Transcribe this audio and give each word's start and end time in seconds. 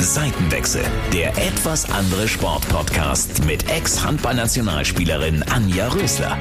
Seitenwechsel, 0.00 0.82
der 1.12 1.30
etwas 1.30 1.90
andere 1.90 2.28
Sportpodcast 2.28 3.44
mit 3.46 3.70
Ex-Handballnationalspielerin 3.70 5.42
Anja 5.44 5.88
Rösler. 5.88 6.36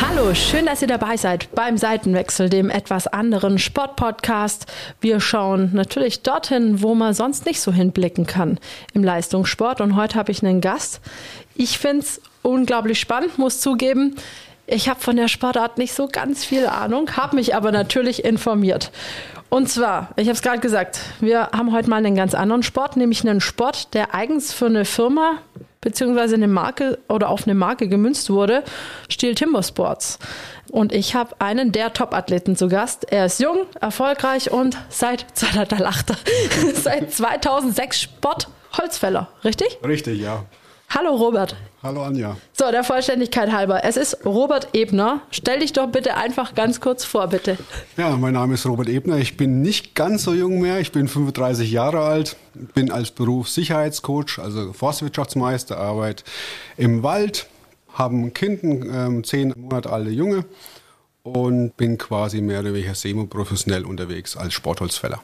Hallo, 0.00 0.34
schön, 0.34 0.66
dass 0.66 0.82
ihr 0.82 0.88
dabei 0.88 1.16
seid 1.16 1.52
beim 1.54 1.76
Seitenwechsel, 1.76 2.48
dem 2.48 2.70
etwas 2.70 3.08
anderen 3.08 3.58
Sportpodcast. 3.58 4.66
Wir 5.00 5.20
schauen 5.20 5.70
natürlich 5.74 6.22
dorthin, 6.22 6.80
wo 6.82 6.94
man 6.94 7.12
sonst 7.12 7.44
nicht 7.44 7.60
so 7.60 7.72
hinblicken 7.72 8.26
kann 8.26 8.58
im 8.94 9.02
Leistungssport. 9.02 9.80
Und 9.80 9.96
heute 9.96 10.14
habe 10.14 10.30
ich 10.30 10.42
einen 10.42 10.60
Gast. 10.60 11.00
Ich 11.56 11.78
finde 11.78 12.00
es 12.00 12.20
unglaublich 12.42 13.00
spannend, 13.00 13.36
muss 13.36 13.60
zugeben. 13.60 14.14
Ich 14.70 14.88
habe 14.88 15.00
von 15.00 15.16
der 15.16 15.28
Sportart 15.28 15.78
nicht 15.78 15.94
so 15.94 16.08
ganz 16.08 16.44
viel 16.44 16.66
Ahnung, 16.66 17.16
habe 17.16 17.36
mich 17.36 17.54
aber 17.54 17.72
natürlich 17.72 18.24
informiert. 18.24 18.92
Und 19.50 19.68
zwar, 19.68 20.10
ich 20.16 20.28
habe 20.28 20.34
es 20.34 20.42
gerade 20.42 20.60
gesagt, 20.60 21.00
wir 21.20 21.50
haben 21.52 21.72
heute 21.72 21.88
mal 21.88 21.96
einen 21.96 22.14
ganz 22.14 22.34
anderen 22.34 22.62
Sport, 22.62 22.96
nämlich 22.96 23.26
einen 23.26 23.40
Sport, 23.40 23.94
der 23.94 24.14
eigens 24.14 24.52
für 24.52 24.66
eine 24.66 24.84
Firma 24.84 25.38
beziehungsweise 25.80 26.34
eine 26.34 26.48
Marke 26.48 26.98
oder 27.08 27.28
auf 27.28 27.44
eine 27.46 27.54
Marke 27.54 27.88
gemünzt 27.88 28.30
wurde, 28.30 28.64
Steel 29.08 29.34
Timber 29.34 29.62
Sports. 29.62 30.18
Und 30.70 30.92
ich 30.92 31.14
habe 31.14 31.36
einen 31.38 31.72
der 31.72 31.92
Top-Athleten 31.92 32.56
zu 32.56 32.68
Gast. 32.68 33.10
Er 33.10 33.26
ist 33.26 33.40
jung, 33.40 33.64
erfolgreich 33.80 34.50
und 34.50 34.76
seit, 34.90 35.24
seit 35.36 37.12
2006 37.12 38.00
Sport-Holzfäller, 38.00 39.28
richtig? 39.44 39.78
Richtig, 39.82 40.20
ja. 40.20 40.44
Hallo 40.90 41.14
Robert. 41.14 41.56
Hallo 41.88 42.02
Anja. 42.02 42.36
So, 42.52 42.70
der 42.70 42.84
Vollständigkeit 42.84 43.50
halber. 43.50 43.82
Es 43.82 43.96
ist 43.96 44.26
Robert 44.26 44.68
Ebner. 44.74 45.22
Stell 45.30 45.60
dich 45.60 45.72
doch 45.72 45.86
bitte 45.88 46.16
einfach 46.16 46.54
ganz 46.54 46.82
kurz 46.82 47.02
vor, 47.02 47.28
bitte. 47.28 47.56
Ja, 47.96 48.14
mein 48.18 48.34
Name 48.34 48.52
ist 48.52 48.66
Robert 48.66 48.90
Ebner. 48.90 49.16
Ich 49.16 49.38
bin 49.38 49.62
nicht 49.62 49.94
ganz 49.94 50.24
so 50.24 50.34
jung 50.34 50.60
mehr. 50.60 50.80
Ich 50.80 50.92
bin 50.92 51.08
35 51.08 51.72
Jahre 51.72 52.00
alt. 52.00 52.36
Bin 52.74 52.92
als 52.92 53.10
Beruf 53.10 53.48
Sicherheitscoach, 53.48 54.38
also 54.38 54.74
Forstwirtschaftsmeister, 54.74 55.78
arbeite 55.78 56.24
im 56.76 57.02
Wald, 57.02 57.46
habe 57.94 58.16
ein 58.16 58.34
Kind, 58.34 58.64
einen 58.64 59.24
zehn 59.24 59.54
Monate 59.56 59.90
alte 59.90 60.10
Junge 60.10 60.44
und 61.22 61.74
bin 61.78 61.96
quasi 61.96 62.42
mehr 62.42 62.60
oder 62.60 62.74
weniger 62.74 62.94
semi-professionell 62.94 63.86
unterwegs 63.86 64.36
als 64.36 64.52
Sportholzfäller. 64.52 65.22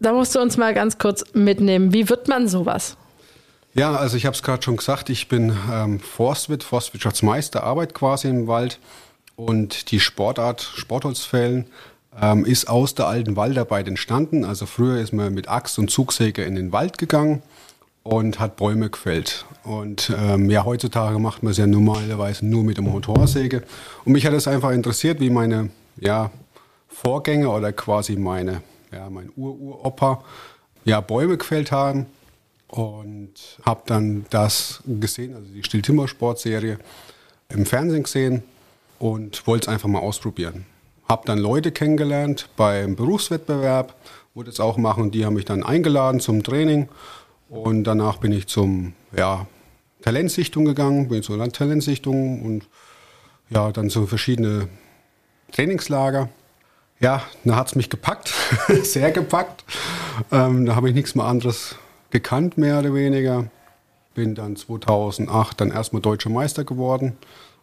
Da 0.00 0.12
musst 0.12 0.34
du 0.34 0.40
uns 0.40 0.58
mal 0.58 0.74
ganz 0.74 0.98
kurz 0.98 1.24
mitnehmen. 1.32 1.94
Wie 1.94 2.10
wird 2.10 2.28
man 2.28 2.46
sowas? 2.46 2.98
Ja, 3.76 3.96
also 3.96 4.16
ich 4.16 4.24
habe 4.24 4.36
es 4.36 4.42
gerade 4.44 4.62
schon 4.62 4.76
gesagt, 4.76 5.10
ich 5.10 5.28
bin 5.28 5.52
ähm, 5.70 5.98
Forstwirt, 5.98 6.62
Forstwirtschaftsmeister, 6.62 7.64
arbeite 7.64 7.92
quasi 7.92 8.28
im 8.28 8.46
Wald 8.46 8.78
und 9.34 9.90
die 9.90 9.98
Sportart 9.98 10.62
Sportholzfällen 10.62 11.66
ähm, 12.20 12.44
ist 12.44 12.68
aus 12.68 12.94
der 12.94 13.08
alten 13.08 13.34
Waldarbeit 13.34 13.88
entstanden. 13.88 14.44
Also 14.44 14.66
früher 14.66 15.00
ist 15.00 15.12
man 15.12 15.34
mit 15.34 15.48
Axt 15.48 15.80
und 15.80 15.90
Zugsäge 15.90 16.44
in 16.44 16.54
den 16.54 16.70
Wald 16.70 16.98
gegangen 16.98 17.42
und 18.04 18.38
hat 18.38 18.54
Bäume 18.54 18.90
gefällt. 18.90 19.44
Und 19.64 20.12
ähm, 20.16 20.50
ja, 20.50 20.64
heutzutage 20.64 21.18
macht 21.18 21.42
man 21.42 21.50
es 21.50 21.56
ja 21.56 21.66
normalerweise 21.66 22.46
nur 22.46 22.62
mit 22.62 22.76
der 22.76 22.84
Motorsäge. 22.84 23.64
Und 24.04 24.12
mich 24.12 24.24
hat 24.24 24.34
es 24.34 24.46
einfach 24.46 24.70
interessiert, 24.70 25.18
wie 25.18 25.30
meine 25.30 25.70
ja, 25.96 26.30
Vorgänger 26.86 27.52
oder 27.52 27.72
quasi 27.72 28.14
meine, 28.14 28.62
ja, 28.92 29.10
mein 29.10 29.32
Ururopa 29.34 30.22
ja, 30.84 31.00
Bäume 31.00 31.38
gefällt 31.38 31.72
haben 31.72 32.06
und 32.74 33.34
habe 33.64 33.82
dann 33.86 34.26
das 34.30 34.82
gesehen, 34.84 35.36
also 35.36 35.46
die 35.48 35.62
Stilltimmer-Sportserie 35.62 36.78
im 37.48 37.66
Fernsehen 37.66 38.02
gesehen 38.02 38.42
und 38.98 39.46
wollte 39.46 39.66
es 39.66 39.68
einfach 39.68 39.88
mal 39.88 40.00
ausprobieren. 40.00 40.66
Habe 41.08 41.22
dann 41.24 41.38
Leute 41.38 41.70
kennengelernt 41.70 42.48
beim 42.56 42.96
Berufswettbewerb, 42.96 43.94
wollte 44.34 44.50
es 44.50 44.58
auch 44.58 44.76
machen. 44.76 45.12
Die 45.12 45.24
haben 45.24 45.34
mich 45.34 45.44
dann 45.44 45.62
eingeladen 45.62 46.18
zum 46.18 46.42
Training 46.42 46.88
und 47.48 47.84
danach 47.84 48.16
bin 48.16 48.32
ich 48.32 48.48
zum 48.48 48.94
ja, 49.16 49.46
Talentsichtung 50.02 50.64
gegangen, 50.64 51.06
bin 51.06 51.22
zur 51.22 51.38
Talentsichtung 51.52 52.42
und 52.42 52.68
ja, 53.50 53.70
dann 53.70 53.88
zu 53.88 54.08
verschiedene 54.08 54.68
Trainingslager. 55.52 56.28
Ja, 56.98 57.22
da 57.44 57.54
hat 57.54 57.68
es 57.68 57.74
mich 57.76 57.88
gepackt, 57.88 58.34
sehr 58.82 59.12
gepackt. 59.12 59.64
Ähm, 60.32 60.66
da 60.66 60.74
habe 60.74 60.88
ich 60.88 60.94
nichts 60.96 61.14
mehr 61.14 61.26
anderes 61.26 61.76
gekannt, 62.14 62.56
mehr 62.56 62.78
oder 62.78 62.94
weniger. 62.94 63.50
Bin 64.14 64.36
dann 64.36 64.54
2008 64.54 65.60
dann 65.60 65.72
erstmal 65.72 66.00
deutscher 66.00 66.30
Meister 66.30 66.62
geworden. 66.62 67.18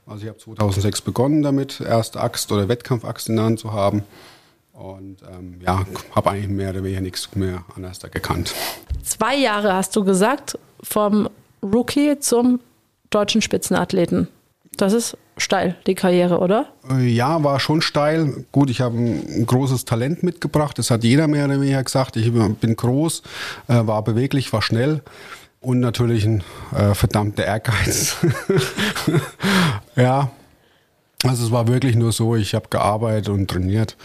Also 0.05 0.23
ich 0.23 0.29
habe 0.29 0.39
2006 0.39 1.01
begonnen 1.01 1.41
damit, 1.41 1.79
erste 1.79 2.19
Axt 2.19 2.51
oder 2.51 2.67
Wettkampfaxt 2.67 3.29
in 3.29 3.37
der 3.37 3.45
Hand 3.45 3.59
zu 3.59 3.71
haben. 3.71 4.03
Und 4.73 5.17
ähm, 5.31 5.61
ja, 5.61 5.85
habe 6.13 6.31
eigentlich 6.31 6.49
mehr 6.49 6.71
oder 6.71 6.83
weniger 6.83 6.99
nichts 6.99 7.33
mehr 7.33 7.63
anders 7.77 7.99
da 7.99 8.09
gekannt. 8.09 8.53
Zwei 9.03 9.37
Jahre 9.37 9.73
hast 9.73 9.95
du 9.95 10.03
gesagt, 10.03 10.59
vom 10.83 11.29
Rookie 11.63 12.19
zum 12.19 12.59
deutschen 13.09 13.41
Spitzenathleten. 13.41 14.27
Das 14.75 14.91
ist 14.91 15.15
steil, 15.41 15.75
die 15.87 15.95
Karriere, 15.95 16.39
oder? 16.39 16.67
Äh, 16.89 17.07
ja, 17.07 17.43
war 17.43 17.59
schon 17.59 17.81
steil. 17.81 18.45
Gut, 18.51 18.69
ich 18.69 18.81
habe 18.81 18.97
ein 18.97 19.45
großes 19.45 19.85
Talent 19.85 20.23
mitgebracht. 20.23 20.77
Das 20.77 20.91
hat 20.91 21.03
jeder 21.03 21.27
mehr 21.27 21.45
oder 21.45 21.59
weniger 21.59 21.83
gesagt. 21.83 22.15
Ich 22.15 22.31
bin 22.31 22.75
groß, 22.75 23.23
äh, 23.67 23.87
war 23.87 24.03
beweglich, 24.03 24.51
war 24.53 24.61
schnell 24.61 25.01
und 25.59 25.79
natürlich 25.79 26.25
ein 26.25 26.43
äh, 26.75 26.93
verdammter 26.93 27.45
Ehrgeiz. 27.45 28.17
ja, 29.95 30.31
also 31.23 31.45
es 31.45 31.51
war 31.51 31.67
wirklich 31.67 31.95
nur 31.95 32.11
so, 32.11 32.35
ich 32.35 32.55
habe 32.55 32.67
gearbeitet 32.69 33.29
und 33.29 33.49
trainiert 33.49 33.95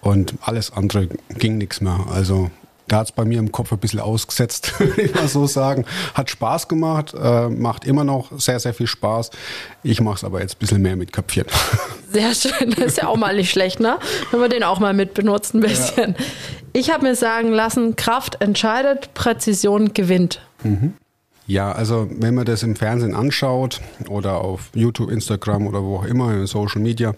und 0.00 0.34
alles 0.42 0.72
andere 0.72 1.08
ging 1.38 1.58
nichts 1.58 1.80
mehr. 1.80 2.06
Also 2.12 2.50
da 2.88 2.98
hat 2.98 3.06
es 3.06 3.12
bei 3.12 3.24
mir 3.24 3.38
im 3.38 3.52
Kopf 3.52 3.72
ein 3.72 3.78
bisschen 3.78 4.00
ausgesetzt, 4.00 4.74
würde 4.78 5.02
ich 5.02 5.14
mal 5.14 5.28
so 5.28 5.46
sagen. 5.46 5.84
Hat 6.14 6.30
Spaß 6.30 6.68
gemacht, 6.68 7.14
äh, 7.14 7.48
macht 7.48 7.84
immer 7.84 8.04
noch 8.04 8.30
sehr, 8.38 8.60
sehr 8.60 8.74
viel 8.74 8.86
Spaß. 8.86 9.30
Ich 9.82 10.00
mache 10.00 10.16
es 10.16 10.24
aber 10.24 10.40
jetzt 10.40 10.56
ein 10.56 10.58
bisschen 10.58 10.82
mehr 10.82 10.96
mit 10.96 11.12
Kapieren. 11.12 11.48
Sehr 12.12 12.34
schön, 12.34 12.70
das 12.70 12.86
ist 12.86 12.98
ja 12.98 13.08
auch 13.08 13.16
mal 13.16 13.34
nicht 13.34 13.50
schlecht, 13.50 13.80
ne? 13.80 13.98
Wenn 14.30 14.40
wir 14.40 14.48
den 14.48 14.62
auch 14.62 14.78
mal 14.78 14.94
mit 14.94 15.12
benutzen, 15.12 15.58
ein 15.58 15.68
bisschen. 15.68 16.14
Ja. 16.16 16.24
Ich 16.72 16.90
habe 16.90 17.04
mir 17.04 17.14
sagen 17.14 17.50
lassen, 17.52 17.96
Kraft 17.96 18.40
entscheidet, 18.40 19.12
Präzision 19.12 19.92
gewinnt. 19.92 20.40
Mhm. 20.62 20.94
Ja, 21.46 21.70
also 21.70 22.08
wenn 22.10 22.34
man 22.34 22.44
das 22.44 22.64
im 22.64 22.74
Fernsehen 22.74 23.14
anschaut 23.14 23.80
oder 24.08 24.38
auf 24.38 24.70
YouTube, 24.74 25.10
Instagram 25.10 25.68
oder 25.68 25.82
wo 25.82 25.96
auch 25.98 26.04
immer, 26.04 26.34
in 26.34 26.46
Social 26.46 26.80
Media, 26.80 27.14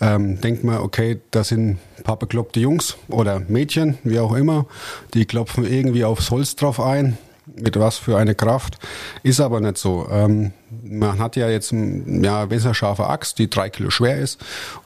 ähm, 0.00 0.40
denkt 0.40 0.64
man, 0.64 0.78
okay, 0.78 1.20
das 1.30 1.48
sind 1.48 1.78
ein 1.98 2.02
paar 2.02 2.18
bekloppte 2.18 2.58
Jungs 2.58 2.96
oder 3.08 3.40
Mädchen, 3.40 3.98
wie 4.02 4.18
auch 4.18 4.34
immer, 4.34 4.66
die 5.14 5.26
klopfen 5.26 5.64
irgendwie 5.64 6.04
aufs 6.04 6.32
Holz 6.32 6.56
drauf 6.56 6.80
ein, 6.80 7.18
mit 7.46 7.78
was 7.78 7.98
für 7.98 8.16
eine 8.16 8.34
Kraft. 8.34 8.78
Ist 9.22 9.40
aber 9.40 9.60
nicht 9.60 9.78
so. 9.78 10.08
Ähm, 10.10 10.52
man 10.82 11.20
hat 11.20 11.36
ja 11.36 11.48
jetzt 11.48 11.72
ja, 11.72 12.46
messerscharfe 12.46 13.06
Axt, 13.06 13.38
die 13.38 13.48
drei 13.48 13.70
Kilo 13.70 13.90
schwer 13.90 14.18
ist 14.18 14.40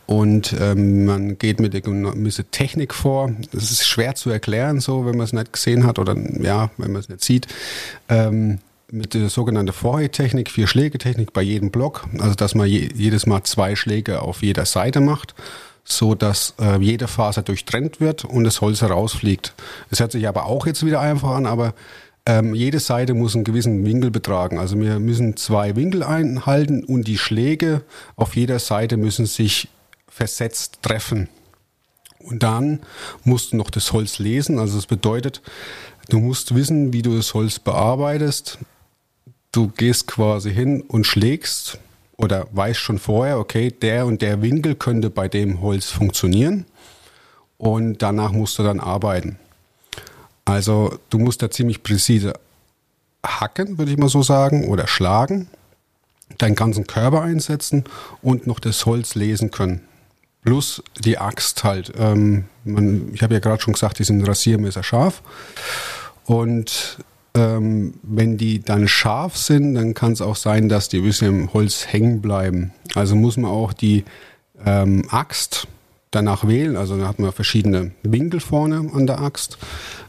und 0.04 0.54
ähm, 0.60 1.06
man 1.06 1.38
geht 1.38 1.60
mit 1.60 1.74
einer 1.74 2.12
gewissen 2.12 2.50
Technik 2.50 2.92
vor. 2.92 3.30
Das 3.52 3.70
ist 3.70 3.86
schwer 3.86 4.16
zu 4.16 4.28
erklären, 4.28 4.80
so 4.80 5.06
wenn 5.06 5.16
man 5.16 5.24
es 5.24 5.32
nicht 5.32 5.52
gesehen 5.52 5.86
hat 5.86 5.98
oder 5.98 6.14
ja, 6.40 6.70
wenn 6.76 6.92
man 6.92 7.00
es 7.00 7.08
nicht 7.08 7.24
sieht. 7.24 7.46
Ähm, 8.08 8.58
mit 8.90 9.14
der 9.14 9.28
sogenannten 9.28 9.72
Vorheittechnik, 9.72 10.50
vier 10.50 10.66
Schlägetechnik 10.66 11.32
bei 11.32 11.42
jedem 11.42 11.70
Block, 11.70 12.06
also 12.18 12.34
dass 12.34 12.54
man 12.54 12.68
je, 12.68 12.88
jedes 12.94 13.26
Mal 13.26 13.42
zwei 13.42 13.74
Schläge 13.74 14.22
auf 14.22 14.42
jeder 14.42 14.64
Seite 14.64 15.00
macht, 15.00 15.34
so 15.84 16.14
dass 16.14 16.54
äh, 16.60 16.78
jede 16.78 17.08
Faser 17.08 17.42
durchtrennt 17.42 18.00
wird 18.00 18.24
und 18.24 18.44
das 18.44 18.60
Holz 18.60 18.82
herausfliegt. 18.82 19.54
Es 19.90 20.00
hört 20.00 20.12
sich 20.12 20.26
aber 20.28 20.46
auch 20.46 20.66
jetzt 20.66 20.84
wieder 20.84 21.00
einfach 21.00 21.30
an, 21.30 21.46
aber 21.46 21.74
ähm, 22.26 22.54
jede 22.54 22.80
Seite 22.80 23.14
muss 23.14 23.34
einen 23.34 23.44
gewissen 23.44 23.84
Winkel 23.84 24.10
betragen. 24.10 24.58
Also 24.58 24.78
wir 24.80 24.98
müssen 24.98 25.36
zwei 25.36 25.76
Winkel 25.76 26.02
einhalten 26.02 26.84
und 26.84 27.06
die 27.06 27.18
Schläge 27.18 27.82
auf 28.16 28.36
jeder 28.36 28.58
Seite 28.58 28.96
müssen 28.96 29.26
sich 29.26 29.68
versetzt 30.08 30.80
treffen. 30.82 31.28
Und 32.18 32.42
dann 32.42 32.80
musst 33.22 33.52
du 33.52 33.56
noch 33.56 33.70
das 33.70 33.92
Holz 33.92 34.18
lesen. 34.18 34.58
Also 34.58 34.76
das 34.76 34.86
bedeutet, 34.86 35.42
du 36.08 36.18
musst 36.18 36.54
wissen, 36.56 36.92
wie 36.92 37.02
du 37.02 37.14
das 37.14 37.34
Holz 37.34 37.60
bearbeitest 37.60 38.58
du 39.56 39.68
gehst 39.68 40.06
quasi 40.06 40.52
hin 40.52 40.82
und 40.82 41.06
schlägst 41.06 41.78
oder 42.16 42.46
weißt 42.52 42.78
schon 42.78 42.98
vorher, 42.98 43.38
okay, 43.38 43.70
der 43.70 44.06
und 44.06 44.20
der 44.20 44.42
Winkel 44.42 44.74
könnte 44.74 45.10
bei 45.10 45.28
dem 45.28 45.60
Holz 45.60 45.90
funktionieren 45.90 46.66
und 47.56 48.02
danach 48.02 48.32
musst 48.32 48.58
du 48.58 48.62
dann 48.62 48.80
arbeiten. 48.80 49.38
Also 50.44 50.98
du 51.10 51.18
musst 51.18 51.42
da 51.42 51.50
ziemlich 51.50 51.82
präzise 51.82 52.34
hacken, 53.24 53.78
würde 53.78 53.90
ich 53.90 53.98
mal 53.98 54.08
so 54.08 54.22
sagen, 54.22 54.68
oder 54.68 54.86
schlagen, 54.86 55.48
deinen 56.38 56.54
ganzen 56.54 56.86
Körper 56.86 57.22
einsetzen 57.22 57.84
und 58.22 58.46
noch 58.46 58.60
das 58.60 58.84
Holz 58.86 59.14
lesen 59.14 59.50
können. 59.50 59.80
Plus 60.44 60.82
die 61.00 61.18
Axt 61.18 61.64
halt. 61.64 61.92
Ähm, 61.98 62.44
man, 62.64 63.12
ich 63.12 63.22
habe 63.22 63.34
ja 63.34 63.40
gerade 63.40 63.60
schon 63.60 63.74
gesagt, 63.74 63.98
die 63.98 64.04
sind 64.04 64.26
Rasiermesser 64.26 64.84
scharf. 64.84 65.22
Und 66.24 66.98
ähm, 67.36 67.94
wenn 68.02 68.38
die 68.38 68.60
dann 68.60 68.88
scharf 68.88 69.36
sind, 69.36 69.74
dann 69.74 69.94
kann 69.94 70.12
es 70.12 70.22
auch 70.22 70.36
sein, 70.36 70.68
dass 70.68 70.88
die 70.88 70.98
ein 70.98 71.04
bisschen 71.04 71.28
im 71.28 71.52
Holz 71.52 71.86
hängen 71.86 72.22
bleiben. 72.22 72.72
Also 72.94 73.14
muss 73.14 73.36
man 73.36 73.50
auch 73.50 73.72
die 73.74 74.04
ähm, 74.64 75.04
Axt 75.10 75.68
danach 76.10 76.48
wählen. 76.48 76.76
Also 76.76 76.96
da 76.96 77.06
hat 77.06 77.18
man 77.18 77.32
verschiedene 77.32 77.92
Winkel 78.02 78.40
vorne 78.40 78.90
an 78.92 79.06
der 79.06 79.20
Axt, 79.20 79.58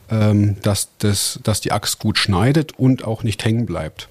ähm, 0.10 0.56
dass, 0.62 0.90
das, 1.00 1.40
dass 1.44 1.60
die 1.60 1.74
Axt 1.74 2.00
gut 2.00 2.18
schneidet 2.18 2.80
und 2.80 3.04
auch 3.04 3.24
nicht 3.24 3.44
hängen 3.44 3.66
bleibt. 3.66 4.08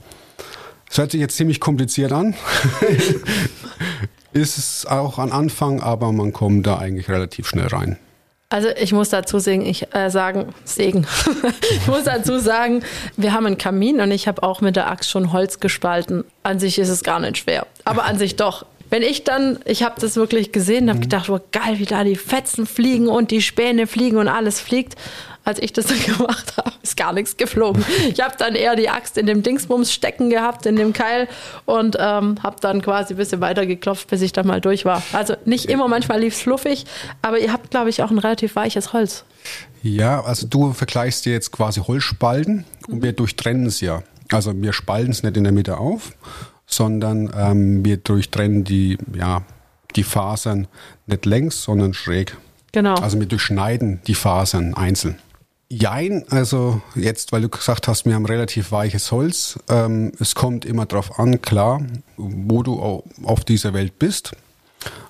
Das 0.89 0.99
hört 0.99 1.11
sich 1.11 1.21
jetzt 1.21 1.37
ziemlich 1.37 1.59
kompliziert 1.59 2.13
an. 2.13 2.35
Ist 4.33 4.59
es 4.59 4.87
auch 4.87 5.19
an 5.19 5.33
Anfang, 5.33 5.81
aber 5.81 6.13
man 6.13 6.35
kommt 6.35 6.67
da 6.67 6.77
eigentlich 6.77 7.09
relativ 7.09 7.49
schnell 7.49 7.69
rein. 7.69 7.97
Also 8.49 8.69
ich 8.81 8.93
muss 8.93 9.09
dazu 9.09 9.41
singen, 9.41 9.67
ich, 9.67 9.93
äh, 9.95 10.09
sagen, 10.09 10.55
Segen. 10.65 11.07
ich 11.71 11.87
muss 11.89 12.05
dazu 12.05 12.39
sagen, 12.39 12.85
wir 13.17 13.33
haben 13.33 13.47
einen 13.47 13.59
Kamin 13.59 14.01
und 14.01 14.13
ich 14.13 14.29
habe 14.29 14.43
auch 14.45 14.61
mit 14.61 14.77
der 14.77 14.89
Axt 14.89 15.11
schon 15.11 15.33
Holz 15.33 15.59
gespalten. 15.59 16.25
An 16.45 16.61
sich 16.61 16.79
ist 16.79 16.89
es 16.89 17.03
gar 17.03 17.19
nicht 17.19 17.39
schwer, 17.39 17.67
aber 17.85 18.05
an 18.05 18.19
sich 18.19 18.37
doch. 18.37 18.65
Wenn 18.89 19.03
ich 19.03 19.25
dann, 19.25 19.59
ich 19.65 19.83
habe 19.83 20.01
das 20.01 20.15
wirklich 20.15 20.53
gesehen, 20.53 20.89
habe 20.89 20.99
mhm. 20.99 21.03
gedacht, 21.03 21.29
oh 21.29 21.41
geil, 21.51 21.79
wie 21.79 21.87
da 21.87 22.05
die 22.05 22.15
Fetzen 22.15 22.67
fliegen 22.67 23.09
und 23.09 23.33
die 23.33 23.43
Späne 23.43 23.89
fliegen 23.89 24.17
und 24.17 24.29
alles 24.29 24.61
fliegt 24.61 24.95
als 25.47 25.61
ich 25.63 25.73
das 25.73 25.87
dann 25.87 25.99
gemacht 26.19 26.57
habe, 26.59 26.73
ist 26.83 26.97
gar 26.97 27.13
nichts 27.13 27.37
geflogen. 27.37 27.83
Ich 28.11 28.21
habe 28.21 28.35
dann 28.37 28.55
eher 28.55 28.77
die 28.77 28.91
Axt 28.91 29.17
in 29.17 29.27
dem 29.27 29.43
Dingsbums 29.43 29.93
stecken 29.93 30.29
gehabt, 30.29 30.67
in 30.67 30.77
dem 30.77 30.93
Keil 30.93 31.29
und 31.65 31.97
ähm, 31.99 32.37
habe 32.43 32.57
dann 32.61 32.83
quasi 32.83 33.15
ein 33.15 33.17
bisschen 33.17 33.41
weiter 33.41 33.65
geklopft, 33.65 34.09
bis 34.09 34.21
ich 34.21 34.33
dann 34.33 34.47
mal 34.47 34.61
durch 34.61 34.85
war. 34.85 35.03
Also 35.13 35.35
nicht 35.45 35.67
immer, 35.67 35.89
manchmal 35.89 36.21
lief 36.21 36.35
es 36.35 36.41
fluffig, 36.41 36.85
aber 37.23 37.39
ihr 37.39 37.53
habt, 37.53 37.71
glaube 37.71 37.89
ich, 37.89 38.03
auch 38.03 38.11
ein 38.11 38.19
relativ 38.19 38.57
weiches 38.57 38.93
Holz. 38.93 39.25
Ja, 39.83 40.23
also 40.25 40.47
du 40.49 40.73
vergleichst 40.73 41.25
dir 41.25 41.33
jetzt 41.33 41.53
quasi 41.53 41.81
Holzspalten 41.81 42.65
und 42.89 43.03
wir 43.03 43.13
durchtrennen 43.13 43.67
es 43.67 43.81
ja. 43.81 44.03
Also 44.33 44.61
wir 44.61 44.73
spalten 44.73 45.13
es 45.13 45.23
nicht 45.23 45.37
in 45.37 45.45
der 45.45 45.53
Mitte 45.53 45.79
auf, 45.79 46.13
sondern 46.67 47.33
ähm, 47.37 47.85
wir 47.85 47.99
durchtrennen 47.99 48.65
die, 48.65 48.99
ja, 49.17 49.43
die 49.95 50.03
Fasern 50.03 50.67
nicht 51.07 51.25
längs, 51.25 51.63
sondern 51.63 51.95
schräg. 51.95 52.37
Genau. 52.73 52.97
Also 52.97 53.19
wir 53.21 53.27
durchschneiden 53.27 54.01
die 54.07 54.15
Fasern 54.15 54.75
einzeln. 54.75 55.19
Jein, 55.69 56.25
also 56.31 56.81
jetzt, 56.95 57.33
weil 57.33 57.43
du 57.43 57.49
gesagt 57.49 57.89
hast, 57.89 58.07
wir 58.07 58.15
haben 58.15 58.27
relativ 58.27 58.71
weiches 58.71 59.11
Holz. 59.11 59.59
Ähm, 59.69 60.13
es 60.21 60.37
kommt 60.37 60.65
immer 60.65 60.87
darauf 60.87 61.19
an, 61.19 61.43
klar, 61.43 61.81
wo 62.17 62.63
du 62.63 63.03
auf 63.25 63.45
dieser 63.45 63.75
Welt 63.75 63.99
bist. 63.99 64.33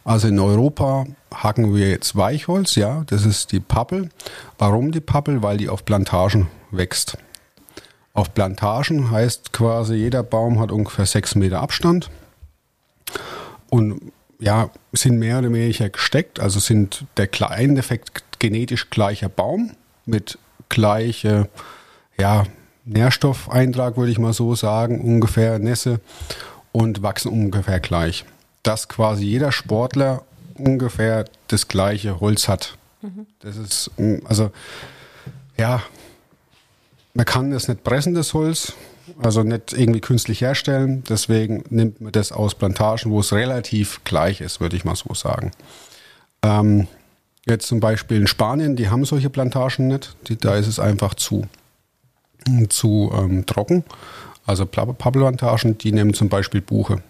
Also 0.04 0.28
in 0.28 0.38
Europa 0.38 1.04
hacken 1.34 1.74
wir 1.74 1.90
jetzt 1.90 2.16
Weichholz, 2.16 2.74
ja, 2.76 3.04
das 3.08 3.26
ist 3.26 3.52
die 3.52 3.60
Pappel. 3.60 4.08
Warum 4.56 4.92
die 4.92 5.00
Pappel? 5.00 5.42
Weil 5.42 5.58
die 5.58 5.68
auf 5.68 5.84
Plantagen 5.84 6.48
wächst. 6.70 7.18
Auf 8.14 8.32
Plantagen 8.32 9.10
heißt 9.10 9.52
quasi, 9.52 9.96
jeder 9.96 10.22
Baum 10.22 10.58
hat 10.58 10.72
ungefähr 10.72 11.04
sechs 11.04 11.34
Meter 11.34 11.60
Abstand 11.60 12.10
und 13.68 14.00
ja, 14.38 14.70
sind 14.92 15.18
mehr 15.18 15.38
oder 15.38 15.52
weniger 15.52 15.90
gesteckt, 15.90 16.40
also 16.40 16.60
sind 16.60 17.04
der 17.18 17.28
Endeffekt 17.50 18.22
genetisch 18.38 18.88
gleicher 18.88 19.28
Baum 19.28 19.72
mit 20.06 20.38
gleiche 20.68 21.48
ja, 22.18 22.44
Nährstoffeintrag, 22.84 23.96
würde 23.96 24.12
ich 24.12 24.18
mal 24.18 24.32
so 24.32 24.54
sagen, 24.54 25.00
ungefähr 25.00 25.58
Nässe 25.58 26.00
und 26.72 27.02
wachsen 27.02 27.30
ungefähr 27.30 27.80
gleich. 27.80 28.24
Dass 28.62 28.88
quasi 28.88 29.24
jeder 29.24 29.52
Sportler 29.52 30.22
ungefähr 30.54 31.26
das 31.48 31.68
gleiche 31.68 32.20
Holz 32.20 32.48
hat. 32.48 32.78
Mhm. 33.02 33.26
Das 33.40 33.56
ist, 33.56 33.90
also, 34.24 34.50
ja, 35.56 35.82
man 37.14 37.26
kann 37.26 37.50
das 37.50 37.68
nicht 37.68 37.82
pressen, 37.82 38.14
das 38.14 38.34
Holz, 38.34 38.74
also 39.22 39.42
nicht 39.42 39.72
irgendwie 39.72 40.00
künstlich 40.00 40.40
herstellen. 40.40 41.02
Deswegen 41.08 41.64
nimmt 41.70 42.00
man 42.00 42.12
das 42.12 42.32
aus 42.32 42.54
Plantagen, 42.54 43.10
wo 43.10 43.20
es 43.20 43.32
relativ 43.32 44.02
gleich 44.04 44.40
ist, 44.40 44.60
würde 44.60 44.76
ich 44.76 44.84
mal 44.84 44.96
so 44.96 45.14
sagen. 45.14 45.50
Ähm, 46.42 46.88
Jetzt 47.48 47.68
zum 47.68 47.78
Beispiel 47.78 48.16
in 48.18 48.26
Spanien, 48.26 48.74
die 48.74 48.88
haben 48.88 49.04
solche 49.04 49.30
Plantagen 49.30 49.86
nicht. 49.86 50.16
Die, 50.26 50.36
da 50.36 50.56
ist 50.56 50.66
es 50.66 50.80
einfach 50.80 51.14
zu, 51.14 51.46
zu 52.68 53.12
ähm, 53.16 53.46
trocken. 53.46 53.84
Also 54.44 54.66
Pappelplantagen, 54.66 55.78
die 55.78 55.92
nehmen 55.92 56.12
zum 56.12 56.28
Beispiel 56.28 56.60
Buche. 56.60 57.02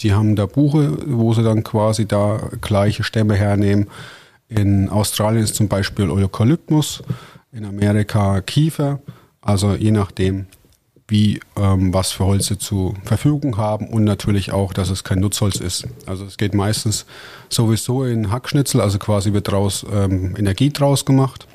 Die 0.00 0.14
haben 0.14 0.36
da 0.36 0.46
Buche, 0.46 0.96
wo 1.06 1.34
sie 1.34 1.42
dann 1.42 1.64
quasi 1.64 2.06
da 2.06 2.50
gleiche 2.60 3.02
Stämme 3.02 3.34
hernehmen. 3.34 3.88
In 4.48 4.88
Australien 4.88 5.42
ist 5.42 5.56
zum 5.56 5.66
Beispiel 5.66 6.08
Eukalyptus, 6.08 7.02
in 7.50 7.64
Amerika 7.64 8.40
Kiefer. 8.40 9.00
Also 9.40 9.74
je 9.74 9.90
nachdem, 9.90 10.46
wie 11.08 11.40
ähm, 11.56 11.92
was 11.92 12.12
für 12.12 12.26
Holze 12.26 12.58
zur 12.58 12.94
Verfügung 13.04 13.56
haben 13.56 13.88
und 13.88 14.04
natürlich 14.04 14.52
auch, 14.52 14.74
dass 14.74 14.90
es 14.90 15.04
kein 15.04 15.20
Nutzholz 15.20 15.56
ist. 15.56 15.88
Also 16.06 16.26
es 16.26 16.36
geht 16.36 16.54
meistens 16.54 17.06
sowieso 17.48 18.04
in 18.04 18.30
Hackschnitzel, 18.30 18.80
also 18.82 18.98
quasi 18.98 19.32
wird 19.32 19.48
daraus 19.48 19.84
ähm, 19.90 20.36
Energie 20.36 20.70
draus 20.70 21.04
gemacht. 21.06 21.48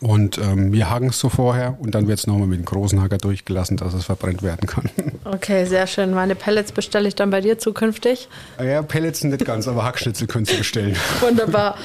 Und 0.00 0.38
ähm, 0.38 0.72
wir 0.72 0.88
hacken 0.88 1.10
es 1.10 1.20
so 1.20 1.28
vorher 1.28 1.76
und 1.78 1.94
dann 1.94 2.08
wird 2.08 2.18
es 2.18 2.26
nochmal 2.26 2.46
mit 2.46 2.58
dem 2.58 2.64
großen 2.64 3.02
Hacker 3.02 3.18
durchgelassen, 3.18 3.76
dass 3.76 3.92
es 3.92 4.06
verbrennt 4.06 4.42
werden 4.42 4.66
kann. 4.66 4.90
Okay, 5.26 5.64
sehr 5.64 5.86
schön. 5.86 6.12
Meine 6.12 6.34
Pellets 6.34 6.70
bestelle 6.70 7.08
ich 7.08 7.14
dann 7.14 7.30
bei 7.30 7.40
dir 7.40 7.58
zukünftig. 7.58 8.28
Ja, 8.62 8.82
Pellets 8.82 9.24
nicht 9.24 9.42
ganz, 9.46 9.66
aber 9.66 9.82
Hackschnitzel 9.82 10.26
können 10.26 10.44
Sie 10.44 10.54
bestellen. 10.58 10.94
Wunderbar. 11.20 11.78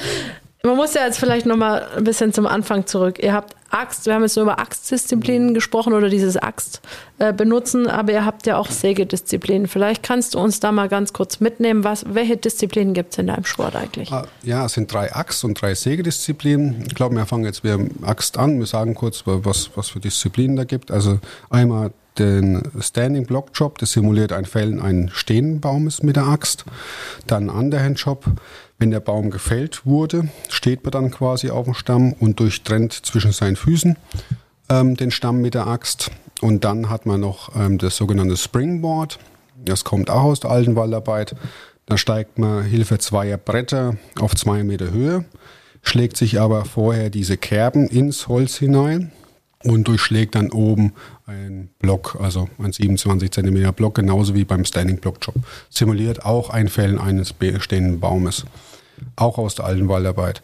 Man 0.62 0.76
muss 0.76 0.92
ja 0.92 1.06
jetzt 1.06 1.18
vielleicht 1.18 1.46
nochmal 1.46 1.86
ein 1.96 2.04
bisschen 2.04 2.34
zum 2.34 2.46
Anfang 2.46 2.86
zurück. 2.86 3.18
Ihr 3.18 3.32
habt 3.32 3.56
Axt, 3.70 4.04
wir 4.06 4.14
haben 4.14 4.22
jetzt 4.22 4.36
nur 4.36 4.42
über 4.42 4.58
Axtdisziplinen 4.58 5.54
gesprochen 5.54 5.94
oder 5.94 6.10
dieses 6.10 6.36
Axt 6.36 6.82
äh, 7.18 7.32
benutzen, 7.32 7.86
aber 7.86 8.12
ihr 8.12 8.26
habt 8.26 8.46
ja 8.46 8.58
auch 8.58 8.68
Sägedisziplinen. 8.68 9.68
Vielleicht 9.68 10.02
kannst 10.02 10.34
du 10.34 10.38
uns 10.38 10.60
da 10.60 10.70
mal 10.70 10.88
ganz 10.88 11.14
kurz 11.14 11.40
mitnehmen, 11.40 11.82
was, 11.82 12.04
welche 12.12 12.36
Disziplinen 12.36 12.92
gibt 12.92 13.12
es 13.12 13.18
in 13.18 13.28
deinem 13.28 13.44
Sport 13.44 13.74
eigentlich? 13.76 14.12
Ah, 14.12 14.26
ja, 14.42 14.66
es 14.66 14.74
sind 14.74 14.92
drei 14.92 15.14
Axt- 15.14 15.44
und 15.44 15.60
drei 15.60 15.74
Sägedisziplinen. 15.74 16.84
Ich 16.88 16.94
glaube, 16.94 17.16
wir 17.16 17.24
fangen 17.24 17.44
jetzt 17.44 17.64
wieder 17.64 17.78
Axt 18.02 18.36
an. 18.36 18.58
Wir 18.58 18.66
sagen 18.66 18.94
kurz, 18.94 19.22
was, 19.24 19.70
was 19.76 19.88
für 19.88 20.00
Disziplinen 20.00 20.56
da 20.56 20.64
gibt. 20.64 20.90
Also 20.90 21.20
einmal 21.48 21.92
den 22.18 22.62
Standing 22.80 23.24
Block 23.24 23.50
Job, 23.54 23.78
das 23.78 23.92
simuliert 23.92 24.32
ein 24.32 24.44
Fällen 24.44 24.80
eines 24.80 25.12
stehenden 25.12 25.60
Baumes 25.60 26.02
mit 26.02 26.16
der 26.16 26.26
Axt. 26.26 26.64
Dann 27.26 27.48
Underhand 27.48 27.98
Job, 27.98 28.24
wenn 28.80 28.90
der 28.90 29.00
Baum 29.00 29.30
gefällt 29.30 29.84
wurde, 29.84 30.28
steht 30.48 30.82
man 30.82 30.90
dann 30.90 31.10
quasi 31.10 31.50
auf 31.50 31.66
dem 31.66 31.74
Stamm 31.74 32.14
und 32.14 32.40
durchtrennt 32.40 32.94
zwischen 32.94 33.30
seinen 33.30 33.56
Füßen 33.56 33.96
ähm, 34.70 34.96
den 34.96 35.10
Stamm 35.10 35.42
mit 35.42 35.54
der 35.54 35.66
Axt. 35.66 36.10
Und 36.40 36.64
dann 36.64 36.88
hat 36.88 37.04
man 37.04 37.20
noch 37.20 37.54
ähm, 37.54 37.76
das 37.76 37.96
sogenannte 37.96 38.38
Springboard. 38.38 39.18
Das 39.62 39.84
kommt 39.84 40.08
auch 40.08 40.22
aus 40.22 40.40
der 40.40 40.50
alten 40.50 40.76
Waldarbeit. 40.76 41.36
Da 41.84 41.98
steigt 41.98 42.38
man 42.38 42.64
Hilfe 42.64 42.98
zweier 42.98 43.36
Bretter 43.36 43.96
auf 44.18 44.34
zwei 44.34 44.62
Meter 44.64 44.90
Höhe, 44.90 45.26
schlägt 45.82 46.16
sich 46.16 46.40
aber 46.40 46.64
vorher 46.64 47.10
diese 47.10 47.36
Kerben 47.36 47.86
ins 47.88 48.28
Holz 48.28 48.56
hinein 48.56 49.12
und 49.64 49.88
durchschlägt 49.88 50.36
dann 50.36 50.52
oben 50.52 50.94
einen 51.26 51.68
Block, 51.80 52.16
also 52.18 52.48
ein 52.58 52.72
27 52.72 53.30
cm 53.30 53.74
Block, 53.74 53.96
genauso 53.96 54.34
wie 54.34 54.44
beim 54.44 54.64
Standing 54.64 54.98
Block 54.98 55.18
Job. 55.20 55.34
Simuliert 55.68 56.24
auch 56.24 56.48
ein 56.48 56.68
Fällen 56.68 56.98
eines 56.98 57.34
bestehenden 57.34 58.00
Baumes 58.00 58.46
auch 59.16 59.38
aus 59.38 59.54
der 59.54 59.66
alten 59.66 59.88
Waldarbeit. 59.88 60.42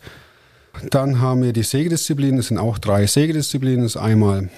Dann 0.91 1.21
haben 1.21 1.43
wir 1.43 1.53
die 1.53 1.63
Sägedisziplinen, 1.63 2.37
das 2.37 2.49
sind 2.49 2.59
auch 2.59 2.79
drei 2.79 3.07
Sägedisziplinen. 3.07 3.83
Das 3.83 3.97
ist 3.97 4.01
einmal 4.01 4.51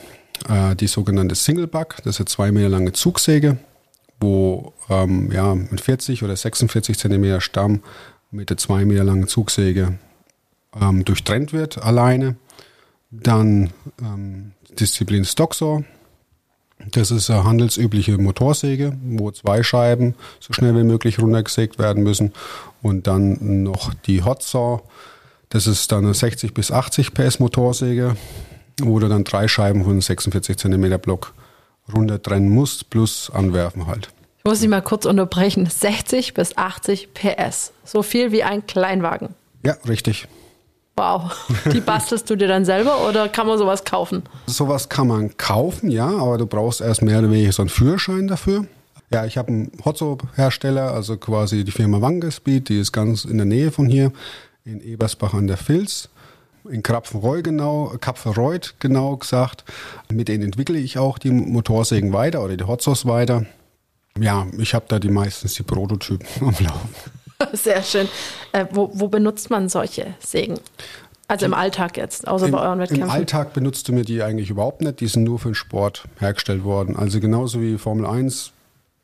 äh, 0.48 0.74
die 0.74 0.86
sogenannte 0.86 1.34
Single-Bug, 1.34 1.96
das 2.04 2.16
ist 2.16 2.20
eine 2.20 2.26
zwei 2.26 2.52
Meter 2.52 2.68
lange 2.68 2.92
Zugsäge, 2.92 3.58
wo 4.20 4.72
ähm, 4.88 5.30
ja, 5.32 5.52
ein 5.52 5.78
40 5.78 6.22
oder 6.22 6.36
46 6.36 6.98
Zentimeter 6.98 7.40
Stamm 7.40 7.82
mit 8.30 8.50
der 8.50 8.56
zwei 8.56 8.84
Meter 8.84 9.04
langen 9.04 9.28
Zugsäge 9.28 9.98
ähm, 10.80 11.04
durchtrennt 11.04 11.52
wird, 11.52 11.78
alleine. 11.78 12.36
Dann 13.10 13.70
ähm, 14.00 14.52
Disziplin 14.78 15.24
Stocksaw, 15.24 15.82
das 16.90 17.10
ist 17.10 17.30
eine 17.30 17.44
handelsübliche 17.44 18.18
Motorsäge, 18.18 18.96
wo 19.02 19.30
zwei 19.30 19.62
Scheiben 19.62 20.14
so 20.40 20.52
schnell 20.52 20.76
wie 20.76 20.84
möglich 20.84 21.20
runtergesägt 21.20 21.78
werden 21.78 22.02
müssen. 22.02 22.32
Und 22.82 23.06
dann 23.06 23.62
noch 23.64 23.92
die 23.94 24.22
Hot 24.22 24.42
Saw. 24.42 24.82
Das 25.48 25.66
ist 25.66 25.90
dann 25.92 26.04
eine 26.04 26.14
60 26.14 26.54
bis 26.54 26.70
80 26.70 27.14
PS 27.14 27.40
Motorsäge, 27.40 28.16
wo 28.80 28.98
du 28.98 29.08
dann 29.08 29.24
drei 29.24 29.48
Scheiben 29.48 29.84
von 29.84 30.00
46 30.00 30.56
cm 30.56 31.00
Block 31.00 31.34
runter 31.92 32.22
trennen 32.22 32.50
musst, 32.50 32.90
plus 32.90 33.30
anwerfen 33.30 33.86
halt. 33.86 34.10
Ich 34.38 34.44
muss 34.44 34.60
dich 34.60 34.68
mal 34.68 34.82
kurz 34.82 35.04
unterbrechen. 35.04 35.66
60 35.66 36.34
bis 36.34 36.56
80 36.56 37.08
PS. 37.12 37.72
So 37.84 38.02
viel 38.02 38.30
wie 38.30 38.44
ein 38.44 38.66
Kleinwagen. 38.66 39.30
Ja, 39.64 39.76
richtig. 39.88 40.28
Wow. 40.98 41.48
Die 41.72 41.80
bastelst 41.80 42.28
du 42.28 42.36
dir 42.36 42.48
dann 42.48 42.64
selber 42.64 43.08
oder 43.08 43.28
kann 43.28 43.46
man 43.46 43.56
sowas 43.56 43.84
kaufen? 43.84 44.24
Sowas 44.46 44.88
kann 44.88 45.06
man 45.06 45.36
kaufen, 45.36 45.90
ja, 45.90 46.08
aber 46.08 46.38
du 46.38 46.46
brauchst 46.46 46.80
erst 46.80 47.02
mehr 47.02 47.20
oder 47.20 47.30
weniger 47.30 47.52
so 47.52 47.62
einen 47.62 47.68
Führerschein 47.68 48.26
dafür. 48.26 48.66
Ja, 49.12 49.24
ich 49.24 49.38
habe 49.38 49.48
einen 49.48 49.72
Hotzo-Hersteller, 49.84 50.92
also 50.92 51.16
quasi 51.16 51.64
die 51.64 51.70
Firma 51.70 52.00
Wangespeed, 52.00 52.68
die 52.68 52.78
ist 52.78 52.92
ganz 52.92 53.24
in 53.24 53.38
der 53.38 53.46
Nähe 53.46 53.70
von 53.70 53.86
hier, 53.86 54.12
in 54.64 54.82
Ebersbach 54.82 55.32
an 55.32 55.46
der 55.46 55.56
Filz, 55.56 56.10
in 56.68 56.82
Krapfenreuth 56.82 57.44
genau, 57.44 57.94
Kapferreuth 58.00 58.74
genau 58.80 59.16
gesagt. 59.16 59.64
Mit 60.12 60.28
denen 60.28 60.44
entwickle 60.44 60.78
ich 60.78 60.98
auch 60.98 61.18
die 61.18 61.30
Motorsägen 61.30 62.12
weiter 62.12 62.42
oder 62.42 62.56
die 62.56 62.64
Hotzos 62.64 63.06
weiter. 63.06 63.46
Ja, 64.18 64.46
ich 64.58 64.74
habe 64.74 64.86
da 64.88 64.98
die 64.98 65.10
meistens 65.10 65.54
die 65.54 65.62
Prototypen 65.62 66.26
am 66.40 66.54
Laufen. 66.58 66.90
Sehr 67.52 67.82
schön. 67.82 68.08
Äh, 68.52 68.66
wo, 68.72 68.90
wo 68.92 69.08
benutzt 69.08 69.50
man 69.50 69.68
solche 69.68 70.14
Sägen? 70.18 70.58
Also 71.28 71.44
im 71.44 71.54
Alltag 71.54 71.96
jetzt, 71.98 72.26
außer 72.26 72.46
Im, 72.46 72.52
bei 72.52 72.60
euren 72.60 72.78
Wettkämpfen? 72.78 73.04
Im 73.04 73.10
Alltag 73.10 73.52
benutzt 73.52 73.86
du 73.88 73.92
mir 73.92 74.04
die 74.04 74.22
eigentlich 74.22 74.50
überhaupt 74.50 74.80
nicht. 74.80 75.00
Die 75.00 75.08
sind 75.08 75.24
nur 75.24 75.38
für 75.38 75.50
den 75.50 75.54
Sport 75.54 76.04
hergestellt 76.18 76.64
worden. 76.64 76.96
Also 76.96 77.20
genauso 77.20 77.60
wie 77.60 77.76
Formel 77.76 78.06
1 78.06 78.52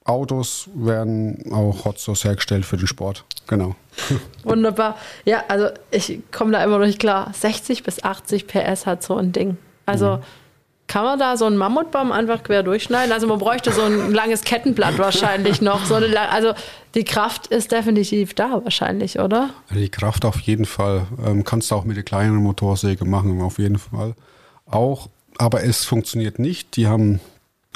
Autos 0.05 0.69
werden 0.75 1.53
auch 1.53 1.85
Hot 1.85 1.99
Sauce 1.99 2.25
hergestellt 2.25 2.65
für 2.65 2.77
den 2.77 2.87
Sport. 2.87 3.25
Genau. 3.47 3.75
Wunderbar. 4.43 4.97
Ja, 5.25 5.45
also 5.49 5.69
ich 5.91 6.21
komme 6.33 6.53
da 6.53 6.65
immer 6.65 6.79
noch 6.79 6.87
nicht 6.87 6.99
klar. 6.99 7.31
60 7.33 7.83
bis 7.83 8.03
80 8.03 8.47
PS 8.47 8.87
hat 8.87 9.03
so 9.03 9.17
ein 9.17 9.33
Ding. 9.33 9.57
Also 9.87 10.17
mhm. 10.17 10.23
Kann 10.87 11.05
man 11.05 11.19
da 11.19 11.37
so 11.37 11.47
einen 11.47 11.57
Mammutbaum 11.57 12.13
einfach 12.13 12.43
quer 12.43 12.63
durchschneiden? 12.63 13.13
Also 13.13 13.27
man 13.27 13.39
bräuchte 13.39 13.73
so 13.73 13.83
ein 13.83 14.13
langes 14.13 14.43
Kettenblatt 14.43 14.99
wahrscheinlich 14.99 15.61
noch. 15.61 15.85
So 15.87 15.95
eine, 15.95 16.29
also 16.31 16.53
die 16.95 17.05
Kraft 17.05 17.47
ist 17.47 17.73
definitiv 17.73 18.35
da 18.35 18.61
wahrscheinlich, 18.63 19.19
oder? 19.19 19.51
Die 19.71 19.89
Kraft 19.89 20.25
auf 20.25 20.41
jeden 20.41 20.67
Fall. 20.67 21.07
Ähm, 21.25 21.45
kannst 21.45 21.71
du 21.71 21.75
auch 21.75 21.85
mit 21.85 21.97
der 21.97 22.05
kleinen 22.05 22.37
Motorsäge 22.37 23.05
machen, 23.05 23.41
auf 23.41 23.59
jeden 23.59 23.79
Fall. 23.79 24.15
Auch, 24.67 25.09
aber 25.39 25.65
es 25.65 25.85
funktioniert 25.85 26.39
nicht. 26.39 26.77
Die 26.77 26.87
haben 26.87 27.21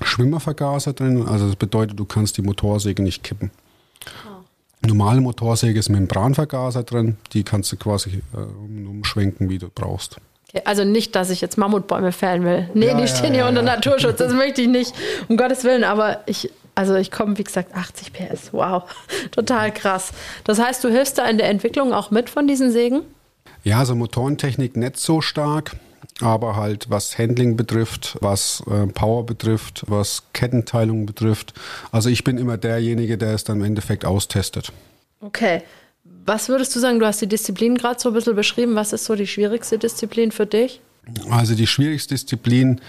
Schwimmervergaser 0.03 0.93
drin. 0.93 1.27
Also 1.27 1.47
das 1.47 1.57
bedeutet, 1.57 1.99
du 1.99 2.05
kannst 2.05 2.37
die 2.37 2.43
Motorsäge 2.43 3.03
nicht 3.03 3.25
kippen. 3.25 3.50
Oh. 4.27 4.87
Normale 4.87 5.21
Motorsäge 5.21 5.79
ist 5.79 5.88
Membranvergaser 5.88 6.83
drin. 6.83 7.17
Die 7.33 7.43
kannst 7.43 7.73
du 7.73 7.77
quasi 7.77 8.23
äh, 8.35 8.37
umschwenken, 8.37 9.49
wie 9.49 9.59
du 9.59 9.69
brauchst. 9.75 10.19
Okay, 10.49 10.62
also 10.64 10.85
nicht, 10.85 11.14
dass 11.14 11.31
ich 11.31 11.40
jetzt 11.40 11.59
Mammutbäume 11.59 12.12
fällen 12.12 12.45
will. 12.45 12.69
Nee, 12.75 12.87
ja, 12.87 12.95
die 12.95 13.02
ja, 13.02 13.07
stehen 13.07 13.33
hier 13.33 13.43
ja, 13.43 13.49
unter 13.49 13.62
Naturschutz. 13.62 14.19
Das 14.19 14.33
möchte 14.33 14.62
ich 14.62 14.69
nicht. 14.69 14.95
Um 15.28 15.37
Gottes 15.37 15.64
Willen. 15.64 15.85
Aber 15.85 16.23
ich, 16.26 16.50
also 16.75 16.95
ich 16.95 17.11
komme, 17.11 17.37
wie 17.38 17.45
gesagt, 17.45 17.75
80 17.75 18.12
PS. 18.12 18.52
Wow. 18.52 18.85
Total 19.31 19.73
krass. 19.73 20.12
Das 20.45 20.59
heißt, 20.59 20.83
du 20.85 20.88
hilfst 20.88 21.19
da 21.19 21.26
in 21.26 21.38
der 21.38 21.49
Entwicklung 21.49 21.93
auch 21.93 22.11
mit 22.11 22.31
von 22.31 22.47
diesen 22.47 22.73
Sägen? 22.73 23.02
Ja, 23.64 23.81
also 23.81 23.95
Motorentechnik 23.95 24.76
nicht 24.76 24.97
so 24.99 25.21
stark 25.21 25.76
aber 26.21 26.57
halt 26.57 26.90
was 26.90 27.19
Handling 27.19 27.57
betrifft, 27.57 28.17
was 28.21 28.62
äh, 28.71 28.87
Power 28.87 29.25
betrifft, 29.25 29.85
was 29.87 30.25
Kettenteilung 30.33 31.07
betrifft. 31.07 31.55
Also 31.93 32.09
ich 32.09 32.25
bin 32.25 32.38
immer 32.38 32.57
derjenige, 32.57 33.19
der 33.19 33.35
es 33.35 33.45
dann 33.45 33.59
im 33.59 33.64
Endeffekt 33.64 34.05
austestet. 34.05 34.73
Okay. 35.21 35.62
Was 36.27 36.49
würdest 36.49 36.75
du 36.77 36.81
sagen, 36.81 36.99
du 36.99 37.07
hast 37.07 37.21
die 37.21 37.27
Disziplin 37.27 37.77
gerade 37.77 37.99
so 38.01 38.11
ein 38.11 38.15
bisschen 38.15 38.37
beschrieben. 38.37 38.75
Was 38.75 38.93
ist 38.93 39.05
so 39.05 39.15
die 39.15 39.27
schwierigste 39.27 39.79
Disziplin 39.79 40.31
für 40.31 40.47
dich? 40.47 40.81
Also 41.31 41.55
die 41.55 41.67
schwierigste 41.67 42.15
Disziplin 42.15 42.81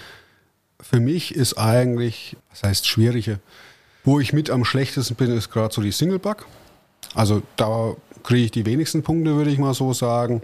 für 0.80 1.00
mich 1.00 1.34
ist 1.34 1.58
eigentlich, 1.58 2.36
was 2.50 2.62
heißt 2.62 2.86
schwierige, 2.86 3.40
wo 4.04 4.20
ich 4.20 4.32
mit 4.32 4.50
am 4.50 4.64
schlechtesten 4.64 5.14
bin, 5.14 5.30
ist 5.36 5.50
gerade 5.50 5.74
so 5.74 5.82
die 5.82 5.92
Single-Bug. 5.92 6.46
Also 7.14 7.42
da 7.56 7.94
kriege 8.22 8.44
ich 8.44 8.50
die 8.50 8.66
wenigsten 8.66 9.02
Punkte, 9.02 9.36
würde 9.36 9.50
ich 9.50 9.58
mal 9.58 9.74
so 9.74 9.92
sagen. 9.92 10.42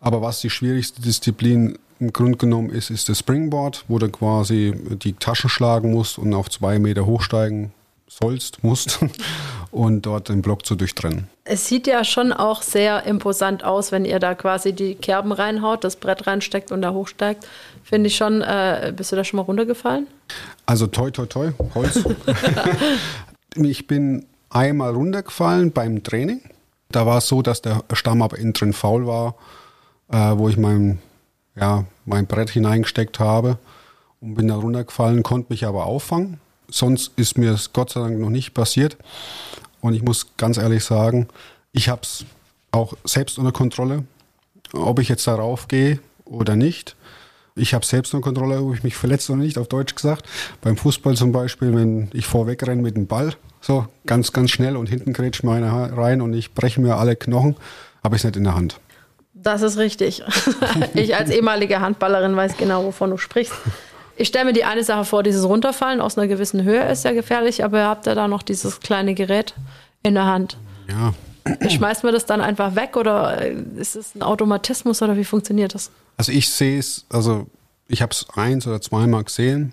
Aber 0.00 0.22
was 0.22 0.40
die 0.40 0.50
schwierigste 0.50 1.00
Disziplin 1.02 1.78
im 1.98 2.12
Grunde 2.12 2.38
genommen 2.38 2.70
ist, 2.70 2.90
ist 2.90 3.08
das 3.08 3.20
Springboard, 3.20 3.84
wo 3.88 3.98
du 3.98 4.08
quasi 4.08 4.74
die 5.02 5.14
Taschen 5.14 5.48
schlagen 5.48 5.92
musst 5.92 6.18
und 6.18 6.34
auf 6.34 6.50
zwei 6.50 6.78
Meter 6.78 7.06
hochsteigen 7.06 7.72
sollst, 8.08 8.62
musst 8.62 9.00
und 9.70 10.02
dort 10.02 10.28
den 10.28 10.42
Block 10.42 10.64
zu 10.66 10.74
durchtrennen. 10.74 11.28
Es 11.44 11.68
sieht 11.68 11.86
ja 11.86 12.04
schon 12.04 12.32
auch 12.32 12.62
sehr 12.62 13.04
imposant 13.04 13.64
aus, 13.64 13.92
wenn 13.92 14.04
ihr 14.04 14.18
da 14.18 14.34
quasi 14.34 14.72
die 14.72 14.94
Kerben 14.94 15.32
reinhaut, 15.32 15.84
das 15.84 15.96
Brett 15.96 16.26
reinsteckt 16.26 16.72
und 16.72 16.82
da 16.82 16.92
hochsteigt. 16.92 17.46
Finde 17.82 18.06
ich 18.08 18.16
schon, 18.16 18.40
äh, 18.42 18.92
bist 18.96 19.12
du 19.12 19.16
da 19.16 19.24
schon 19.24 19.38
mal 19.38 19.42
runtergefallen? 19.42 20.06
Also 20.66 20.86
toi, 20.86 21.10
toi, 21.10 21.26
toi, 21.26 21.52
Holz. 21.74 22.02
ich 23.56 23.86
bin 23.86 24.26
einmal 24.48 24.94
runtergefallen 24.94 25.72
beim 25.72 26.02
Training. 26.02 26.40
Da 26.90 27.06
war 27.06 27.18
es 27.18 27.28
so, 27.28 27.42
dass 27.42 27.60
der 27.60 27.82
Stamm 27.92 28.22
aber 28.22 28.38
innen 28.38 28.52
drin 28.52 28.72
faul 28.72 29.06
war, 29.06 29.34
äh, 30.10 30.38
wo 30.38 30.48
ich 30.48 30.56
meinen 30.56 31.00
ja, 31.56 31.84
mein 32.04 32.26
Brett 32.26 32.50
hineingesteckt 32.50 33.20
habe 33.20 33.58
und 34.20 34.34
bin 34.34 34.48
da 34.48 34.56
runtergefallen, 34.56 35.22
konnte 35.22 35.52
mich 35.52 35.66
aber 35.66 35.86
auffangen. 35.86 36.40
Sonst 36.68 37.12
ist 37.16 37.38
mir 37.38 37.52
es 37.52 37.72
Gott 37.72 37.90
sei 37.90 38.00
Dank 38.00 38.18
noch 38.18 38.30
nicht 38.30 38.54
passiert. 38.54 38.96
Und 39.80 39.94
ich 39.94 40.02
muss 40.02 40.36
ganz 40.36 40.56
ehrlich 40.56 40.84
sagen, 40.84 41.28
ich 41.72 41.88
habe 41.88 42.02
es 42.02 42.24
auch 42.72 42.94
selbst 43.04 43.38
unter 43.38 43.52
Kontrolle, 43.52 44.04
ob 44.72 44.98
ich 44.98 45.08
jetzt 45.08 45.26
darauf 45.26 45.68
gehe 45.68 46.00
oder 46.24 46.56
nicht. 46.56 46.96
Ich 47.56 47.72
habe 47.74 47.84
selbst 47.86 48.12
unter 48.14 48.24
Kontrolle, 48.24 48.60
ob 48.60 48.74
ich 48.74 48.82
mich 48.82 48.96
verletze 48.96 49.32
oder 49.32 49.42
nicht, 49.42 49.58
auf 49.58 49.68
Deutsch 49.68 49.94
gesagt. 49.94 50.26
Beim 50.60 50.76
Fußball 50.76 51.14
zum 51.16 51.30
Beispiel, 51.30 51.74
wenn 51.74 52.10
ich 52.12 52.26
vorweg 52.26 52.66
renne 52.66 52.82
mit 52.82 52.96
dem 52.96 53.06
Ball, 53.06 53.34
so 53.60 53.86
ganz, 54.06 54.32
ganz 54.32 54.50
schnell 54.50 54.76
und 54.76 54.88
hinten 54.88 55.12
grätscht 55.12 55.44
mir 55.44 55.52
einer 55.52 55.96
rein 55.96 56.20
und 56.20 56.34
ich 56.34 56.52
breche 56.52 56.80
mir 56.80 56.96
alle 56.96 57.14
Knochen, 57.14 57.56
habe 58.02 58.16
ich 58.16 58.20
es 58.20 58.24
nicht 58.24 58.36
in 58.36 58.44
der 58.44 58.56
Hand. 58.56 58.80
Das 59.34 59.62
ist 59.62 59.78
richtig. 59.78 60.22
Ich 60.94 61.16
als 61.16 61.30
ehemalige 61.30 61.80
Handballerin 61.80 62.34
weiß 62.36 62.56
genau, 62.56 62.84
wovon 62.84 63.10
du 63.10 63.18
sprichst. 63.18 63.54
Ich 64.16 64.28
stelle 64.28 64.44
mir 64.44 64.52
die 64.52 64.64
eine 64.64 64.84
Sache 64.84 65.04
vor, 65.04 65.22
dieses 65.22 65.44
Runterfallen 65.44 66.00
aus 66.00 66.16
einer 66.16 66.28
gewissen 66.28 66.62
Höhe 66.62 66.82
ist 66.90 67.04
ja 67.04 67.12
gefährlich, 67.12 67.64
aber 67.64 67.78
ihr 67.78 67.88
habt 67.88 68.06
ja 68.06 68.14
da 68.14 68.28
noch 68.28 68.42
dieses 68.42 68.80
kleine 68.80 69.14
Gerät 69.14 69.54
in 70.02 70.14
der 70.14 70.26
Hand. 70.26 70.56
Ja. 70.88 71.14
Schmeißt 71.68 72.04
man 72.04 72.14
das 72.14 72.24
dann 72.24 72.40
einfach 72.40 72.74
weg 72.74 72.96
oder 72.96 73.46
ist 73.76 73.96
es 73.96 74.14
ein 74.14 74.22
Automatismus 74.22 75.02
oder 75.02 75.16
wie 75.16 75.24
funktioniert 75.24 75.74
das? 75.74 75.90
Also 76.16 76.32
ich 76.32 76.50
sehe 76.50 76.78
es, 76.78 77.04
also 77.10 77.46
ich 77.88 78.02
habe 78.02 78.12
es 78.12 78.26
eins 78.34 78.66
oder 78.66 78.80
zweimal 78.80 79.24
gesehen 79.24 79.72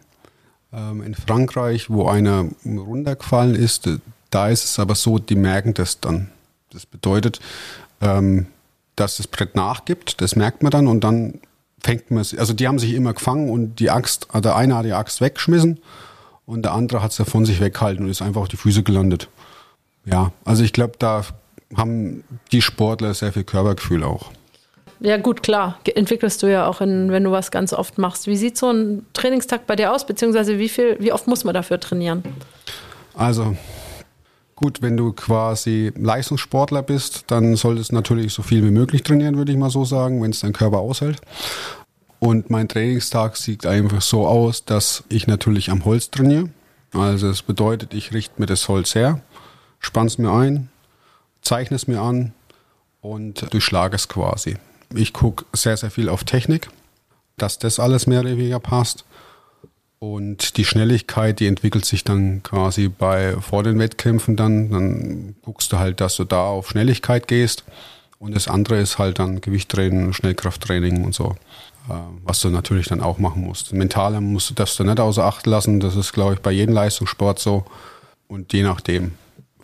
ähm, 0.74 1.02
in 1.02 1.16
Frankreich, 1.16 1.90
wo 1.90 2.08
einer 2.08 2.46
runtergefallen 2.66 3.56
ist. 3.56 3.90
Da 4.32 4.50
ist 4.50 4.64
es 4.64 4.80
aber 4.80 4.96
so, 4.96 5.20
die 5.20 5.36
merken 5.36 5.74
das 5.74 6.00
dann. 6.00 6.30
Das 6.72 6.86
bedeutet, 6.86 7.40
ähm, 8.02 8.48
dass 8.96 9.18
das 9.18 9.28
Brett 9.28 9.56
nachgibt, 9.56 10.22
das 10.22 10.36
merkt 10.36 10.64
man 10.64 10.72
dann 10.72 10.88
und 10.88 11.04
dann 11.04 11.40
fängt 11.84 12.12
man 12.12 12.26
also 12.38 12.54
die 12.54 12.68
haben 12.68 12.80
sich 12.80 12.94
immer 12.94 13.14
gefangen 13.14 13.50
und 13.50 13.80
die 13.80 13.90
Axt, 13.90 14.28
also 14.30 14.42
der 14.42 14.56
eine 14.56 14.76
hat 14.76 14.86
die 14.86 14.94
Axt 14.94 15.22
weggeschmissen 15.22 15.80
und 16.46 16.64
der 16.64 16.74
andere 16.74 17.02
hat 17.02 17.18
es 17.18 17.30
von 17.30 17.46
sich 17.46 17.60
weggehalten 17.60 18.06
und 18.06 18.12
ist 18.12 18.22
einfach 18.22 18.42
auf 18.42 18.48
die 18.48 18.58
Füße 18.58 18.84
gelandet. 18.84 19.30
Ja, 20.06 20.32
also 20.46 20.64
ich 20.64 20.74
glaube, 20.74 20.94
da 21.00 21.24
haben 21.76 22.24
die 22.52 22.62
Sportler 22.62 23.14
sehr 23.14 23.32
viel 23.32 23.44
Körpergefühl 23.44 24.04
auch. 24.04 24.32
Ja, 25.00 25.18
gut, 25.18 25.42
klar. 25.42 25.80
Entwickelst 25.96 26.44
du 26.44 26.48
ja 26.48 26.68
auch, 26.68 26.80
in, 26.80 27.12
wenn 27.12 27.24
du 27.24 27.32
was 27.32 27.50
ganz 27.50 27.74
oft 27.74 27.98
machst. 27.98 28.28
Wie 28.28 28.38
sieht 28.38 28.58
so 28.58 28.70
ein 28.70 29.06
Trainingstag 29.14 29.66
bei 29.66 29.76
dir 29.76 29.92
aus, 29.92 30.06
beziehungsweise 30.06 30.60
wie 30.60 30.70
viel, 30.70 30.98
wie 31.00 31.12
oft 31.12 31.28
muss 31.28 31.44
man 31.44 31.56
dafür 31.56 31.80
trainieren? 31.80 32.24
Also, 33.16 33.56
Gut, 34.62 34.84
wenn 34.84 34.96
du 34.96 35.12
quasi 35.12 35.92
Leistungssportler 35.98 36.84
bist, 36.84 37.24
dann 37.28 37.56
solltest 37.56 37.90
du 37.90 37.96
natürlich 37.96 38.32
so 38.32 38.44
viel 38.44 38.64
wie 38.64 38.70
möglich 38.70 39.02
trainieren, 39.02 39.36
würde 39.36 39.52
ich 39.52 39.58
mal 39.58 39.72
so 39.72 39.86
sagen, 39.86 40.22
wenn 40.22 40.30
es 40.30 40.42
dein 40.42 40.54
Körper 40.54 40.78
aushält. 40.78 41.20
Und 42.20 42.52
mein 42.52 42.68
Trainingstag 42.68 43.38
sieht 43.38 43.66
einfach 43.66 44.04
so 44.04 44.28
aus, 44.28 44.64
dass 44.64 45.04
ich 45.10 45.26
natürlich 45.26 45.72
am 45.72 45.84
Holz 45.84 46.12
trainiere. 46.12 46.50
Also 46.94 47.30
das 47.30 47.42
bedeutet, 47.42 47.96
ich 47.96 48.14
richte 48.14 48.40
mir 48.40 48.46
das 48.46 48.70
Holz 48.70 48.94
her, 48.94 49.22
spanne 49.80 50.06
es 50.08 50.20
mir 50.20 50.32
ein, 50.32 50.70
zeichne 51.42 51.76
es 51.76 51.88
mir 51.88 52.00
an 52.00 52.32
und 53.02 53.52
durchschlage 53.52 53.96
es 53.96 54.10
quasi. 54.10 54.58
Ich 54.94 55.12
gucke 55.12 55.46
sehr, 55.54 55.76
sehr 55.76 55.90
viel 55.90 56.08
auf 56.08 56.24
Technik, 56.24 56.70
dass 57.36 57.58
das 57.58 57.80
alles 57.80 58.06
mehr 58.06 58.20
oder 58.20 58.38
weniger 58.38 58.60
passt. 58.60 59.06
Und 60.04 60.58
die 60.58 60.66
Schnelligkeit, 60.66 61.40
die 61.40 61.46
entwickelt 61.46 61.86
sich 61.86 62.04
dann 62.04 62.42
quasi 62.42 62.88
bei 62.88 63.36
vor 63.40 63.62
den 63.62 63.78
Wettkämpfen 63.78 64.36
dann. 64.36 64.72
Dann 64.72 65.36
guckst 65.44 65.72
du 65.72 65.78
halt, 65.78 66.02
dass 66.02 66.16
du 66.16 66.24
da 66.24 66.42
auf 66.42 66.72
Schnelligkeit 66.72 67.28
gehst. 67.28 67.66
Und 68.18 68.36
das 68.36 68.48
andere 68.48 68.80
ist 68.80 68.98
halt 68.98 69.20
dann 69.20 69.42
Gewichttraining, 69.42 70.12
Schnellkrafttraining 70.12 71.06
und 71.06 71.14
so, 71.14 71.36
äh, 71.88 71.94
was 72.24 72.42
du 72.42 72.50
natürlich 72.50 72.88
dann 72.88 73.00
auch 73.00 73.20
machen 73.20 73.44
musst. 73.44 73.74
Mental 73.74 74.20
musst 74.22 74.50
du, 74.50 74.56
darfst 74.56 74.80
du 74.80 74.84
nicht 74.84 75.00
außer 75.00 75.24
Acht 75.24 75.46
lassen. 75.46 75.80
Das 75.80 75.96
ist, 75.96 76.14
glaube 76.14 76.34
ich, 76.34 76.40
bei 76.40 76.52
jedem 76.52 76.74
Leistungssport 76.74 77.38
so. 77.38 77.64
Und 78.28 78.54
je 78.54 78.64
nachdem, 78.64 79.12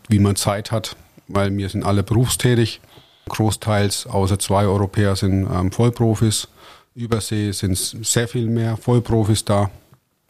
wie 0.07 0.19
man 0.19 0.35
Zeit 0.35 0.71
hat, 0.71 0.95
weil 1.27 1.55
wir 1.57 1.67
sind 1.67 1.83
alle 1.83 2.03
berufstätig. 2.03 2.79
Großteils, 3.27 4.05
außer 4.05 4.37
zwei 4.37 4.65
Europäer, 4.65 5.15
sind 5.15 5.49
ähm, 5.51 5.71
Vollprofis. 5.71 6.47
Übersee 6.93 7.51
sind 7.53 7.75
sehr 7.75 8.27
viel 8.27 8.45
mehr 8.45 8.77
Vollprofis 8.77 9.43
da. 9.43 9.71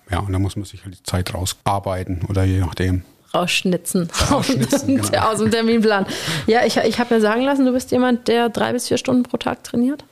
Ja, 0.10 0.20
und 0.20 0.32
da 0.32 0.40
muss 0.40 0.56
man 0.56 0.66
sich 0.66 0.84
halt 0.84 0.98
die 0.98 1.04
Zeit 1.04 1.34
rausarbeiten 1.34 2.22
oder 2.30 2.44
je 2.44 2.60
nachdem. 2.60 3.04
Rausschnitzen. 3.34 4.10
Rausschnitzen 4.32 5.02
genau. 5.02 5.32
Aus 5.32 5.40
dem 5.40 5.52
Terminplan. 5.52 6.06
Ja, 6.48 6.66
ich, 6.66 6.78
ich 6.78 7.00
habe 7.00 7.16
mir 7.16 7.22
sagen 7.22 7.42
lassen, 7.42 7.66
du 7.66 7.74
bist 7.74 7.92
jemand, 7.92 8.28
der 8.28 8.50
drei 8.50 8.72
bis 8.72 8.88
vier 8.88 8.98
Stunden 8.98 9.24
pro 9.24 9.38
Tag 9.38 9.64
trainiert. 9.64 10.06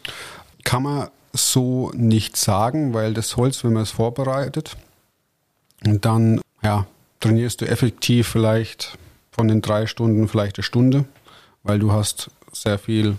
Kann 0.63 0.83
man 0.83 1.09
so 1.33 1.91
nicht 1.93 2.37
sagen, 2.37 2.93
weil 2.93 3.13
das 3.13 3.37
Holz, 3.37 3.63
wenn 3.63 3.73
man 3.73 3.83
es 3.83 3.91
vorbereitet, 3.91 4.75
und 5.85 6.03
dann 6.05 6.41
ja, 6.63 6.87
trainierst 7.19 7.61
du 7.61 7.65
effektiv 7.65 8.27
vielleicht 8.27 8.97
von 9.31 9.47
den 9.47 9.61
drei 9.61 9.85
Stunden 9.85 10.27
vielleicht 10.27 10.57
eine 10.57 10.63
Stunde, 10.63 11.05
weil 11.63 11.79
du 11.79 11.91
hast 11.91 12.31
sehr 12.51 12.79
viel 12.79 13.17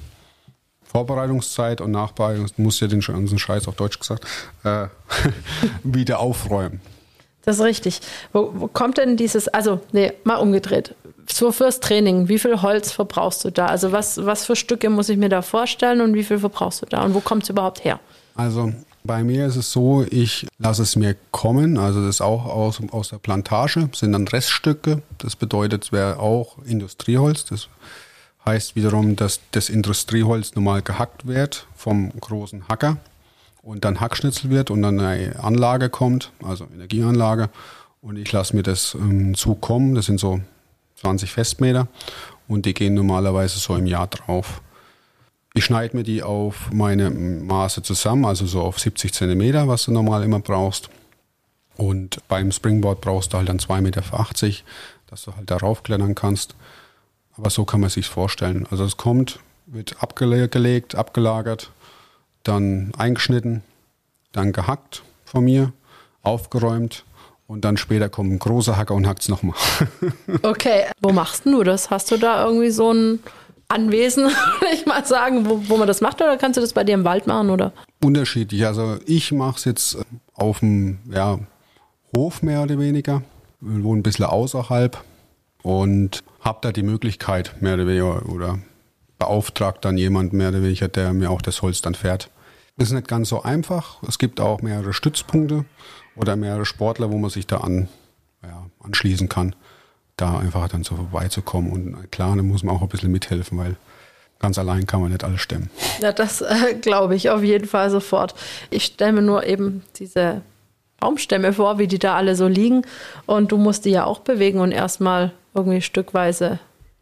Vorbereitungszeit 0.96 1.82
und 1.82 1.90
Nachbereitung, 1.90 2.46
muss 2.56 2.80
ja 2.80 2.86
den 2.86 3.00
ganzen 3.00 3.38
Scheiß 3.38 3.68
auf 3.68 3.74
Deutsch 3.74 3.98
gesagt, 3.98 4.24
äh, 4.64 4.86
wieder 5.82 6.20
aufräumen. 6.20 6.80
Das 7.42 7.56
ist 7.56 7.64
richtig. 7.64 8.00
Wo, 8.32 8.50
wo, 8.54 8.66
kommt 8.66 8.96
denn 8.96 9.18
dieses, 9.18 9.46
also, 9.48 9.80
nee, 9.92 10.14
mal 10.24 10.36
umgedreht. 10.36 10.94
so 11.30 11.52
fürs 11.52 11.80
Training, 11.80 12.28
wie 12.28 12.38
viel 12.38 12.62
Holz 12.62 12.92
verbrauchst 12.92 13.44
du 13.44 13.50
da? 13.50 13.66
Also 13.66 13.92
was, 13.92 14.24
was 14.24 14.46
für 14.46 14.56
Stücke 14.56 14.88
muss 14.88 15.10
ich 15.10 15.18
mir 15.18 15.28
da 15.28 15.42
vorstellen 15.42 16.00
und 16.00 16.14
wie 16.14 16.24
viel 16.24 16.38
verbrauchst 16.38 16.80
du 16.80 16.86
da 16.86 17.04
und 17.04 17.12
wo 17.12 17.20
kommt 17.20 17.42
es 17.42 17.50
überhaupt 17.50 17.84
her? 17.84 18.00
Also 18.34 18.72
bei 19.04 19.22
mir 19.22 19.46
ist 19.46 19.56
es 19.56 19.70
so, 19.72 20.02
ich 20.10 20.46
lasse 20.58 20.82
es 20.82 20.96
mir 20.96 21.14
kommen, 21.30 21.76
also 21.76 22.00
das 22.00 22.16
ist 22.16 22.20
auch 22.22 22.46
aus, 22.46 22.80
aus 22.90 23.10
der 23.10 23.18
Plantage, 23.18 23.90
sind 23.92 24.12
dann 24.12 24.26
Reststücke. 24.26 25.02
Das 25.18 25.36
bedeutet, 25.36 25.84
es 25.84 25.92
wäre 25.92 26.18
auch 26.20 26.56
Industrieholz. 26.64 27.44
Das 27.44 27.68
heißt 28.46 28.76
wiederum, 28.76 29.16
dass 29.16 29.40
das 29.50 29.68
Industrieholz 29.68 30.54
normal 30.54 30.82
gehackt 30.82 31.26
wird 31.26 31.66
vom 31.74 32.12
großen 32.18 32.68
Hacker 32.68 32.98
und 33.62 33.84
dann 33.84 34.00
Hackschnitzel 34.00 34.50
wird 34.50 34.70
und 34.70 34.82
dann 34.82 35.00
eine 35.00 35.42
Anlage 35.42 35.90
kommt, 35.90 36.30
also 36.42 36.66
Energieanlage. 36.72 37.50
Und 38.00 38.16
ich 38.16 38.30
lasse 38.30 38.54
mir 38.54 38.62
das 38.62 38.94
ähm, 38.94 39.34
zukommen. 39.34 39.96
Das 39.96 40.06
sind 40.06 40.20
so 40.20 40.40
20 41.00 41.32
Festmeter 41.32 41.88
und 42.46 42.66
die 42.66 42.74
gehen 42.74 42.94
normalerweise 42.94 43.58
so 43.58 43.74
im 43.74 43.86
Jahr 43.86 44.06
drauf. 44.06 44.62
Ich 45.54 45.64
schneide 45.64 45.96
mir 45.96 46.04
die 46.04 46.22
auf 46.22 46.70
meine 46.70 47.10
Maße 47.10 47.82
zusammen, 47.82 48.24
also 48.24 48.46
so 48.46 48.60
auf 48.60 48.78
70 48.78 49.12
Zentimeter, 49.12 49.66
was 49.66 49.84
du 49.84 49.90
normal 49.90 50.22
immer 50.22 50.38
brauchst. 50.38 50.90
Und 51.76 52.20
beim 52.28 52.52
Springboard 52.52 53.00
brauchst 53.00 53.32
du 53.32 53.38
halt 53.38 53.48
dann 53.48 53.58
2,80 53.58 53.80
Meter, 53.80 54.02
dass 55.08 55.22
du 55.22 55.34
halt 55.34 55.50
darauf 55.50 55.82
klettern 55.82 56.14
kannst. 56.14 56.54
Aber 57.36 57.50
so 57.50 57.64
kann 57.64 57.80
man 57.80 57.90
sich 57.90 58.08
vorstellen. 58.08 58.66
Also 58.70 58.84
es 58.84 58.96
kommt, 58.96 59.40
wird 59.66 60.02
abgelegt, 60.02 60.94
abgelagert, 60.94 61.70
dann 62.42 62.92
eingeschnitten, 62.96 63.62
dann 64.32 64.52
gehackt 64.52 65.02
von 65.24 65.44
mir, 65.44 65.72
aufgeräumt 66.22 67.04
und 67.46 67.64
dann 67.64 67.76
später 67.76 68.08
kommt 68.08 68.32
ein 68.32 68.38
großer 68.38 68.76
Hacker 68.76 68.94
und 68.94 69.06
hackt 69.06 69.22
es 69.22 69.28
nochmal. 69.28 69.56
okay, 70.42 70.86
wo 71.00 71.12
machst 71.12 71.46
du 71.46 71.62
das? 71.62 71.90
Hast 71.90 72.10
du 72.10 72.16
da 72.16 72.44
irgendwie 72.44 72.70
so 72.70 72.92
ein 72.92 73.20
Anwesen, 73.68 74.24
würde 74.60 74.74
ich 74.74 74.86
mal 74.86 75.04
sagen, 75.04 75.48
wo, 75.48 75.60
wo 75.68 75.76
man 75.76 75.88
das 75.88 76.00
macht 76.00 76.20
oder 76.20 76.36
kannst 76.36 76.56
du 76.56 76.60
das 76.60 76.72
bei 76.72 76.84
dir 76.84 76.94
im 76.94 77.04
Wald 77.04 77.26
machen 77.26 77.50
oder? 77.50 77.72
Unterschiedlich. 78.02 78.64
Also 78.66 78.98
ich 79.06 79.32
mache 79.32 79.56
es 79.58 79.64
jetzt 79.64 79.98
auf 80.34 80.60
dem 80.60 80.98
ja, 81.10 81.38
Hof 82.16 82.42
mehr 82.42 82.62
oder 82.62 82.78
weniger. 82.78 83.22
Wir 83.60 83.82
wohnen 83.82 84.00
ein 84.00 84.02
bisschen 84.02 84.26
außerhalb 84.26 85.02
und 85.62 86.22
habe 86.46 86.60
da 86.62 86.72
die 86.72 86.82
Möglichkeit 86.82 87.60
mehr 87.60 87.74
oder 87.74 87.86
weniger 87.86 88.26
oder 88.26 88.58
beauftragt 89.18 89.84
dann 89.84 89.98
jemand 89.98 90.32
mehr 90.32 90.48
oder 90.48 90.62
weniger, 90.62 90.88
der 90.88 91.12
mir 91.12 91.30
auch 91.30 91.42
das 91.42 91.60
Holz 91.60 91.82
dann 91.82 91.94
fährt. 91.94 92.30
Ist 92.78 92.92
nicht 92.92 93.08
ganz 93.08 93.28
so 93.28 93.42
einfach. 93.42 94.02
Es 94.06 94.18
gibt 94.18 94.40
auch 94.40 94.62
mehrere 94.62 94.94
Stützpunkte 94.94 95.64
oder 96.14 96.36
mehrere 96.36 96.64
Sportler, 96.64 97.10
wo 97.10 97.18
man 97.18 97.30
sich 97.30 97.46
da 97.46 97.58
an, 97.58 97.88
ja, 98.42 98.66
anschließen 98.82 99.28
kann 99.28 99.54
da 100.16 100.38
einfach 100.38 100.68
dann 100.68 100.82
so 100.82 100.96
vorbeizukommen. 100.96 101.70
Und 101.70 102.10
klar, 102.10 102.34
da 102.36 102.42
muss 102.42 102.62
man 102.62 102.74
auch 102.74 102.82
ein 102.82 102.88
bisschen 102.88 103.12
mithelfen, 103.12 103.58
weil 103.58 103.76
ganz 104.38 104.58
allein 104.58 104.86
kann 104.86 105.00
man 105.00 105.10
nicht 105.10 105.24
alles 105.24 105.40
stemmen. 105.40 105.70
Ja, 106.00 106.12
das 106.12 106.40
äh, 106.40 106.74
glaube 106.80 107.14
ich 107.14 107.30
auf 107.30 107.42
jeden 107.42 107.66
Fall 107.66 107.90
sofort. 107.90 108.34
Ich 108.70 108.96
mir 109.12 109.22
nur 109.22 109.46
eben 109.46 109.82
diese 109.96 110.42
Baumstämme 111.00 111.52
vor, 111.52 111.78
wie 111.78 111.86
die 111.86 111.98
da 111.98 112.16
alle 112.16 112.36
so 112.36 112.48
liegen. 112.48 112.82
Und 113.26 113.52
du 113.52 113.56
musst 113.56 113.84
die 113.84 113.90
ja 113.90 114.04
auch 114.04 114.20
bewegen 114.20 114.60
und 114.60 114.72
erstmal 114.72 115.32
irgendwie 115.54 115.82
stückweise. 115.82 116.58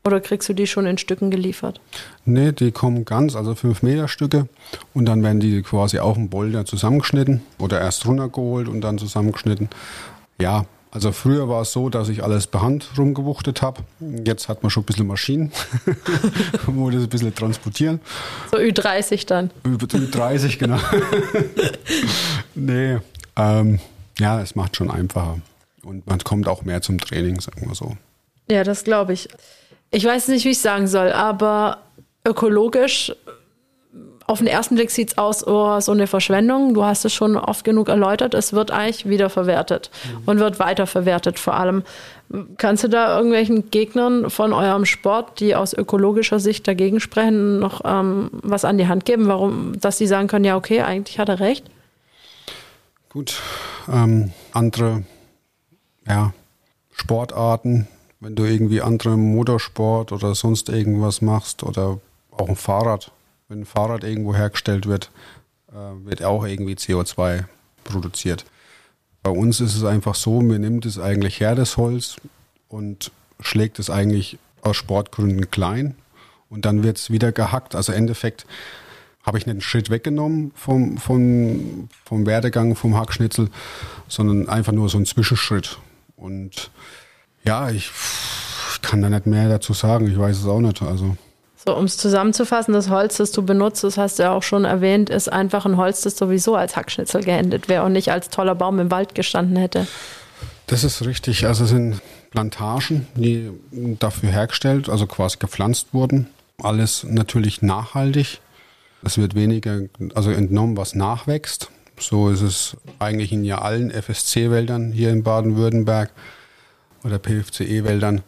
Oder 0.07 0.21
kriegst 0.21 0.49
du 0.51 0.53
die 0.53 0.67
schon 0.67 0.85
in 0.85 0.99
Stücken 0.99 1.31
geliefert? 1.31 1.81
Nee, 2.27 2.53
die 2.53 2.73
kommen 2.73 3.07
ganz, 3.07 3.35
also 3.35 3.55
5 3.55 3.83
Meter 3.83 4.07
Stücke. 4.07 4.49
Und 4.93 5.07
dann 5.07 5.23
werden 5.23 5.41
die 5.41 5.63
quasi 5.63 5.99
auf 5.99 6.17
dem 6.17 6.29
Boulder 6.29 6.67
zusammengeschnitten 6.67 7.41
oder 7.59 7.81
erst 7.81 8.05
runtergeholt 8.07 8.69
und 8.69 8.83
dann 8.83 8.99
zusammengeschnitten. 8.99 9.71
Ja, 10.39 10.67
also 10.95 11.11
früher 11.11 11.49
war 11.49 11.63
es 11.63 11.73
so, 11.73 11.89
dass 11.89 12.09
ich 12.09 12.23
alles 12.23 12.47
per 12.47 12.63
Hand 12.63 12.91
rumgewuchtet 12.97 13.63
habe. 13.63 13.81
Jetzt 14.25 14.49
hat 14.49 14.63
man 14.63 14.71
schon 14.71 14.85
ein 14.85 14.87
bisschen 14.87 15.09
Maschinen, 15.09 15.51
wo 16.67 16.89
das 16.89 17.03
ein 17.03 17.09
bisschen 17.09 17.35
transportieren. 17.35 18.01
So 18.53 18.59
Ü30 18.59 19.27
dann. 19.27 19.51
Ü30, 19.65 20.59
genau. 20.59 20.79
nee, 22.55 22.99
ähm, 23.37 23.81
ja, 24.19 24.41
es 24.41 24.55
macht 24.55 24.77
schon 24.77 24.91
einfacher. 24.91 25.41
Und 25.83 26.07
man 26.07 26.19
kommt 26.21 26.49
auch 26.49 26.63
mehr 26.63 26.83
zum 26.83 26.99
Training, 26.99 27.41
sagen 27.41 27.67
wir 27.67 27.75
so. 27.75 27.97
Ja, 28.51 28.65
das 28.65 28.85
glaube 28.85 29.13
ich. 29.13 29.29
Ich 29.91 30.05
weiß 30.05 30.29
nicht, 30.29 30.45
wie 30.45 30.51
ich 30.51 30.61
sagen 30.61 30.87
soll, 30.87 31.13
aber 31.13 31.79
ökologisch 32.27 33.13
auf 34.27 34.39
den 34.39 34.47
ersten 34.47 34.77
Blick 34.77 34.91
sieht 34.91 35.11
es 35.11 35.19
aus, 35.19 35.47
oh, 35.47 35.79
so 35.81 35.93
eine 35.93 36.07
Verschwendung. 36.07 36.73
Du 36.75 36.85
hast 36.85 37.05
es 37.05 37.13
schon 37.13 37.37
oft 37.37 37.65
genug 37.65 37.89
erläutert. 37.89 38.35
Es 38.35 38.53
wird 38.53 38.71
eigentlich 38.71 39.07
wiederverwertet 39.07 39.91
mhm. 40.05 40.23
und 40.27 40.39
wird 40.39 40.59
weiterverwertet 40.59 41.39
vor 41.39 41.55
allem. 41.55 41.83
Kannst 42.57 42.85
du 42.85 42.89
da 42.89 43.17
irgendwelchen 43.17 43.71
Gegnern 43.71 44.31
von 44.31 44.53
eurem 44.55 44.87
Sport, 44.87 45.41
die 45.41 45.55
aus 45.55 45.75
ökologischer 45.75 46.41
Sicht 46.41 46.67
dagegen 46.67 47.01
sprechen, 47.01 47.59
noch 47.59 47.83
ähm, 47.85 48.31
was 48.33 48.65
an 48.65 48.79
die 48.79 48.89
Hand 48.89 49.05
geben, 49.05 49.29
warum, 49.29 49.79
dass 49.79 49.99
sie 49.99 50.07
sagen 50.07 50.27
können, 50.27 50.47
ja, 50.47 50.57
okay, 50.57 50.81
eigentlich 50.81 51.19
hat 51.19 51.29
er 51.29 51.41
recht? 51.41 51.65
Gut, 53.15 53.41
ähm, 53.87 54.33
andere 54.51 55.05
ja, 56.05 56.33
Sportarten, 56.91 57.87
wenn 58.19 58.35
du 58.35 58.43
irgendwie 58.43 58.83
andere 58.83 59.17
Motorsport 59.17 60.11
oder 60.11 60.35
sonst 60.35 60.69
irgendwas 60.69 61.23
machst 61.23 61.63
oder 61.63 62.01
auch 62.33 62.49
ein 62.49 62.57
Fahrrad, 62.57 63.13
wenn 63.47 63.61
ein 63.61 63.67
Fahrrad 63.67 64.03
irgendwo 64.03 64.35
hergestellt 64.35 64.87
wird, 64.87 65.13
äh, 65.71 66.05
wird 66.05 66.25
auch 66.25 66.45
irgendwie 66.45 66.75
CO2 66.75 67.45
produziert. 67.85 68.47
Bei 69.23 69.31
uns 69.31 69.61
ist 69.61 69.77
es 69.77 69.85
einfach 69.85 70.17
so, 70.17 70.41
man 70.41 70.63
nimmt 70.63 70.85
es 70.85 70.99
eigentlich 70.99 71.39
her, 71.39 71.55
das 71.55 71.77
Holz, 71.77 72.17
und 72.67 73.13
schlägt 73.39 73.79
es 73.79 73.91
eigentlich 73.91 74.39
aus 74.61 74.77
Sportgründen 74.77 75.53
klein 75.53 75.95
und 76.51 76.65
dann 76.65 76.83
wird 76.83 76.97
es 76.97 77.11
wieder 77.11 77.31
gehackt. 77.31 77.77
Also 77.77 77.93
im 77.93 77.99
Endeffekt 77.99 78.45
habe 79.25 79.39
ich 79.39 79.47
nicht 79.47 79.55
einen 79.55 79.61
Schritt 79.61 79.91
weggenommen 79.91 80.53
vom, 80.55 80.99
vom, 80.99 81.89
vom 82.05 82.27
Werdegang 82.27 82.77
vom 82.77 82.97
Hackschnitzel, 82.97 83.49
sondern 84.09 84.49
einfach 84.49 84.73
nur 84.73 84.89
so 84.89 84.99
einen 84.99 85.07
Zwischenschritt. 85.07 85.79
Und 86.17 86.71
ja, 87.45 87.71
ich 87.71 87.91
kann 88.83 89.03
da 89.03 89.09
nicht 89.09 89.27
mehr 89.27 89.49
dazu 89.49 89.73
sagen. 89.73 90.07
Ich 90.11 90.19
weiß 90.19 90.39
es 90.39 90.47
auch 90.47 90.61
nicht. 90.61 90.83
Also 90.83 91.17
so, 91.67 91.75
um 91.75 91.85
es 91.85 91.97
zusammenzufassen, 91.97 92.75
das 92.75 92.91
Holz, 92.91 93.17
das 93.17 93.33
du 93.33 93.43
benutzt, 93.43 93.85
das 93.85 93.97
hast 93.97 94.19
du 94.19 94.25
ja 94.25 94.33
auch 94.33 94.43
schon 94.43 94.67
erwähnt, 94.67 95.09
ist 95.09 95.33
einfach 95.33 95.65
ein 95.65 95.79
Holz, 95.79 96.03
das 96.03 96.17
sowieso 96.17 96.57
als 96.57 96.77
Hackschnitzel 96.77 97.23
geendet 97.25 97.69
wäre 97.69 97.85
und 97.85 97.93
nicht 97.93 98.11
als 98.11 98.29
toller 98.29 98.55
Baum 98.55 98.79
im 98.81 98.91
Wald 98.91 99.15
gestanden 99.15 99.57
hätte. 99.57 99.87
Das 100.67 100.85
ist 100.85 101.05
richtig. 101.07 101.47
Also 101.47 101.65
es 101.65 101.71
sind 101.71 102.03
Plantagen, 102.31 103.07
die 103.15 103.51
dafür 103.71 104.31
hergestellt, 104.31 104.91
also 104.91 105.07
quasi 105.07 105.39
gepflanzt 105.39 105.89
wurden. 105.93 106.29
Alles 106.63 107.05
natürlich 107.05 107.63
nachhaltig. 107.63 108.41
Es 109.05 109.19
wird 109.19 109.35
weniger, 109.35 109.83
also 110.15 110.31
entnommen, 110.31 110.77
was 110.77 110.95
nachwächst. 110.95 111.71
So 111.99 112.31
ist 112.31 112.43
es 112.43 112.77
eigentlich 112.99 113.33
in 113.33 113.45
ja 113.45 113.59
allen 113.59 113.91
FSC-Wäldern 113.91 114.93
hier 114.93 115.11
in 115.11 115.23
Baden-Württemberg 115.23 116.11
oder 117.05 117.19
PFCE-Wäldern. 117.19 118.23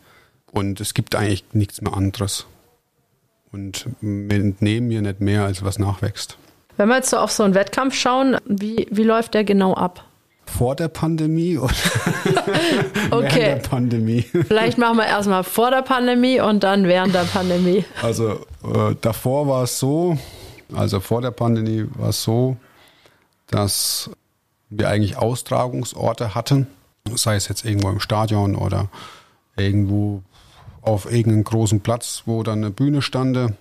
Und 0.53 0.81
es 0.81 0.95
gibt 0.95 1.15
eigentlich 1.15 1.45
nichts 1.53 1.81
mehr 1.81 1.95
anderes 1.95 2.47
und 3.53 3.87
entnehmen 4.03 4.89
mir 4.89 5.03
nicht 5.03 5.21
mehr, 5.21 5.45
als 5.45 5.65
was 5.65 5.79
nachwächst. 5.79 6.37
Wenn 6.77 6.89
wir 6.89 6.97
jetzt 6.97 7.11
so 7.11 7.17
auf 7.17 7.33
so 7.33 7.43
einen 7.43 7.55
Wettkampf 7.55 7.95
schauen, 7.95 8.37
wie, 8.45 8.87
wie 8.91 9.03
läuft 9.03 9.35
der 9.35 9.45
genau 9.45 9.75
ab? 9.75 10.05
Vor 10.45 10.77
der 10.77 10.89
Pandemie 10.89 11.59
oder 11.59 11.75
okay. 13.11 13.11
während 13.11 13.35
der 13.35 13.69
Pandemie? 13.69 14.23
Vielleicht 14.23 14.79
machen 14.79 14.99
wir 14.99 15.07
erstmal 15.07 15.43
vor 15.43 15.71
der 15.71 15.83
Pandemie 15.83 16.39
und 16.39 16.63
dann 16.63 16.87
während 16.87 17.15
der 17.15 17.25
Pandemie. 17.25 17.85
Also 18.01 18.47
äh, 18.63 18.95
davor 19.01 19.49
war 19.49 19.65
es 19.65 19.79
so, 19.79 20.17
also 20.75 21.01
vor 21.01 21.21
der 21.23 21.31
Pandemie 21.31 21.87
war 21.95 22.11
es 22.11 22.23
so, 22.23 22.57
dass 23.49 24.11
wir 24.69 24.89
eigentlich 24.89 25.17
Austragungsorte 25.17 26.35
hatten, 26.35 26.67
sei 27.15 27.37
es 27.37 27.49
jetzt 27.49 27.65
irgendwo 27.65 27.91
im 27.91 28.01
Stadion 28.01 28.57
oder 28.57 28.89
irgendwo 29.57 30.23
auf 30.83 31.11
irgendeinem 31.11 31.45
großen 31.45 31.81
Platz, 31.81 32.23
wo 32.27 32.43
dann 32.43 32.59
eine 32.59 32.71
Bühne 32.71 33.03
stande 33.03 33.57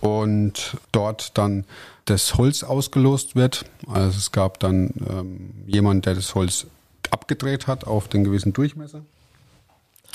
und 0.00 0.76
dort 0.92 1.36
dann 1.38 1.64
das 2.04 2.36
Holz 2.36 2.64
ausgelost 2.64 3.36
wird. 3.36 3.64
Also 3.86 4.18
es 4.18 4.32
gab 4.32 4.58
dann 4.60 4.92
ähm, 5.08 5.64
jemand, 5.66 6.06
der 6.06 6.14
das 6.14 6.34
Holz 6.34 6.66
abgedreht 7.10 7.66
hat 7.66 7.86
auf 7.86 8.08
den 8.08 8.24
gewissen 8.24 8.52
Durchmesser. 8.52 9.02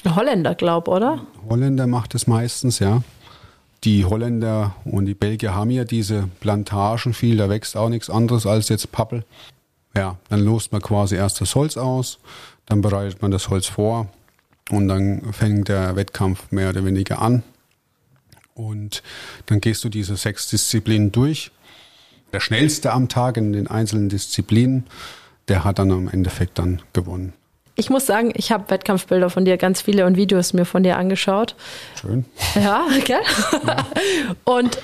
Ein 0.03 0.15
Holländer, 0.15 0.55
glaub, 0.55 0.87
oder? 0.87 1.21
Holländer 1.49 1.87
macht 1.87 2.15
es 2.15 2.27
meistens, 2.27 2.79
ja. 2.79 3.01
Die 3.83 4.05
Holländer 4.05 4.75
und 4.85 5.05
die 5.05 5.13
Belgier 5.13 5.53
haben 5.53 5.69
ja 5.69 5.83
diese 5.83 6.27
Plantagen 6.39 7.13
viel, 7.13 7.37
da 7.37 7.49
wächst 7.49 7.77
auch 7.77 7.89
nichts 7.89 8.09
anderes 8.09 8.45
als 8.45 8.69
jetzt 8.69 8.91
Pappel. 8.91 9.23
Ja, 9.95 10.17
dann 10.29 10.41
lost 10.41 10.71
man 10.71 10.81
quasi 10.81 11.15
erst 11.15 11.41
das 11.41 11.55
Holz 11.55 11.77
aus, 11.77 12.19
dann 12.65 12.81
bereitet 12.81 13.21
man 13.21 13.31
das 13.31 13.49
Holz 13.49 13.67
vor 13.67 14.07
und 14.69 14.87
dann 14.87 15.33
fängt 15.33 15.69
der 15.69 15.95
Wettkampf 15.95 16.51
mehr 16.51 16.69
oder 16.69 16.85
weniger 16.85 17.21
an. 17.21 17.43
Und 18.53 19.03
dann 19.45 19.61
gehst 19.61 19.83
du 19.83 19.89
diese 19.89 20.17
sechs 20.17 20.47
Disziplinen 20.49 21.11
durch. 21.11 21.51
Der 22.33 22.39
schnellste 22.39 22.91
am 22.91 23.07
Tag 23.07 23.37
in 23.37 23.53
den 23.53 23.67
einzelnen 23.67 24.09
Disziplinen, 24.09 24.85
der 25.47 25.63
hat 25.63 25.79
dann 25.79 25.91
am 25.91 26.07
Endeffekt 26.07 26.59
dann 26.59 26.81
gewonnen. 26.93 27.33
Ich 27.77 27.89
muss 27.89 28.07
sagen, 28.07 28.33
ich 28.35 28.51
habe 28.51 28.69
Wettkampfbilder 28.69 29.29
von 29.29 29.45
dir, 29.45 29.57
ganz 29.57 29.81
viele 29.81 30.05
und 30.05 30.17
Videos 30.17 30.51
mir 30.53 30.65
von 30.65 30.83
dir 30.83 30.97
angeschaut. 30.97 31.55
Schön. 32.01 32.25
Ja, 32.55 32.87
gell? 33.05 33.21
Ja. 33.65 33.85
Und 34.43 34.79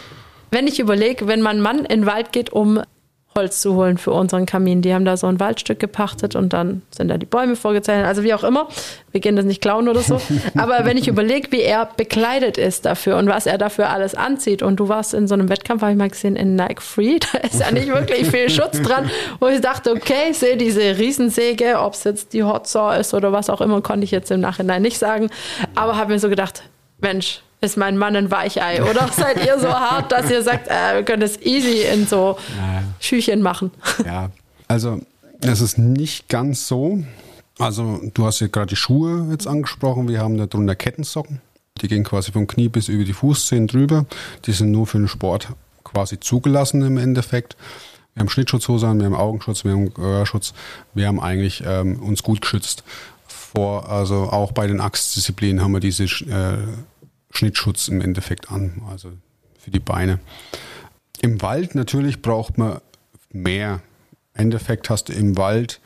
wenn 0.51 0.67
ich 0.67 0.79
überlege, 0.79 1.27
wenn 1.27 1.41
mein 1.41 1.59
Mann 1.59 1.79
in 1.79 2.01
den 2.01 2.05
Wald 2.05 2.31
geht, 2.31 2.51
um 2.51 2.81
Holz 3.35 3.61
zu 3.61 3.75
holen 3.75 3.97
für 3.97 4.11
unseren 4.11 4.45
Kamin. 4.45 4.81
Die 4.81 4.93
haben 4.93 5.05
da 5.05 5.17
so 5.17 5.27
ein 5.27 5.39
Waldstück 5.39 5.79
gepachtet 5.79 6.35
und 6.35 6.53
dann 6.53 6.81
sind 6.91 7.07
da 7.07 7.17
die 7.17 7.25
Bäume 7.25 7.55
vorgezeichnet. 7.55 8.05
Also 8.05 8.23
wie 8.23 8.33
auch 8.33 8.43
immer. 8.43 8.67
Wir 9.11 9.19
gehen 9.19 9.35
das 9.35 9.45
nicht 9.45 9.61
klauen 9.61 9.87
oder 9.87 10.01
so. 10.01 10.19
Aber 10.57 10.85
wenn 10.85 10.97
ich 10.97 11.07
überlege, 11.07 11.51
wie 11.51 11.61
er 11.61 11.89
bekleidet 11.97 12.57
ist 12.57 12.85
dafür 12.85 13.17
und 13.17 13.27
was 13.27 13.45
er 13.45 13.57
dafür 13.57 13.89
alles 13.89 14.15
anzieht 14.15 14.61
und 14.61 14.79
du 14.79 14.89
warst 14.89 15.13
in 15.13 15.27
so 15.27 15.33
einem 15.33 15.49
Wettkampf, 15.49 15.81
habe 15.81 15.91
ich 15.91 15.97
mal 15.97 16.09
gesehen, 16.09 16.35
in 16.35 16.55
Nike 16.55 16.81
Free, 16.81 17.19
da 17.31 17.39
ist 17.39 17.59
ja 17.59 17.71
nicht 17.71 17.87
wirklich 17.87 18.29
viel 18.29 18.49
Schutz 18.49 18.81
dran, 18.81 19.09
wo 19.39 19.47
ich 19.47 19.61
dachte, 19.61 19.91
okay, 19.91 20.31
ich 20.31 20.39
sehe 20.39 20.57
diese 20.57 20.97
Riesensäge, 20.97 21.79
ob 21.79 21.93
es 21.93 22.03
jetzt 22.03 22.33
die 22.33 22.43
Hot 22.43 22.67
Saw 22.67 22.99
ist 22.99 23.13
oder 23.13 23.31
was 23.31 23.49
auch 23.49 23.61
immer, 23.61 23.81
konnte 23.81 24.03
ich 24.03 24.11
jetzt 24.11 24.31
im 24.31 24.39
Nachhinein 24.39 24.81
nicht 24.81 24.97
sagen. 24.97 25.29
Aber 25.75 25.97
habe 25.97 26.13
mir 26.13 26.19
so 26.19 26.29
gedacht, 26.29 26.63
Mensch, 26.99 27.41
ist 27.63 27.77
mein 27.77 27.97
Mann 27.97 28.15
ein 28.15 28.31
Weichei? 28.31 28.83
Oder 28.83 29.07
seid 29.15 29.45
ihr 29.45 29.59
so 29.59 29.69
hart, 29.69 30.11
dass 30.11 30.29
ihr 30.29 30.43
sagt, 30.43 30.67
äh, 30.67 30.95
wir 30.95 31.03
können 31.03 31.21
das 31.21 31.41
easy 31.41 31.83
in 31.83 32.05
so 32.05 32.37
ja. 32.57 32.83
Schüchen 32.99 33.41
machen? 33.41 33.71
Ja, 34.05 34.29
also 34.67 35.01
es 35.41 35.61
ist 35.61 35.77
nicht 35.77 36.29
ganz 36.29 36.67
so. 36.67 37.03
Also 37.59 38.01
du 38.13 38.25
hast 38.25 38.39
ja 38.39 38.47
gerade 38.47 38.67
die 38.67 38.75
Schuhe 38.75 39.27
jetzt 39.31 39.47
angesprochen. 39.47 40.07
Wir 40.07 40.19
haben 40.19 40.37
da 40.37 40.45
drunter 40.45 40.75
Kettensocken. 40.75 41.41
Die 41.81 41.87
gehen 41.87 42.03
quasi 42.03 42.31
vom 42.31 42.47
Knie 42.47 42.69
bis 42.69 42.87
über 42.87 43.03
die 43.03 43.13
Fußzehen 43.13 43.67
drüber. 43.67 44.05
Die 44.45 44.51
sind 44.51 44.71
nur 44.71 44.87
für 44.87 44.97
den 44.97 45.07
Sport 45.07 45.49
quasi 45.83 46.19
zugelassen 46.19 46.81
im 46.81 46.97
Endeffekt. 46.97 47.55
Wir 48.13 48.21
haben 48.21 48.29
Schnittschutzhose 48.29 48.87
an, 48.87 48.99
wir 48.99 49.07
haben 49.07 49.15
Augenschutz, 49.15 49.63
wir 49.63 49.71
haben 49.71 49.93
Gehörschutz. 49.93 50.53
Wir 50.93 51.07
haben 51.07 51.19
eigentlich 51.19 51.63
ähm, 51.65 52.01
uns 52.01 52.21
gut 52.21 52.41
geschützt 52.41 52.83
vor, 53.55 53.89
also 53.89 54.29
auch 54.31 54.51
bei 54.51 54.67
den 54.67 54.81
Axtdisziplinen 54.81 55.63
haben 55.63 55.73
wir 55.73 55.79
diese 55.79 56.03
äh, 56.03 56.57
Schnittschutz 57.33 57.87
im 57.87 58.01
Endeffekt 58.01 58.51
an, 58.51 58.81
also 58.89 59.11
für 59.57 59.71
die 59.71 59.79
Beine. 59.79 60.19
Im 61.21 61.41
Wald 61.41 61.75
natürlich 61.75 62.21
braucht 62.21 62.57
man 62.57 62.79
mehr. 63.31 63.81
Im 64.35 64.45
Endeffekt 64.45 64.89
hast 64.89 65.09
du 65.09 65.13
im 65.13 65.37
Wald 65.37 65.79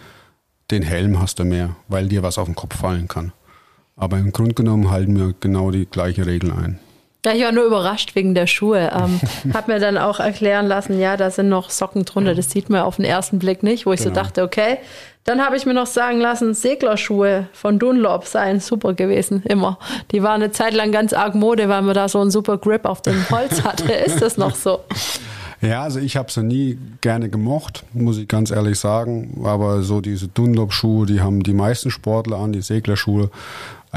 den 0.71 0.83
Helm 0.83 1.19
hast 1.19 1.39
du 1.39 1.45
mehr, 1.45 1.75
weil 1.87 2.07
dir 2.07 2.23
was 2.23 2.37
auf 2.37 2.45
den 2.45 2.55
Kopf 2.55 2.77
fallen 2.77 3.07
kann. 3.07 3.31
Aber 3.95 4.17
im 4.17 4.31
Grunde 4.31 4.53
genommen 4.53 4.91
halten 4.91 5.17
wir 5.17 5.33
genau 5.39 5.71
die 5.71 5.85
gleiche 5.85 6.25
Regel 6.25 6.51
ein. 6.51 6.79
Ja, 7.25 7.33
ich 7.33 7.43
war 7.43 7.51
nur 7.51 7.65
überrascht 7.65 8.15
wegen 8.15 8.35
der 8.35 8.47
Schuhe. 8.47 8.91
Ähm, 8.93 9.19
hab 9.53 9.67
mir 9.67 9.79
dann 9.79 9.97
auch 9.97 10.19
erklären 10.19 10.67
lassen, 10.67 10.99
ja, 10.99 11.17
da 11.17 11.31
sind 11.31 11.49
noch 11.49 11.69
Socken 11.69 12.05
drunter. 12.05 12.35
Das 12.35 12.51
sieht 12.51 12.69
man 12.69 12.81
auf 12.81 12.97
den 12.97 13.05
ersten 13.05 13.39
Blick 13.39 13.63
nicht, 13.63 13.85
wo 13.85 13.93
ich 13.93 14.01
genau. 14.01 14.13
so 14.13 14.21
dachte, 14.21 14.43
okay. 14.43 14.77
Dann 15.27 15.43
habe 15.43 15.57
ich 15.57 15.65
mir 15.65 15.73
noch 15.73 15.87
sagen 15.87 16.21
lassen, 16.21 16.53
Seglerschuhe 16.53 17.49
von 17.51 17.79
Dunlop 17.79 18.23
seien 18.23 18.61
super 18.61 18.93
gewesen, 18.93 19.43
immer. 19.43 19.77
Die 20.13 20.23
waren 20.23 20.41
eine 20.41 20.51
Zeit 20.51 20.73
lang 20.73 20.93
ganz 20.93 21.11
arg 21.11 21.35
Mode, 21.35 21.67
weil 21.67 21.81
man 21.81 21.93
da 21.93 22.07
so 22.07 22.21
einen 22.21 22.31
super 22.31 22.57
Grip 22.57 22.85
auf 22.85 23.01
dem 23.01 23.29
Holz 23.29 23.61
hatte. 23.65 23.91
Ist 23.91 24.21
das 24.21 24.37
noch 24.37 24.55
so? 24.55 24.79
Ja, 25.59 25.81
also 25.83 25.99
ich 25.99 26.15
habe 26.15 26.31
sie 26.31 26.43
nie 26.43 26.79
gerne 27.01 27.27
gemocht, 27.27 27.83
muss 27.91 28.17
ich 28.17 28.29
ganz 28.29 28.51
ehrlich 28.51 28.79
sagen. 28.79 29.41
Aber 29.43 29.81
so 29.81 29.99
diese 29.99 30.29
Dunlop-Schuhe, 30.29 31.05
die 31.05 31.19
haben 31.19 31.43
die 31.43 31.53
meisten 31.53 31.91
Sportler 31.91 32.37
an, 32.37 32.53
die 32.53 32.61
Seglerschuhe. 32.61 33.29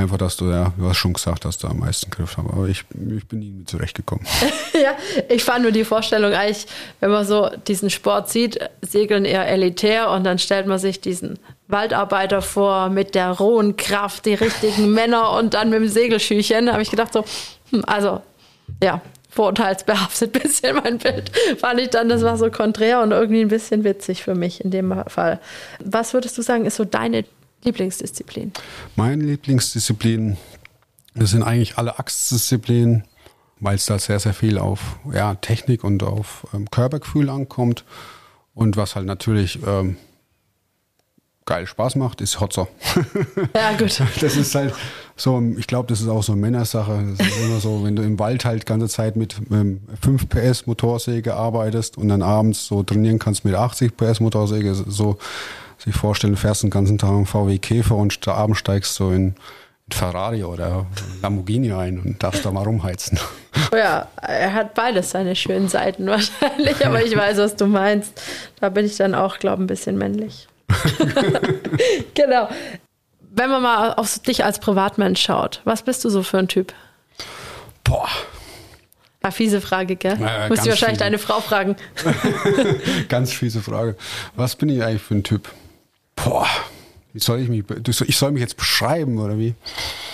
Einfach, 0.00 0.16
dass 0.16 0.38
du, 0.38 0.46
ja, 0.46 0.72
du 0.78 0.88
hast 0.88 0.96
schon 0.96 1.12
gesagt, 1.12 1.44
dass 1.44 1.58
du 1.58 1.66
am 1.66 1.80
meisten 1.80 2.10
Griff 2.10 2.38
hast. 2.38 2.50
Aber 2.50 2.66
ich, 2.68 2.84
ich 3.14 3.26
bin 3.26 3.40
nie 3.40 3.50
mit 3.50 3.68
zurechtgekommen. 3.68 4.24
ja, 4.72 4.94
ich 5.28 5.44
fand 5.44 5.62
nur 5.62 5.72
die 5.72 5.84
Vorstellung 5.84 6.32
eigentlich, 6.32 6.66
wenn 7.00 7.10
man 7.10 7.26
so 7.26 7.50
diesen 7.68 7.90
Sport 7.90 8.30
sieht, 8.30 8.58
Segeln 8.80 9.26
eher 9.26 9.46
elitär 9.46 10.10
und 10.10 10.24
dann 10.24 10.38
stellt 10.38 10.66
man 10.66 10.78
sich 10.78 11.02
diesen 11.02 11.38
Waldarbeiter 11.68 12.40
vor 12.40 12.88
mit 12.88 13.14
der 13.14 13.30
rohen 13.32 13.76
Kraft, 13.76 14.24
die 14.24 14.32
richtigen 14.32 14.90
Männer 14.94 15.32
und 15.32 15.52
dann 15.52 15.68
mit 15.68 15.80
dem 15.80 15.88
Segelschüchen. 15.88 16.64
Da 16.64 16.72
habe 16.72 16.82
ich 16.82 16.90
gedacht 16.90 17.12
so, 17.12 17.22
hm, 17.70 17.84
also 17.86 18.22
ja, 18.82 19.02
vorurteilsbehaftet 19.28 20.32
bisschen 20.42 20.76
mein 20.76 20.96
Bild. 20.96 21.30
Fand 21.58 21.78
ich 21.78 21.90
dann, 21.90 22.08
das 22.08 22.22
war 22.22 22.38
so 22.38 22.50
konträr 22.50 23.02
und 23.02 23.12
irgendwie 23.12 23.42
ein 23.42 23.48
bisschen 23.48 23.84
witzig 23.84 24.22
für 24.22 24.34
mich 24.34 24.64
in 24.64 24.70
dem 24.70 24.94
Fall. 25.08 25.40
Was 25.78 26.14
würdest 26.14 26.38
du 26.38 26.42
sagen, 26.42 26.64
ist 26.64 26.76
so 26.76 26.86
deine 26.86 27.26
Lieblingsdisziplin? 27.64 28.52
Meine 28.96 29.24
Lieblingsdisziplin, 29.24 30.36
das 31.14 31.30
sind 31.30 31.42
eigentlich 31.42 31.78
alle 31.78 31.98
Axtdisziplinen, 31.98 33.04
weil 33.60 33.76
es 33.76 33.86
da 33.86 33.98
sehr, 33.98 34.18
sehr 34.18 34.34
viel 34.34 34.58
auf 34.58 34.98
ja, 35.12 35.34
Technik 35.34 35.84
und 35.84 36.02
auf 36.02 36.46
ähm, 36.54 36.70
Körpergefühl 36.70 37.28
ankommt. 37.28 37.84
Und 38.54 38.76
was 38.76 38.96
halt 38.96 39.06
natürlich 39.06 39.58
ähm, 39.66 39.96
geil 41.50 41.66
Spaß 41.66 41.96
macht, 41.96 42.20
ist 42.20 42.40
Hotzer. 42.40 42.68
Ja, 43.54 43.72
gut. 43.76 44.00
Das 44.20 44.36
ist 44.36 44.54
halt 44.54 44.74
so, 45.16 45.42
ich 45.58 45.66
glaube, 45.66 45.88
das 45.88 46.00
ist 46.00 46.08
auch 46.08 46.22
so 46.22 46.32
eine 46.32 46.40
Männersache. 46.40 47.14
Das 47.16 47.26
ist 47.26 47.44
immer 47.44 47.60
so, 47.60 47.84
wenn 47.84 47.96
du 47.96 48.02
im 48.02 48.18
Wald 48.18 48.44
halt 48.44 48.66
ganze 48.66 48.88
Zeit 48.88 49.16
mit, 49.16 49.50
mit 49.50 49.80
5 50.00 50.28
PS 50.28 50.66
Motorsäge 50.66 51.34
arbeitest 51.34 51.98
und 51.98 52.08
dann 52.08 52.22
abends 52.22 52.66
so 52.66 52.82
trainieren 52.82 53.18
kannst 53.18 53.44
mit 53.44 53.54
80 53.54 53.96
PS 53.96 54.20
Motorsäge, 54.20 54.74
so 54.74 55.18
sich 55.82 55.94
vorstellen, 55.94 56.34
du 56.34 56.38
fährst 56.38 56.62
den 56.62 56.70
ganzen 56.70 56.98
Tag 56.98 57.10
im 57.10 57.26
VW 57.26 57.58
Käfer 57.58 57.96
und 57.96 58.26
abends 58.28 58.58
steigst 58.58 58.98
du 58.98 59.10
in, 59.10 59.34
Ferrari 59.94 60.44
oder 60.44 60.86
Lamborghini 61.22 61.72
ein 61.72 61.98
und 62.00 62.22
darfst 62.22 62.44
da 62.44 62.50
mal 62.50 62.64
rumheizen. 62.64 63.18
Ja, 63.72 64.08
er 64.20 64.52
hat 64.54 64.74
beides 64.74 65.10
seine 65.10 65.36
schönen 65.36 65.68
Seiten 65.68 66.06
wahrscheinlich, 66.06 66.84
aber 66.84 67.04
ich 67.04 67.16
weiß, 67.16 67.38
was 67.38 67.54
du 67.56 67.66
meinst. 67.66 68.20
Da 68.60 68.68
bin 68.68 68.84
ich 68.84 68.96
dann 68.96 69.14
auch, 69.14 69.38
glaube 69.38 69.56
ich, 69.56 69.64
ein 69.64 69.66
bisschen 69.68 69.96
männlich. 69.96 70.48
genau. 72.14 72.48
Wenn 73.20 73.50
man 73.50 73.62
mal 73.62 73.94
auf 73.94 74.18
dich 74.20 74.44
als 74.44 74.58
Privatmensch 74.58 75.20
schaut, 75.20 75.60
was 75.64 75.82
bist 75.82 76.04
du 76.04 76.10
so 76.10 76.22
für 76.24 76.38
ein 76.38 76.48
Typ? 76.48 76.72
Boah. 77.84 78.08
Ah, 79.22 79.30
fiese 79.30 79.60
Frage, 79.60 79.94
gell? 79.96 80.14
Äh, 80.20 80.48
Musst 80.48 80.64
du 80.64 80.70
wahrscheinlich 80.70 80.98
fiese. 80.98 81.04
deine 81.04 81.18
Frau 81.18 81.40
fragen. 81.40 81.76
ganz 83.08 83.32
fiese 83.32 83.60
Frage. 83.60 83.96
Was 84.34 84.56
bin 84.56 84.68
ich 84.68 84.82
eigentlich 84.82 85.02
für 85.02 85.14
ein 85.14 85.22
Typ? 85.24 85.48
Boah. 86.24 86.46
Wie 87.12 87.18
soll 87.18 87.40
ich 87.40 87.48
mich, 87.48 87.64
ich 88.06 88.16
soll 88.16 88.30
mich 88.30 88.40
jetzt 88.40 88.56
beschreiben 88.56 89.18
oder 89.18 89.36
wie? 89.36 89.54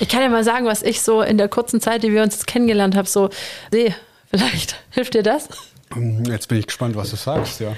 Ich 0.01 0.09
kann 0.09 0.23
ja 0.23 0.29
mal 0.29 0.45
sagen, 0.45 0.65
was 0.65 0.83
ich 0.83 1.03
so 1.03 1.21
in 1.21 1.37
der 1.37 1.49
kurzen 1.49 1.81
Zeit, 1.81 2.03
die 2.03 2.13
wir 2.13 2.23
uns 2.23 2.35
jetzt 2.35 2.47
kennengelernt 2.47 2.97
haben, 2.97 3.07
so 3.07 3.29
sehe. 3.71 3.95
Vielleicht 4.31 4.77
hilft 4.91 5.15
dir 5.15 5.23
das? 5.23 5.49
Jetzt 6.27 6.49
bin 6.49 6.59
ich 6.59 6.67
gespannt, 6.67 6.97
was 6.97 7.11
du 7.11 7.17
sagst, 7.17 7.61
ja. 7.61 7.77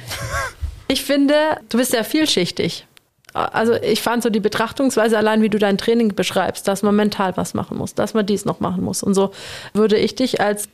Ich 0.87 1.05
finde, 1.05 1.35
du 1.69 1.79
bist 1.79 1.91
sehr 1.91 2.05
vielschichtig. 2.05 2.87
Also 3.35 3.75
ich 3.75 4.01
fand 4.01 4.23
so 4.23 4.31
die 4.31 4.41
Betrachtungsweise 4.41 5.19
allein, 5.19 5.43
wie 5.43 5.51
du 5.51 5.59
dein 5.59 5.77
Training 5.77 6.15
beschreibst, 6.15 6.67
dass 6.67 6.83
man 6.83 6.97
mental 6.97 7.37
was 7.37 7.55
machen 7.55 7.77
muss, 7.77 7.95
dass 7.95 8.15
man 8.15 8.25
dies 8.25 8.45
noch 8.45 8.61
machen 8.61 8.83
muss. 8.83 9.03
Und 9.03 9.15
so 9.15 9.33
würde 9.75 9.99
ich 9.99 10.15
dich 10.15 10.41
als 10.41 10.69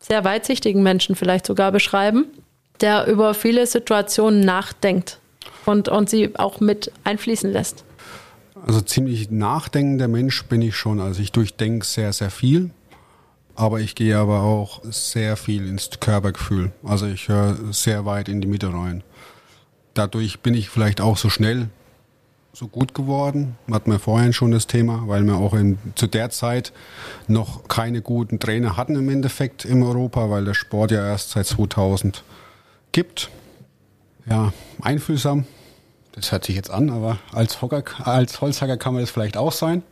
sehr 0.00 0.24
weitsichtigen 0.24 0.82
Menschen 0.82 1.14
vielleicht 1.14 1.46
sogar 1.46 1.72
beschreiben, 1.72 2.26
der 2.80 3.06
über 3.06 3.32
viele 3.32 3.66
Situationen 3.66 4.40
nachdenkt 4.40 5.19
und, 5.66 5.88
und 5.88 6.10
sie 6.10 6.36
auch 6.38 6.60
mit 6.60 6.92
einfließen 7.04 7.50
lässt. 7.50 7.84
Also 8.66 8.80
ziemlich 8.80 9.30
nachdenkender 9.30 10.08
Mensch 10.08 10.44
bin 10.44 10.62
ich 10.62 10.76
schon. 10.76 11.00
Also 11.00 11.22
ich 11.22 11.32
durchdenke 11.32 11.86
sehr, 11.86 12.12
sehr 12.12 12.30
viel. 12.30 12.70
Aber 13.54 13.80
ich 13.80 13.94
gehe 13.94 14.16
aber 14.16 14.42
auch 14.42 14.80
sehr 14.84 15.36
viel 15.36 15.66
ins 15.68 15.90
Körpergefühl. 16.00 16.72
Also 16.82 17.06
ich 17.06 17.28
höre 17.28 17.56
sehr 17.72 18.06
weit 18.06 18.28
in 18.28 18.40
die 18.40 18.48
Mitte 18.48 18.72
rein. 18.72 19.02
Dadurch 19.94 20.40
bin 20.40 20.54
ich 20.54 20.70
vielleicht 20.70 21.00
auch 21.00 21.16
so 21.16 21.28
schnell 21.28 21.68
so 22.52 22.68
gut 22.68 22.94
geworden. 22.94 23.56
Hatten 23.70 23.90
wir 23.90 23.98
vorhin 23.98 24.32
schon 24.32 24.50
das 24.50 24.66
Thema, 24.66 25.02
weil 25.06 25.22
wir 25.24 25.36
auch 25.36 25.54
in, 25.54 25.78
zu 25.94 26.06
der 26.06 26.30
Zeit 26.30 26.72
noch 27.28 27.68
keine 27.68 28.02
guten 28.02 28.38
Trainer 28.40 28.76
hatten 28.76 28.96
im 28.96 29.08
Endeffekt 29.08 29.64
in 29.64 29.82
Europa, 29.82 30.30
weil 30.30 30.44
der 30.44 30.54
Sport 30.54 30.90
ja 30.90 31.06
erst 31.06 31.30
seit 31.30 31.46
2000 31.46 32.22
gibt. 32.92 33.30
Ja, 34.26 34.52
einfühlsam. 34.82 35.46
Das 36.12 36.32
hört 36.32 36.44
sich 36.44 36.56
jetzt 36.56 36.70
an, 36.70 36.90
aber 36.90 37.18
als, 37.32 37.62
Hocker, 37.62 37.84
als 38.04 38.40
Holzhacker 38.40 38.76
kann 38.76 38.94
man 38.94 39.02
das 39.02 39.10
vielleicht 39.10 39.36
auch 39.36 39.52
sein. 39.52 39.82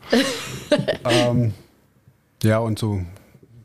ähm, 1.05 1.55
ja, 2.43 2.59
und 2.59 2.79
so 2.79 3.01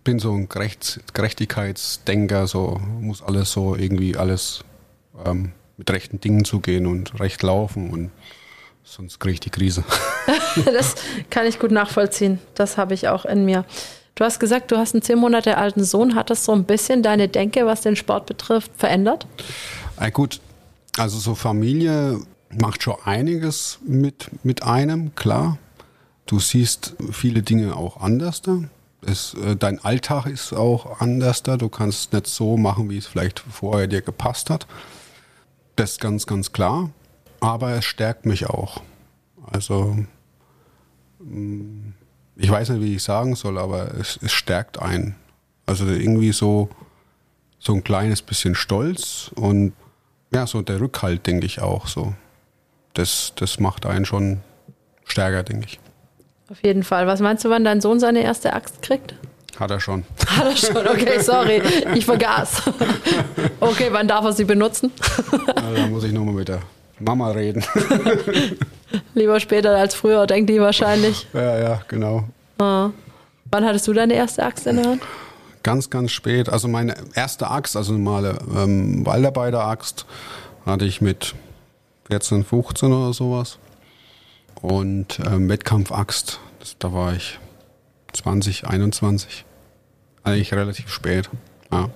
bin 0.04 0.20
so 0.20 0.34
ein 0.34 0.50
Gerecht, 0.50 1.00
Gerechtigkeitsdenker, 1.14 2.48
so 2.48 2.80
muss 3.00 3.22
alles 3.22 3.52
so 3.52 3.76
irgendwie 3.76 4.18
alles 4.18 4.64
ähm, 5.26 5.54
mit 5.78 5.90
rechten 5.90 6.20
Dingen 6.20 6.46
zugehen 6.46 6.86
und 6.86 7.20
recht 7.20 7.42
laufen 7.42 7.90
und 7.90 8.12
sonst 8.84 9.20
kriege 9.20 9.34
ich 9.34 9.40
die 9.40 9.50
Krise. 9.50 9.84
das 10.66 10.96
kann 11.30 11.48
ich 11.48 11.60
gut 11.60 11.72
nachvollziehen. 11.72 12.40
Das 12.54 12.78
habe 12.78 12.94
ich 12.94 13.08
auch 13.08 13.26
in 13.26 13.46
mir. 13.46 13.66
Du 14.16 14.24
hast 14.26 14.40
gesagt, 14.40 14.72
du 14.72 14.78
hast 14.78 14.94
einen 14.94 15.02
zehn 15.02 15.18
Monate 15.18 15.58
alten 15.58 15.84
Sohn. 15.84 16.14
Hat 16.16 16.30
das 16.30 16.46
so 16.46 16.52
ein 16.52 16.66
bisschen 16.66 17.02
deine 17.02 17.28
Denke, 17.28 17.66
was 17.66 17.82
den 17.82 17.96
Sport 17.96 18.28
betrifft, 18.28 18.72
verändert? 18.78 19.26
Ja, 20.00 20.10
gut, 20.10 20.40
also 20.98 21.20
so 21.20 21.36
Familie 21.36 22.20
macht 22.50 22.84
schon 22.84 22.96
einiges 23.04 23.80
mit, 23.86 24.30
mit 24.44 24.64
einem, 24.64 25.16
klar. 25.16 25.58
Du 26.26 26.40
siehst 26.40 26.96
viele 27.12 27.42
Dinge 27.42 27.76
auch 27.76 27.98
anders 27.98 28.42
da. 28.42 28.60
Es, 29.06 29.34
äh, 29.34 29.56
dein 29.56 29.84
Alltag 29.84 30.28
ist 30.28 30.54
auch 30.54 31.02
anders 31.02 31.44
da. 31.44 31.58
Du 31.58 31.68
kannst 31.70 32.14
nicht 32.14 32.28
so 32.28 32.58
machen, 32.58 32.90
wie 32.90 32.98
es 32.98 33.08
vielleicht 33.08 33.40
vorher 33.40 33.88
dir 33.88 34.02
gepasst 34.02 34.50
hat. 34.50 34.68
Das 35.76 35.94
ist 35.94 36.02
ganz, 36.02 36.26
ganz 36.26 36.52
klar. 36.54 36.92
Aber 37.42 37.72
es 37.72 37.86
stärkt 37.86 38.26
mich 38.26 38.48
auch. 38.48 38.82
Also 39.52 39.98
mm, 41.20 41.92
ich 42.38 42.50
weiß 42.50 42.70
nicht, 42.70 42.82
wie 42.82 42.96
ich 42.96 43.04
sagen 43.04 43.36
soll, 43.36 43.58
aber 43.58 43.96
es, 43.96 44.18
es 44.22 44.32
stärkt 44.32 44.80
einen. 44.80 45.16
Also 45.66 45.86
irgendwie 45.86 46.32
so, 46.32 46.70
so 47.60 47.74
ein 47.74 47.84
kleines 47.84 48.22
bisschen 48.22 48.56
Stolz 48.56 49.32
und 49.36 49.74
ja, 50.34 50.48
so 50.48 50.62
der 50.62 50.80
Rückhalt, 50.80 51.26
denke 51.28 51.46
ich 51.46 51.62
auch 51.62 51.88
so. 51.88 52.14
Das, 52.94 53.34
das 53.36 53.60
macht 53.60 53.86
einen 53.86 54.06
schon 54.06 54.42
stärker, 55.06 55.44
denke 55.44 55.68
ich. 55.68 55.80
Auf 56.50 56.64
jeden 56.64 56.84
Fall. 56.84 57.08
Was 57.08 57.20
meinst 57.20 57.44
du, 57.46 57.50
wann 57.50 57.64
dein 57.64 57.82
Sohn 57.82 58.00
seine 58.00 58.22
erste 58.22 58.54
Axt 58.54 58.82
kriegt? 58.82 59.16
Hat 59.60 59.72
er 59.72 59.80
schon. 59.80 60.04
Hat 60.28 60.46
er 60.46 60.58
schon, 60.58 60.88
okay, 60.88 61.20
sorry, 61.20 61.62
ich 61.96 62.06
vergaß. 62.06 62.64
Okay, 63.60 63.88
wann 63.92 64.10
darf 64.10 64.26
er 64.26 64.34
sie 64.34 64.44
benutzen? 64.44 64.92
Also, 65.56 65.74
da 65.76 65.88
muss 65.88 66.04
ich 66.04 66.12
nochmal 66.12 66.34
mit 66.34 66.50
der 66.50 66.60
Mama 67.00 67.32
reden. 67.32 67.64
Lieber 69.14 69.40
später 69.40 69.76
als 69.76 69.96
früher, 69.96 70.28
denkt 70.28 70.50
die 70.50 70.60
wahrscheinlich. 70.60 71.28
Ja, 71.34 71.58
ja, 71.58 71.82
genau. 71.88 72.26
Ah. 72.60 72.90
Wann 73.52 73.66
hattest 73.66 73.88
du 73.88 73.94
deine 73.94 74.16
erste 74.16 74.44
Axt 74.44 74.68
in 74.68 74.76
der 74.78 74.86
Hand? 74.86 75.02
Ganz, 75.64 75.90
ganz 75.90 76.12
spät. 76.12 76.50
Also 76.50 76.68
meine 76.68 76.96
erste 77.16 77.50
Axt, 77.50 77.78
also 77.78 77.94
normale 77.94 78.38
ähm, 78.56 79.06
Waldarbeiter-Axt, 79.06 80.06
hatte 80.66 80.86
ich 80.86 81.02
mit 81.02 81.34
14, 82.10 82.44
15 82.44 82.92
oder 82.92 83.14
sowas. 83.14 83.58
Und 84.62 85.20
ähm, 85.26 85.50
Wettkampfaxt, 85.50 86.40
da 86.80 86.94
war 86.94 87.14
ich 87.14 87.40
20, 88.14 88.68
21. 88.68 89.46
Eigentlich 90.24 90.54
relativ 90.54 90.90
spät. 90.90 91.30
Ja. 91.72 91.90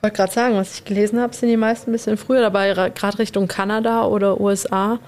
Ich 0.00 0.02
wollte 0.02 0.16
gerade 0.16 0.32
sagen, 0.32 0.54
was 0.56 0.76
ich 0.76 0.84
gelesen 0.86 1.20
habe, 1.20 1.34
sind 1.34 1.50
die 1.50 1.58
meisten 1.58 1.90
ein 1.90 1.92
bisschen 1.92 2.16
früher 2.16 2.40
dabei, 2.40 2.72
gerade 2.72 3.18
Richtung 3.18 3.48
Kanada 3.48 4.06
oder 4.06 4.40
USA. 4.40 4.98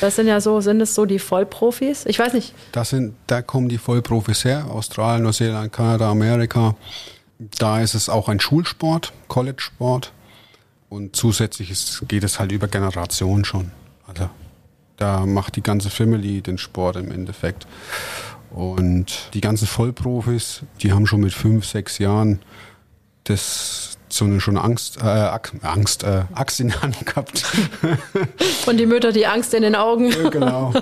Das 0.00 0.16
sind 0.16 0.26
ja 0.26 0.40
so, 0.40 0.60
sind 0.60 0.80
es 0.80 0.92
so 0.96 1.06
die 1.06 1.20
Vollprofis? 1.20 2.04
Ich 2.06 2.18
weiß 2.18 2.32
nicht. 2.32 2.52
Das 2.72 2.90
sind, 2.90 3.14
da 3.28 3.42
kommen 3.42 3.68
die 3.68 3.78
Vollprofis 3.78 4.44
her, 4.44 4.66
Australien, 4.68 5.22
Neuseeland, 5.22 5.72
Kanada, 5.72 6.10
Amerika. 6.10 6.74
Da 7.58 7.80
ist 7.80 7.94
es 7.94 8.08
auch 8.08 8.28
ein 8.28 8.38
Schulsport, 8.38 9.12
College-Sport. 9.28 10.12
Und 10.90 11.16
zusätzlich 11.16 11.70
ist, 11.70 12.04
geht 12.08 12.24
es 12.24 12.38
halt 12.38 12.52
über 12.52 12.68
Generationen 12.68 13.44
schon. 13.44 13.70
Also 14.06 14.28
da 14.96 15.24
macht 15.24 15.56
die 15.56 15.62
ganze 15.62 15.88
Family 15.88 16.42
den 16.42 16.58
Sport 16.58 16.96
im 16.96 17.10
Endeffekt. 17.10 17.66
Und 18.50 19.30
die 19.32 19.40
ganzen 19.40 19.66
Vollprofis, 19.66 20.62
die 20.82 20.92
haben 20.92 21.06
schon 21.06 21.20
mit 21.20 21.32
fünf, 21.32 21.64
sechs 21.64 21.98
Jahren 21.98 22.40
das 23.24 23.96
so 24.08 24.24
eine 24.24 24.40
schon 24.40 24.58
Angst, 24.58 24.98
äh, 24.98 25.30
Angst, 25.62 26.02
äh, 26.02 26.24
Axt 26.34 26.60
in 26.60 26.68
der 26.68 26.82
Hand 26.82 27.06
gehabt. 27.06 27.44
Und 28.66 28.76
die 28.76 28.86
Mütter 28.86 29.12
die 29.12 29.26
Angst 29.26 29.54
in 29.54 29.62
den 29.62 29.76
Augen. 29.76 30.10
genau. 30.30 30.72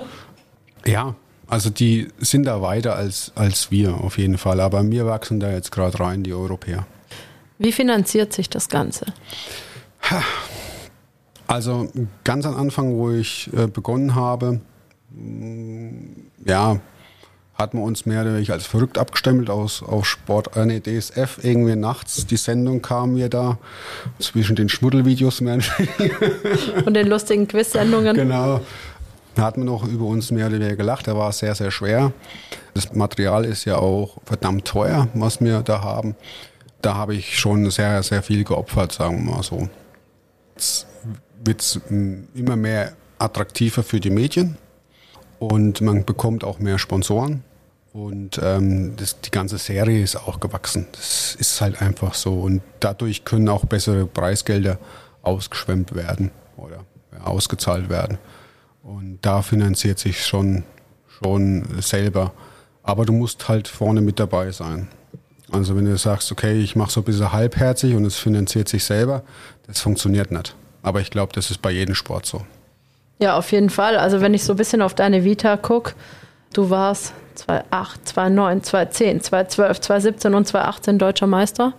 Ja, 0.85 1.15
also 1.49 1.69
die 1.69 2.07
sind 2.19 2.45
da 2.45 2.61
weiter 2.61 2.95
als, 2.95 3.31
als 3.35 3.71
wir 3.71 3.95
auf 3.95 4.17
jeden 4.17 4.37
Fall. 4.37 4.59
Aber 4.59 4.89
wir 4.89 5.05
wachsen 5.05 5.39
da 5.39 5.51
jetzt 5.51 5.71
gerade 5.71 5.99
rein, 5.99 6.23
die 6.23 6.33
Europäer. 6.33 6.85
Wie 7.57 7.71
finanziert 7.71 8.31
sich 8.33 8.49
das 8.49 8.69
Ganze? 8.69 9.05
Also 11.47 11.89
ganz 12.23 12.45
am 12.45 12.55
Anfang, 12.55 12.95
wo 12.95 13.11
ich 13.11 13.49
äh, 13.57 13.67
begonnen 13.67 14.15
habe, 14.15 14.61
ja, 16.45 16.79
hatten 17.55 17.77
wir 17.77 17.83
uns 17.83 18.05
mehr 18.05 18.21
oder 18.21 18.35
weniger 18.35 18.53
als 18.53 18.65
verrückt 18.65 18.97
abgestempelt 18.97 19.49
aus, 19.49 19.83
auf 19.83 20.05
Sport, 20.05 20.55
äh, 20.55 20.65
nee, 20.65 20.79
DSF. 20.79 21.39
Irgendwie 21.43 21.75
nachts 21.75 22.25
die 22.25 22.37
Sendung 22.37 22.81
kam 22.81 23.15
mir 23.15 23.27
da 23.27 23.57
zwischen 24.19 24.55
den 24.55 24.69
Schmuddelvideos 24.69 25.41
mehr 25.41 25.59
und 26.85 26.93
den 26.93 27.07
lustigen 27.07 27.47
Quiz-Sendungen. 27.47 28.15
Genau. 28.15 28.61
Da 29.39 29.45
hat 29.45 29.55
man 29.55 29.67
noch 29.67 29.87
über 29.87 30.03
uns 30.03 30.31
mehr 30.31 30.47
oder 30.47 30.55
weniger 30.55 30.75
gelacht. 30.75 31.07
Da 31.07 31.15
war 31.15 31.29
es 31.29 31.37
sehr, 31.37 31.55
sehr 31.55 31.71
schwer. 31.71 32.11
Das 32.73 32.93
Material 32.93 33.45
ist 33.45 33.63
ja 33.63 33.77
auch 33.77 34.17
verdammt 34.25 34.65
teuer, 34.65 35.07
was 35.13 35.39
wir 35.39 35.61
da 35.61 35.81
haben. 35.81 36.17
Da 36.81 36.95
habe 36.95 37.15
ich 37.15 37.39
schon 37.39 37.71
sehr, 37.71 38.03
sehr 38.03 38.21
viel 38.21 38.43
geopfert, 38.43 38.91
sagen 38.91 39.23
wir 39.25 39.35
mal 39.35 39.43
so. 39.43 39.69
Jetzt 40.55 40.87
wird 41.41 41.61
es 41.61 41.79
immer 42.35 42.57
mehr 42.57 42.91
attraktiver 43.17 43.81
für 43.81 44.01
die 44.01 44.09
Medien 44.09 44.57
und 45.39 45.79
man 45.79 46.03
bekommt 46.03 46.43
auch 46.43 46.59
mehr 46.59 46.77
Sponsoren. 46.77 47.45
Und 47.93 48.41
ähm, 48.43 48.97
das, 48.97 49.21
die 49.21 49.31
ganze 49.31 49.57
Serie 49.57 50.03
ist 50.03 50.17
auch 50.17 50.41
gewachsen. 50.41 50.85
Das 50.91 51.37
ist 51.39 51.61
halt 51.61 51.81
einfach 51.81 52.13
so. 52.13 52.33
Und 52.33 52.61
dadurch 52.81 53.23
können 53.23 53.47
auch 53.47 53.63
bessere 53.63 54.05
Preisgelder 54.05 54.79
ausgeschwemmt 55.21 55.95
werden 55.95 56.31
oder 56.57 56.83
ausgezahlt 57.23 57.89
werden. 57.89 58.17
Und 58.89 59.19
da 59.21 59.43
finanziert 59.43 59.99
sich 59.99 60.25
schon, 60.25 60.63
schon 61.21 61.63
selber. 61.79 62.33
Aber 62.81 63.05
du 63.05 63.13
musst 63.13 63.47
halt 63.47 63.67
vorne 63.67 64.01
mit 64.01 64.19
dabei 64.19 64.51
sein. 64.51 64.87
Also 65.51 65.75
wenn 65.75 65.85
du 65.85 65.95
sagst, 65.95 66.31
okay, 66.31 66.59
ich 66.59 66.75
mache 66.75 66.89
so 66.89 67.01
ein 67.01 67.03
bisschen 67.03 67.31
halbherzig 67.31 67.93
und 67.93 68.03
es 68.03 68.17
finanziert 68.17 68.67
sich 68.67 68.83
selber, 68.83 69.21
das 69.67 69.79
funktioniert 69.79 70.31
nicht. 70.31 70.55
Aber 70.81 71.01
ich 71.01 71.11
glaube, 71.11 71.33
das 71.33 71.51
ist 71.51 71.61
bei 71.61 71.69
jedem 71.69 71.93
Sport 71.93 72.25
so. 72.25 72.41
Ja, 73.19 73.37
auf 73.37 73.51
jeden 73.51 73.69
Fall. 73.69 73.95
Also 73.95 74.21
wenn 74.21 74.33
ich 74.33 74.43
so 74.43 74.53
ein 74.53 74.57
bisschen 74.57 74.81
auf 74.81 74.95
deine 74.95 75.23
Vita 75.23 75.55
gucke, 75.57 75.93
du 76.53 76.71
warst 76.71 77.13
2008, 77.35 78.07
2009, 78.07 78.63
2010, 78.63 79.21
2012, 79.21 79.81
2017 79.81 80.33
und 80.33 80.47
2018 80.47 80.97
deutscher 80.97 81.27
Meister, 81.27 81.73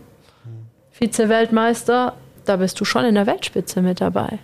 Vize-Weltmeister. 0.92 2.14
Da 2.44 2.56
bist 2.56 2.80
du 2.80 2.84
schon 2.84 3.04
in 3.04 3.16
der 3.16 3.26
Weltspitze 3.26 3.82
mit 3.82 4.00
dabei. 4.00 4.38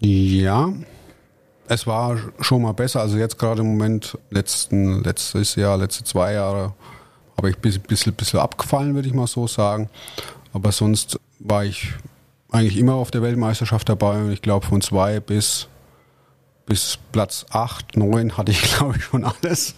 Ja, 0.00 0.72
es 1.68 1.86
war 1.86 2.18
schon 2.40 2.62
mal 2.62 2.72
besser. 2.72 3.00
Also 3.00 3.18
jetzt 3.18 3.38
gerade 3.38 3.60
im 3.60 3.68
Moment, 3.68 4.18
letzten, 4.30 5.02
letztes 5.02 5.54
Jahr, 5.56 5.76
letzte 5.76 6.04
zwei 6.04 6.34
Jahre, 6.34 6.74
habe 7.36 7.50
ich 7.50 7.56
ein 7.56 7.60
bisschen, 7.60 7.82
bisschen, 7.82 8.14
bisschen 8.14 8.40
abgefallen, 8.40 8.94
würde 8.94 9.08
ich 9.08 9.14
mal 9.14 9.26
so 9.26 9.46
sagen. 9.46 9.88
Aber 10.52 10.72
sonst 10.72 11.18
war 11.38 11.64
ich 11.64 11.92
eigentlich 12.50 12.78
immer 12.78 12.94
auf 12.94 13.10
der 13.10 13.22
Weltmeisterschaft 13.22 13.88
dabei 13.88 14.18
und 14.18 14.32
ich 14.32 14.42
glaube 14.42 14.64
von 14.64 14.80
zwei 14.80 15.20
bis, 15.20 15.68
bis 16.64 16.98
Platz 17.12 17.44
acht, 17.50 17.96
neun 17.96 18.36
hatte 18.36 18.52
ich 18.52 18.62
glaube 18.76 18.96
ich 18.96 19.04
schon 19.04 19.24
alles. 19.24 19.74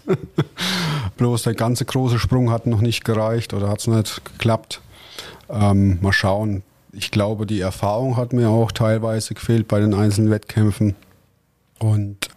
Bloß 1.17 1.43
der 1.43 1.55
ganze 1.55 1.85
große 1.85 2.19
Sprung 2.19 2.51
hat 2.51 2.67
noch 2.67 2.81
nicht 2.81 3.05
gereicht 3.05 3.55
oder 3.55 3.69
hat 3.69 3.81
es 3.81 3.87
nicht 3.87 4.25
geklappt. 4.25 4.81
Ähm, 5.51 5.99
mal 6.01 6.13
schauen. 6.13 6.63
Ich 6.93 7.11
glaube, 7.11 7.47
die 7.47 7.61
Erfahrung 7.61 8.17
hat 8.17 8.33
mir 8.33 8.49
auch 8.49 8.73
teilweise 8.73 9.35
gefehlt 9.35 9.69
bei 9.69 9.81
den 9.81 9.95
einzelnen 9.95 10.31
Wettkämpfen. 10.31 10.95
Und 11.79 12.29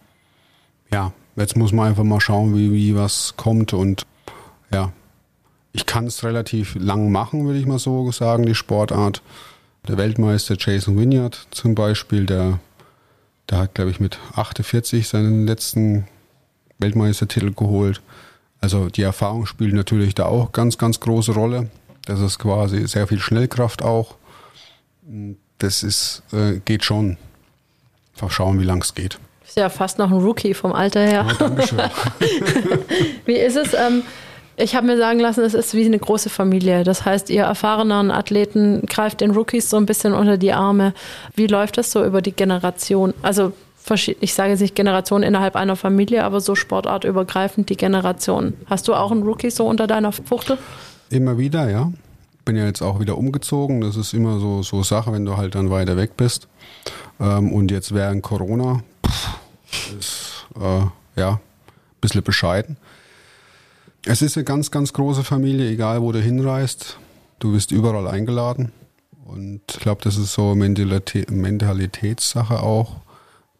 ja, 0.92 1.12
jetzt 1.36 1.56
muss 1.56 1.72
man 1.72 1.88
einfach 1.88 2.04
mal 2.04 2.20
schauen, 2.20 2.54
wie, 2.54 2.72
wie 2.72 2.94
was 2.94 3.34
kommt. 3.36 3.72
Und 3.72 4.06
ja, 4.72 4.92
ich 5.72 5.86
kann 5.86 6.06
es 6.06 6.22
relativ 6.22 6.74
lang 6.78 7.10
machen, 7.10 7.46
würde 7.46 7.58
ich 7.58 7.66
mal 7.66 7.78
so 7.78 8.10
sagen, 8.12 8.46
die 8.46 8.54
Sportart. 8.54 9.22
Der 9.88 9.96
Weltmeister 9.96 10.54
Jason 10.58 10.96
Wynyard 10.96 11.48
zum 11.50 11.74
Beispiel, 11.74 12.26
der, 12.26 12.60
der 13.50 13.58
hat, 13.58 13.74
glaube 13.74 13.90
ich, 13.90 13.98
mit 13.98 14.18
48 14.36 15.08
seinen 15.08 15.46
letzten 15.46 16.06
Weltmeistertitel 16.78 17.52
geholt. 17.52 18.00
Also 18.60 18.88
die 18.88 19.02
Erfahrung 19.02 19.46
spielt 19.46 19.74
natürlich 19.74 20.14
da 20.14 20.26
auch 20.26 20.52
ganz, 20.52 20.78
ganz 20.78 21.00
große 21.00 21.32
Rolle. 21.32 21.68
Das 22.04 22.20
ist 22.20 22.38
quasi 22.38 22.86
sehr 22.86 23.08
viel 23.08 23.18
Schnellkraft 23.18 23.82
auch. 23.82 24.16
Das 25.58 25.82
ist, 25.82 26.22
äh, 26.32 26.60
geht 26.64 26.84
schon. 26.84 27.16
Einfach 28.14 28.30
schauen, 28.30 28.60
wie 28.60 28.64
lang 28.64 28.82
es 28.82 28.94
geht. 28.94 29.18
Ist 29.52 29.58
ja 29.58 29.68
fast 29.68 29.98
noch 29.98 30.10
ein 30.10 30.16
Rookie 30.16 30.54
vom 30.54 30.72
Alter 30.72 31.00
her. 31.00 31.26
Ja, 31.28 31.34
Dankeschön. 31.34 31.78
wie 33.26 33.34
ist 33.34 33.58
es? 33.58 33.74
Ähm, 33.74 34.02
ich 34.56 34.74
habe 34.74 34.86
mir 34.86 34.96
sagen 34.96 35.20
lassen, 35.20 35.44
es 35.44 35.52
ist 35.52 35.74
wie 35.74 35.84
eine 35.84 35.98
große 35.98 36.30
Familie. 36.30 36.84
Das 36.84 37.04
heißt, 37.04 37.28
ihr 37.28 37.42
erfahrenen 37.42 38.10
Athleten 38.10 38.80
greift 38.86 39.20
den 39.20 39.32
Rookies 39.32 39.68
so 39.68 39.76
ein 39.76 39.84
bisschen 39.84 40.14
unter 40.14 40.38
die 40.38 40.54
Arme. 40.54 40.94
Wie 41.36 41.48
läuft 41.48 41.76
das 41.76 41.92
so 41.92 42.02
über 42.02 42.22
die 42.22 42.32
Generation? 42.32 43.12
Also 43.20 43.52
ich 44.20 44.32
sage 44.32 44.52
jetzt 44.52 44.60
nicht 44.60 44.74
Generation 44.74 45.22
innerhalb 45.22 45.54
einer 45.54 45.76
Familie, 45.76 46.24
aber 46.24 46.40
so 46.40 46.54
sportartübergreifend 46.54 47.68
die 47.68 47.76
Generation. 47.76 48.54
Hast 48.70 48.88
du 48.88 48.94
auch 48.94 49.12
einen 49.12 49.22
Rookie 49.22 49.50
so 49.50 49.66
unter 49.66 49.86
deiner 49.86 50.12
Fuchtel? 50.12 50.56
Immer 51.10 51.36
wieder, 51.36 51.68
ja. 51.68 51.92
Bin 52.46 52.56
ja 52.56 52.64
jetzt 52.64 52.80
auch 52.80 53.00
wieder 53.00 53.18
umgezogen. 53.18 53.82
Das 53.82 53.98
ist 53.98 54.14
immer 54.14 54.38
so, 54.38 54.62
so 54.62 54.82
Sache, 54.82 55.12
wenn 55.12 55.26
du 55.26 55.36
halt 55.36 55.54
dann 55.56 55.68
weiter 55.68 55.98
weg 55.98 56.16
bist. 56.16 56.48
Ähm, 57.20 57.52
und 57.52 57.70
jetzt 57.70 57.94
während 57.94 58.22
Corona 58.22 58.80
ist 59.98 60.46
äh, 60.56 60.86
ja 61.16 61.30
ein 61.30 61.40
bisschen 62.00 62.22
bescheiden. 62.22 62.76
Es 64.04 64.22
ist 64.22 64.36
eine 64.36 64.44
ganz, 64.44 64.70
ganz 64.70 64.92
große 64.92 65.24
Familie, 65.24 65.70
egal 65.70 66.02
wo 66.02 66.12
du 66.12 66.20
hinreist. 66.20 66.98
Du 67.38 67.52
wirst 67.52 67.70
überall 67.70 68.08
eingeladen. 68.08 68.72
Und 69.24 69.62
ich 69.68 69.80
glaube, 69.80 70.02
das 70.02 70.16
ist 70.16 70.34
so 70.34 70.50
eine 70.50 70.68
Mentalitätssache 71.30 72.60
auch 72.62 72.96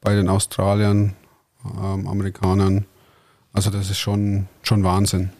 bei 0.00 0.14
den 0.14 0.28
Australiern, 0.28 1.14
ähm, 1.64 2.08
Amerikanern. 2.08 2.86
Also 3.52 3.70
das 3.70 3.88
ist 3.88 3.98
schon, 3.98 4.48
schon 4.62 4.84
Wahnsinn. 4.84 5.30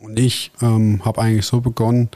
Und 0.00 0.18
ich 0.18 0.52
ähm, 0.60 1.04
habe 1.04 1.20
eigentlich 1.20 1.46
so 1.46 1.60
begonnen, 1.60 2.08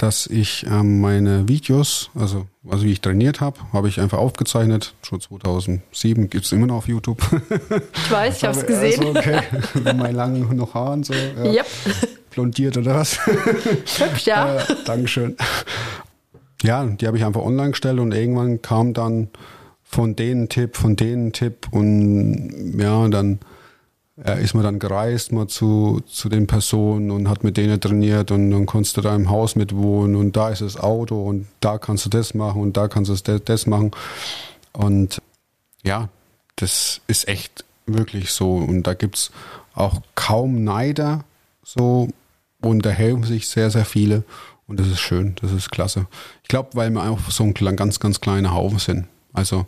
dass 0.00 0.26
ich 0.26 0.64
ähm, 0.66 1.02
meine 1.02 1.46
Videos, 1.46 2.10
also, 2.14 2.46
also 2.66 2.84
wie 2.84 2.92
ich 2.92 3.02
trainiert 3.02 3.42
habe, 3.42 3.58
habe 3.74 3.86
ich 3.86 4.00
einfach 4.00 4.16
aufgezeichnet. 4.16 4.94
Schon 5.02 5.20
2007 5.20 6.30
gibt 6.30 6.46
es 6.46 6.52
immer 6.52 6.66
noch 6.66 6.76
auf 6.76 6.88
YouTube. 6.88 7.20
Ich 7.94 8.10
weiß, 8.10 8.38
ich 8.38 8.44
habe 8.48 8.56
es 8.56 8.66
gesehen. 8.66 9.04
Also 9.04 9.18
okay, 9.18 9.40
mit 9.74 9.96
meinen 9.98 10.14
langen 10.14 10.56
noch 10.56 10.72
Haaren 10.72 11.02
so. 11.02 11.12
Ja. 11.12 11.52
Yep. 11.52 11.66
Blondiert 12.30 12.78
oder 12.78 12.94
was? 12.94 13.18
Hübsch, 13.26 14.24
ja. 14.24 14.56
Äh, 14.56 14.64
Dankeschön. 14.86 15.36
Ja, 16.62 16.82
die 16.84 17.06
habe 17.06 17.18
ich 17.18 17.24
einfach 17.24 17.42
online 17.42 17.72
gestellt 17.72 18.00
und 18.00 18.14
irgendwann 18.14 18.62
kam 18.62 18.94
dann 18.94 19.28
von 19.82 20.16
denen 20.16 20.48
Tipp, 20.48 20.78
von 20.78 20.96
denen 20.96 21.34
Tipp 21.34 21.66
und 21.72 22.78
ja, 22.78 23.06
dann 23.08 23.40
ist 24.42 24.54
man 24.54 24.62
dann 24.62 24.78
gereist 24.78 25.32
mal 25.32 25.46
zu, 25.46 26.02
zu 26.06 26.28
den 26.28 26.46
Personen 26.46 27.10
und 27.10 27.28
hat 27.28 27.42
mit 27.42 27.56
denen 27.56 27.80
trainiert 27.80 28.30
und 28.30 28.50
dann 28.50 28.66
konntest 28.66 28.96
du 28.96 29.00
da 29.00 29.14
im 29.14 29.30
Haus 29.30 29.56
mitwohnen 29.56 30.14
und 30.14 30.36
da 30.36 30.50
ist 30.50 30.62
das 30.62 30.76
Auto 30.76 31.22
und 31.22 31.46
da 31.60 31.78
kannst 31.78 32.04
du 32.04 32.10
das 32.10 32.34
machen 32.34 32.60
und 32.60 32.76
da 32.76 32.88
kannst 32.88 33.10
du 33.10 33.14
das, 33.14 33.44
das 33.44 33.66
machen 33.66 33.92
und 34.72 35.22
ja, 35.82 36.08
das 36.56 37.00
ist 37.06 37.28
echt 37.28 37.64
wirklich 37.86 38.32
so 38.32 38.56
und 38.56 38.82
da 38.82 38.94
gibt 38.94 39.16
es 39.16 39.30
auch 39.74 40.02
kaum 40.14 40.64
Neider 40.64 41.24
so 41.62 42.08
und 42.60 42.84
da 42.84 42.90
helfen 42.90 43.24
sich 43.24 43.48
sehr, 43.48 43.70
sehr 43.70 43.84
viele 43.86 44.24
und 44.66 44.78
das 44.78 44.88
ist 44.88 45.00
schön, 45.00 45.34
das 45.40 45.50
ist 45.52 45.70
klasse. 45.70 46.06
Ich 46.42 46.48
glaube, 46.48 46.70
weil 46.74 46.90
wir 46.90 47.02
einfach 47.02 47.30
so 47.30 47.42
ein 47.44 47.54
ganz, 47.54 48.00
ganz 48.00 48.20
kleiner 48.20 48.52
Haufen 48.52 48.78
sind. 48.78 49.08
Also 49.32 49.66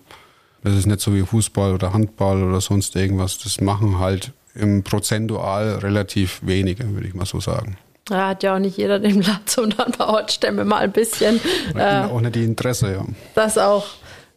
das 0.62 0.76
ist 0.76 0.86
nicht 0.86 1.00
so 1.00 1.14
wie 1.14 1.22
Fußball 1.22 1.72
oder 1.72 1.92
Handball 1.92 2.42
oder 2.42 2.60
sonst 2.60 2.94
irgendwas. 2.94 3.38
Das 3.38 3.60
machen 3.60 3.98
halt 3.98 4.32
im 4.54 4.82
Prozentual 4.82 5.78
relativ 5.78 6.40
wenige, 6.42 6.92
würde 6.94 7.08
ich 7.08 7.14
mal 7.14 7.26
so 7.26 7.40
sagen. 7.40 7.76
Ja, 8.10 8.28
hat 8.28 8.42
ja 8.42 8.54
auch 8.54 8.58
nicht 8.58 8.76
jeder 8.76 8.98
den 8.98 9.20
Platz 9.20 9.58
und 9.58 9.78
dann 9.78 9.92
Stämme 10.28 10.64
mal 10.64 10.78
ein 10.78 10.92
bisschen. 10.92 11.40
Äh, 11.74 12.04
auch 12.04 12.20
nicht 12.20 12.34
die 12.34 12.44
Interesse, 12.44 12.92
ja. 12.92 13.04
Das 13.34 13.56
auch. 13.56 13.86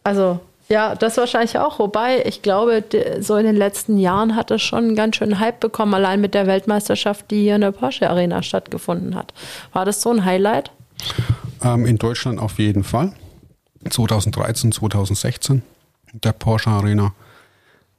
Also, 0.04 0.40
ja, 0.70 0.96
das 0.96 1.18
wahrscheinlich 1.18 1.58
auch. 1.58 1.80
Wobei, 1.80 2.24
ich 2.26 2.42
glaube, 2.42 2.84
so 3.20 3.36
in 3.36 3.46
den 3.46 3.56
letzten 3.56 3.98
Jahren 3.98 4.36
hat 4.36 4.52
es 4.52 4.62
schon 4.62 4.86
einen 4.86 4.96
ganz 4.96 5.18
schönen 5.18 5.40
Hype 5.40 5.60
bekommen, 5.60 5.94
allein 5.94 6.22
mit 6.22 6.34
der 6.34 6.48
Weltmeisterschaft, 6.48 7.30
die 7.32 7.42
hier 7.42 7.56
in 7.56 7.62
der 7.62 7.72
Porsche 7.72 8.10
Arena 8.10 8.42
stattgefunden 8.42 9.16
hat. 9.16 9.34
War 9.74 9.86
das 9.86 10.02
so 10.02 10.12
ein 10.12 10.26
Highlight? 10.26 10.72
Ähm, 11.64 11.86
in 11.86 11.98
Deutschland 11.98 12.40
auf 12.40 12.60
jeden 12.60 12.84
Fall. 12.84 13.14
2013, 13.90 14.72
2016, 14.72 15.62
der 16.14 16.34
Porsche 16.34 16.70
Arena. 16.70 17.14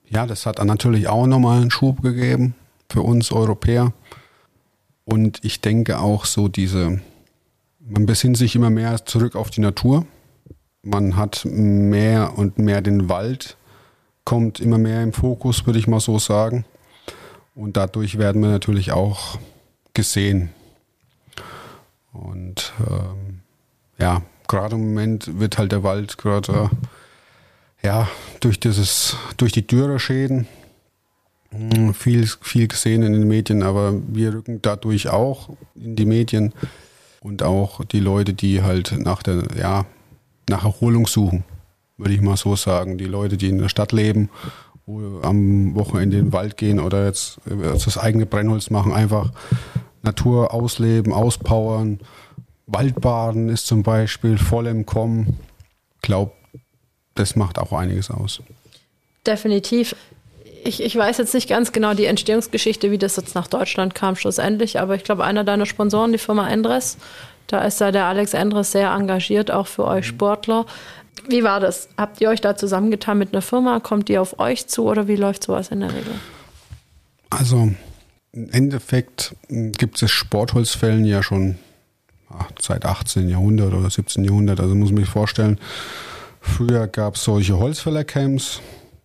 Ja, 0.09 0.27
das 0.27 0.47
hat 0.47 0.62
natürlich 0.64 1.09
auch 1.09 1.27
nochmal 1.27 1.61
einen 1.61 1.71
Schub 1.71 2.03
gegeben 2.03 2.55
für 2.90 3.03
uns 3.03 3.33
Europäer. 3.33 3.92
Und 5.05 5.45
ich 5.45 5.61
denke 5.61 5.99
auch 5.99 6.25
so 6.25 6.49
diese, 6.49 7.01
man 7.81 8.07
besinnt 8.07 8.37
sich 8.37 8.55
immer 8.57 8.71
mehr 8.71 9.05
zurück 9.05 9.37
auf 9.37 9.51
die 9.51 9.61
Natur. 9.61 10.07
Man 10.83 11.16
hat 11.16 11.45
mehr 11.45 12.38
und 12.38 12.59
mehr 12.59 12.81
den 12.81 13.09
Wald, 13.09 13.57
kommt 14.25 14.61
immer 14.61 14.79
mehr 14.79 15.03
im 15.03 15.12
Fokus, 15.12 15.66
würde 15.66 15.79
ich 15.79 15.88
mal 15.88 16.01
so 16.01 16.19
sagen. 16.19 16.64
Und 17.55 17.77
dadurch 17.77 18.19
werden 18.19 18.42
wir 18.42 18.51
natürlich 18.51 18.92
auch 18.92 19.38
gesehen. 19.95 20.51
Und 22.12 22.73
ähm, 22.81 23.40
ja, 23.99 24.23
gerade 24.49 24.77
im 24.77 24.88
Moment 24.88 25.38
wird 25.38 25.59
halt 25.59 25.73
der 25.73 25.83
Wald 25.83 26.19
gerade 26.19 26.53
äh, 26.53 26.69
ja, 27.83 28.09
durch 28.41 28.59
dieses, 28.61 29.17
durch 29.37 29.53
die 29.53 29.67
Dürreschäden 29.67 30.47
hm, 31.51 31.95
viel, 31.95 32.27
viel 32.27 32.69
gesehen 32.69 33.03
in 33.03 33.12
den 33.12 33.29
Medien, 33.29 33.62
aber 33.62 33.95
wir 34.09 34.35
rücken 34.35 34.61
dadurch 34.62 35.09
auch 35.09 35.51
in 35.75 35.97
die 35.97 36.07
Medien 36.07 36.53
und 37.21 37.43
auch 37.43 37.85
die 37.85 38.01
Leute, 38.01 38.35
die 38.35 38.62
halt 38.62 38.95
nach 38.99 39.23
der, 39.23 39.45
ja, 39.59 39.87
nach 40.49 40.65
Erholung 40.65 41.07
suchen, 41.07 41.45
würde 41.97 42.15
ich 42.15 42.21
mal 42.21 42.37
so 42.37 42.57
sagen. 42.57 42.99
Die 42.99 43.07
Leute, 43.07 43.37
die 43.37 43.49
in 43.49 43.59
der 43.59 43.69
Stadt 43.69 43.93
leben, 43.93 44.31
am 45.23 45.75
Wochenende 45.75 46.19
in 46.19 46.27
den 46.27 46.33
Wald 46.33 46.57
gehen 46.57 46.79
oder 46.79 47.07
jetzt 47.07 47.41
das 47.45 47.99
eigene 47.99 48.27
Brennholz 48.27 48.71
machen, 48.71 48.93
einfach 48.93 49.33
Natur 50.03 50.55
ausleben, 50.55 51.12
auspowern. 51.12 51.99
Waldbaden 52.67 53.49
ist 53.49 53.67
zum 53.67 53.83
Beispiel 53.83 54.39
voll 54.39 54.67
im 54.69 54.87
Kommen. 54.87 55.39
Ich 55.97 56.03
glaube, 56.03 56.33
das 57.17 57.37
macht 57.37 57.59
auch 57.59 57.73
einiges 57.73 58.11
aus. 58.11 58.43
Definitiv. 59.27 59.97
Ich, 60.65 60.83
ich 60.83 60.97
weiß 60.97 61.19
jetzt 61.19 61.35
nicht 61.35 61.49
ganz 61.49 61.73
genau 61.73 61.95
die 61.95 62.07
Entstehungsgeschichte, 62.07 62.91
wie 62.91 62.99
das 62.99 63.17
jetzt 63.17 63.35
nach 63.35 63.47
Deutschland 63.47 63.95
kam 63.95 64.17
schlussendlich, 64.17 64.81
aber 64.81 64.95
ich 64.95 65.05
glaube, 65.05 65.25
einer 65.25 65.45
deiner 65.45 65.67
Sponsoren, 65.67 66.13
die 66.13 66.19
Firma 66.19 66.49
Endres, 66.49 66.97
da 67.47 67.63
ist 67.63 67.81
ja 67.81 67.93
der 67.93 68.07
Alex 68.07 68.35
Endres 68.35 68.73
sehr 68.73 68.91
engagiert, 68.91 69.51
auch 69.51 69.67
für 69.67 69.85
euch 69.85 70.07
Sportler. 70.07 70.67
Wie 71.29 71.43
war 71.43 71.61
das? 71.61 71.89
Habt 71.97 72.21
ihr 72.21 72.29
euch 72.29 72.41
da 72.41 72.57
zusammengetan 72.57 73.19
mit 73.19 73.33
einer 73.33 73.43
Firma? 73.43 73.81
Kommt 73.81 74.09
die 74.09 74.19
auf 74.19 74.39
euch 74.39 74.67
zu 74.67 74.87
oder 74.87 75.09
wie 75.09 75.17
läuft 75.17 75.45
sowas 75.45 75.69
in 75.69 75.81
der 75.81 75.91
Regel? 75.91 76.15
Also 77.31 77.71
im 78.33 78.51
Endeffekt 78.51 79.35
gibt 79.49 80.01
es 80.03 80.11
Sportholzfällen 80.11 81.05
ja 81.05 81.23
schon 81.23 81.57
ach, 82.29 82.51
seit 82.61 82.85
18. 82.85 83.29
Jahrhundert 83.29 83.73
oder 83.73 83.89
17. 83.89 84.25
Jahrhundert. 84.25 84.61
Also 84.61 84.75
muss 84.75 84.93
man 84.93 85.03
sich 85.03 85.11
vorstellen, 85.11 85.59
Früher 86.47 86.87
gab 86.87 87.17
es 87.17 87.25
solche 87.25 87.59
Holzfällercamps, 87.59 88.61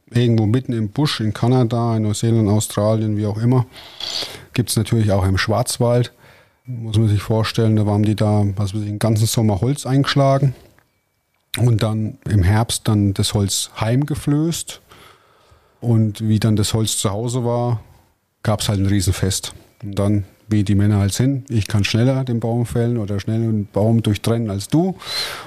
irgendwo 0.10 0.46
mitten 0.46 0.74
im 0.74 0.90
Busch 0.90 1.20
in 1.20 1.34
Kanada, 1.34 1.98
in 1.98 2.04
Neuseeland, 2.04 2.50
Australien, 2.50 3.18
wie 3.18 3.26
auch 3.26 3.38
immer. 3.38 3.66
Gibt 4.54 4.70
es 4.70 4.78
natürlich 4.78 5.12
auch 5.12 5.26
im 5.26 5.38
Schwarzwald. 5.38 6.14
Muss 6.66 6.98
man 6.98 7.10
sich 7.10 7.22
vorstellen, 7.22 7.76
da 7.76 7.86
waren 7.86 8.04
die 8.04 8.16
da, 8.16 8.46
was 8.56 8.74
weiß 8.74 8.82
ich, 8.82 8.88
den 8.88 9.00
ganzen 9.00 9.26
Sommer 9.26 9.60
Holz 9.60 9.86
eingeschlagen 9.86 10.56
und 11.58 11.84
dann 11.84 12.18
im 12.30 12.44
Herbst 12.44 12.88
dann 12.88 13.14
das 13.14 13.34
Holz 13.34 13.72
heimgeflößt. 13.80 14.82
Und 15.82 16.28
wie 16.28 16.40
dann 16.40 16.56
das 16.56 16.74
Holz 16.74 16.98
zu 16.98 17.10
Hause 17.10 17.44
war, 17.44 17.82
gab 18.44 18.62
es 18.62 18.70
halt 18.70 18.80
ein 18.80 18.86
Riesenfest. 18.86 19.54
Und 19.84 19.98
dann 19.98 20.26
wie 20.52 20.64
die 20.64 20.76
Männer 20.76 20.98
halt 20.98 21.14
sind. 21.14 21.50
Ich 21.50 21.68
kann 21.68 21.84
schneller 21.84 22.24
den 22.24 22.40
Baum 22.40 22.66
fällen 22.66 22.98
oder 22.98 23.20
schneller 23.20 23.46
den 23.46 23.66
Baum 23.66 24.04
durchtrennen 24.04 24.50
als 24.50 24.68
du. 24.68 24.98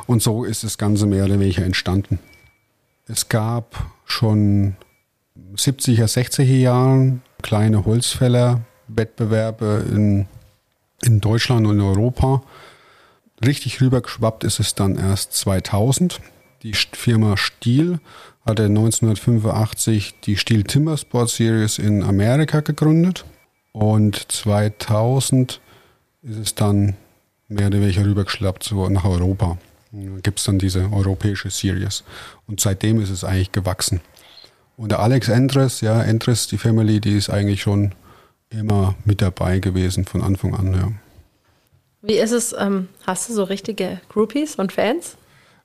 Und 0.06 0.22
so 0.22 0.44
ist 0.44 0.64
das 0.64 0.78
Ganze 0.78 1.06
mehr 1.06 1.24
oder 1.24 1.38
weniger 1.38 1.64
entstanden. 1.64 2.18
Es 3.06 3.28
gab 3.28 3.86
schon 4.06 4.76
70er, 5.56 6.06
60er 6.06 6.42
Jahren 6.42 7.22
kleine 7.42 7.84
Holzfäller-Wettbewerbe 7.84 9.84
in, 9.90 10.26
in 11.02 11.20
Deutschland 11.20 11.66
und 11.66 11.74
in 11.74 11.82
Europa. 11.82 12.42
Richtig 13.44 13.80
rübergeschwappt 13.80 14.44
ist 14.44 14.60
es 14.60 14.74
dann 14.74 14.96
erst 14.96 15.34
2000. 15.34 16.20
Die 16.62 16.72
Firma 16.72 17.36
Stiel 17.36 17.98
hatte 18.46 18.64
1985 18.64 20.14
die 20.24 20.36
Stiel 20.36 20.64
Timber 20.64 20.96
Sport 20.96 21.30
Series 21.30 21.78
in 21.78 22.02
Amerika 22.02 22.60
gegründet. 22.60 23.24
Und 23.74 24.30
2000 24.30 25.60
ist 26.22 26.38
es 26.38 26.54
dann 26.54 26.94
mehr 27.48 27.66
oder 27.66 27.80
weniger 27.80 28.04
rübergeschlappt 28.04 28.62
so 28.62 28.88
nach 28.88 29.04
Europa. 29.04 29.58
Da 29.90 30.20
gibt 30.20 30.38
es 30.38 30.44
dann 30.44 30.60
diese 30.60 30.92
europäische 30.92 31.50
Series. 31.50 32.04
Und 32.46 32.60
seitdem 32.60 33.00
ist 33.00 33.10
es 33.10 33.24
eigentlich 33.24 33.50
gewachsen. 33.50 34.00
Und 34.76 34.92
der 34.92 35.00
Alex 35.00 35.28
Endres, 35.28 35.80
ja, 35.80 36.00
Endres, 36.00 36.46
die 36.46 36.56
Family, 36.56 37.00
die 37.00 37.16
ist 37.16 37.30
eigentlich 37.30 37.62
schon 37.62 37.92
immer 38.48 38.94
mit 39.04 39.20
dabei 39.20 39.58
gewesen 39.58 40.04
von 40.04 40.22
Anfang 40.22 40.54
an, 40.54 40.72
ja. 40.72 40.92
Wie 42.00 42.18
ist 42.18 42.32
es, 42.32 42.54
ähm, 42.56 42.88
hast 43.04 43.28
du 43.28 43.32
so 43.32 43.42
richtige 43.42 44.00
Groupies 44.08 44.54
und 44.54 44.72
Fans? 44.72 45.16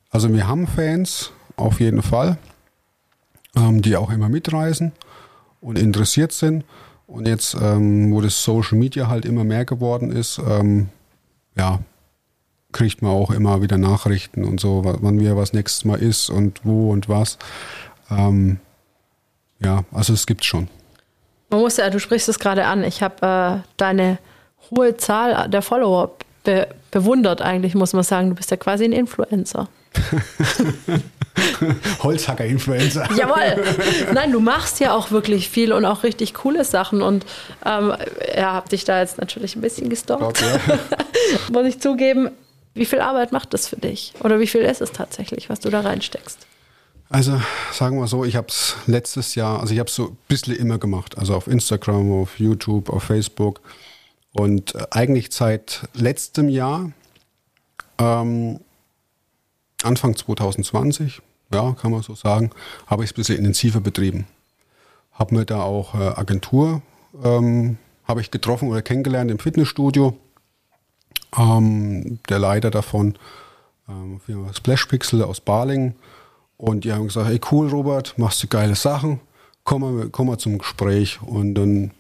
Also 0.10 0.34
wir 0.34 0.48
haben 0.48 0.66
Fans, 0.66 1.32
auf 1.58 1.80
jeden 1.80 2.02
Fall, 2.02 2.40
ähm, 3.56 3.84
die 3.84 3.96
auch 3.98 4.10
immer 4.10 4.30
mitreisen 4.30 4.94
und 5.62 5.78
interessiert 5.78 6.32
sind. 6.32 6.64
Und 7.10 7.28
jetzt, 7.28 7.56
ähm, 7.60 8.14
wo 8.14 8.22
das 8.22 8.44
Social 8.44 8.78
Media 8.78 9.08
halt 9.08 9.26
immer 9.26 9.44
mehr 9.44 9.66
geworden 9.66 10.12
ist, 10.12 10.40
ähm, 10.48 10.90
ja, 11.58 11.80
kriegt 12.72 13.02
man 13.02 13.12
auch 13.12 13.32
immer 13.32 13.64
wieder 13.64 13.80
Nachrichten 13.80 14.44
und 14.44 14.60
so, 14.60 14.84
wann 14.86 15.20
wieder 15.20 15.36
was 15.36 15.52
nächstes 15.54 15.86
Mal 15.86 16.00
ist 16.00 16.30
und 16.30 16.62
wo 16.64 16.92
und 16.92 17.10
was. 17.10 17.40
Ähm, 18.12 18.60
ja, 19.60 19.86
also 19.92 20.14
es 20.14 20.28
gibt's 20.28 20.46
schon. 20.46 20.68
Man 21.50 21.62
muss 21.62 21.78
ja, 21.78 21.90
du 21.90 22.00
sprichst 22.00 22.30
es 22.30 22.38
gerade 22.38 22.66
an, 22.66 22.84
ich 22.84 23.02
habe 23.02 23.64
äh, 23.66 23.68
deine 23.78 24.20
hohe 24.70 24.96
Zahl 24.98 25.50
der 25.50 25.64
Follower 25.64 26.12
be 26.44 26.68
bewundert 26.92 27.42
eigentlich, 27.42 27.76
muss 27.76 27.94
man 27.94 28.04
sagen. 28.04 28.30
Du 28.30 28.36
bist 28.36 28.50
ja 28.50 28.58
quasi 28.58 28.86
ein 28.86 28.94
Influencer. 28.94 29.68
Holzhacker-Influencer. 32.04 33.10
Jawohl. 33.16 33.64
Nein, 34.14 34.32
du 34.32 34.40
machst 34.40 34.80
ja 34.80 34.94
auch 34.94 35.12
wirklich 35.12 35.50
viel 35.50 35.74
und 35.74 35.86
auch 35.86 36.04
richtig 36.04 36.34
coole 36.34 36.64
Sachen. 36.66 37.02
Und 37.02 37.26
ähm, 37.66 37.94
ja, 38.36 38.54
hab 38.54 38.70
dich 38.70 38.86
da 38.86 39.00
jetzt 39.00 39.18
natürlich 39.20 39.56
ein 39.56 39.62
bisschen 39.62 39.90
gestalkt. 39.90 40.24
Okay. 40.24 40.60
Muss 41.52 41.66
ich 41.66 41.80
zugeben. 41.80 42.32
Wie 42.74 42.86
viel 42.86 43.02
Arbeit 43.02 43.32
macht 43.32 43.54
das 43.54 43.68
für 43.68 43.78
dich? 43.78 44.14
Oder 44.24 44.40
wie 44.40 44.48
viel 44.48 44.62
ist 44.62 44.82
es 44.82 44.92
tatsächlich, 44.92 45.50
was 45.50 45.60
du 45.60 45.70
da 45.70 45.82
reinsteckst? 45.82 46.40
Also 47.10 47.42
sagen 47.74 48.00
wir 48.00 48.08
so, 48.08 48.24
ich 48.24 48.36
habe 48.36 48.48
es 48.50 48.76
letztes 48.86 49.34
Jahr, 49.36 49.60
also 49.60 49.74
ich 49.74 49.80
habe 49.80 49.90
es 49.90 49.96
so 49.96 50.10
ein 50.10 50.18
bisschen 50.28 50.56
immer 50.56 50.78
gemacht. 50.78 51.18
Also 51.18 51.34
auf 51.36 51.48
Instagram, 51.48 52.22
auf 52.22 52.40
YouTube, 52.40 52.90
auf 52.90 53.04
Facebook. 53.04 53.62
Und 54.34 54.76
äh, 54.76 54.86
eigentlich 54.92 55.30
seit 55.32 55.82
letztem 55.94 56.50
Jahr 56.50 56.92
Ähm, 58.00 58.60
Anfang 59.84 60.16
2020, 60.16 61.22
ja, 61.54 61.74
kann 61.74 61.92
man 61.92 62.02
so 62.02 62.16
sagen, 62.16 62.52
habe 62.88 63.04
ich 63.04 63.10
es 63.10 63.14
ein 63.14 63.18
bisschen 63.18 63.38
intensiver 63.38 63.80
betrieben. 63.80 64.28
Habe 65.12 65.36
mir 65.36 65.46
da 65.46 65.62
auch 65.62 65.96
äh, 65.96 65.98
Agentur 66.16 66.82
ähm, 67.24 67.78
habe 68.06 68.22
ich 68.22 68.32
getroffen 68.32 68.70
oder 68.70 68.82
kennengelernt 68.82 69.32
im 69.32 69.40
Fitnessstudio. 69.40 70.18
Ähm, 71.38 72.20
der 72.28 72.40
Leiter 72.40 72.72
davon, 72.72 73.18
ähm, 73.88 74.20
Splash 74.54 74.86
Pixel 74.86 75.24
aus 75.24 75.42
Baling. 75.42 75.96
Und 76.58 76.84
die 76.84 76.92
haben 76.92 77.08
gesagt, 77.08 77.28
hey 77.30 77.40
cool 77.52 77.70
Robert, 77.70 78.18
machst 78.18 78.44
du 78.44 78.48
geile 78.48 78.76
Sachen, 78.76 79.20
komm 79.64 79.82
mal, 79.82 80.10
komm 80.10 80.28
mal 80.28 80.38
zum 80.38 80.58
Gespräch. 80.58 81.22
Und 81.22 81.56
dann 81.56 81.92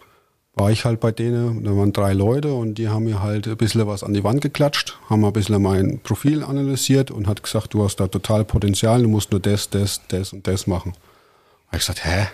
war 0.60 0.72
ich 0.72 0.84
halt 0.84 0.99
bei 0.99 1.12
denen, 1.12 1.64
da 1.64 1.76
waren 1.76 1.93
drei 1.93 2.12
Leute 2.12 2.53
und 2.53 2.76
die 2.76 2.89
haben 2.89 3.05
mir 3.05 3.24
halt 3.24 3.47
ein 3.47 3.55
bisschen 3.55 3.88
was 3.88 4.03
an 4.03 4.14
die 4.14 4.26
Wand 4.26 4.41
geklatscht, 4.41 4.99
haben 5.10 5.24
ein 5.24 5.32
bisschen 5.32 5.62
mein 5.62 5.99
Profil 6.01 6.43
analysiert 6.43 7.12
und 7.12 7.28
hat 7.28 7.41
gesagt, 7.41 7.74
du 7.74 7.84
hast 7.84 7.95
da 7.95 8.07
total 8.07 8.43
Potenzial, 8.43 9.01
du 9.01 9.07
musst 9.07 9.32
nur 9.32 9.39
das, 9.39 9.70
das, 9.70 10.01
das 10.10 10.34
und 10.34 10.45
das 10.47 10.68
machen. 10.68 10.91
Da 10.91 11.68
habe 11.68 11.78
ich 11.78 11.80
gesagt, 11.80 12.05
hä? 12.05 12.28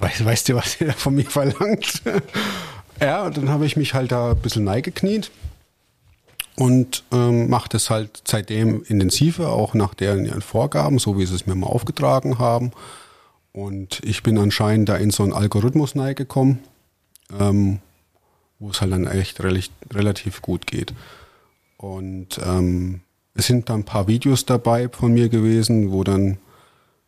Weißt, 0.00 0.24
weißt 0.24 0.48
du, 0.48 0.54
was 0.54 0.80
ihr 0.80 0.94
von 0.94 1.14
mir 1.14 1.26
verlangt? 1.26 2.02
ja, 3.00 3.26
und 3.26 3.36
dann 3.36 3.50
habe 3.50 3.66
ich 3.66 3.76
mich 3.76 3.92
halt 3.92 4.10
da 4.10 4.30
ein 4.30 4.38
bisschen 4.38 4.64
neigekniet 4.64 5.30
und 6.56 7.04
ähm, 7.12 7.50
mache 7.50 7.68
das 7.68 7.90
halt 7.90 8.22
seitdem 8.26 8.84
intensiver, 8.84 9.50
auch 9.50 9.74
nach 9.74 9.92
deren 9.92 10.24
ihren 10.24 10.42
Vorgaben, 10.42 10.98
so 10.98 11.18
wie 11.18 11.26
sie 11.26 11.34
es 11.34 11.46
mir 11.46 11.54
mal 11.54 11.66
aufgetragen 11.66 12.38
haben. 12.38 12.72
Und 13.52 14.00
ich 14.02 14.22
bin 14.22 14.38
anscheinend 14.38 14.88
da 14.88 14.96
in 14.96 15.10
so 15.10 15.22
einen 15.22 15.34
Algorithmus 15.34 15.94
neigekommen, 15.94 16.60
ähm, 17.38 17.80
wo 18.58 18.70
es 18.70 18.80
halt 18.80 18.92
dann 18.92 19.06
echt 19.06 19.42
re 19.42 19.58
relativ 19.92 20.42
gut 20.42 20.66
geht. 20.66 20.94
Und 21.76 22.40
ähm, 22.44 23.00
es 23.34 23.46
sind 23.46 23.68
da 23.68 23.74
ein 23.74 23.84
paar 23.84 24.06
Videos 24.06 24.46
dabei 24.46 24.88
von 24.88 25.12
mir 25.12 25.28
gewesen, 25.28 25.92
wo 25.92 26.04
dann 26.04 26.38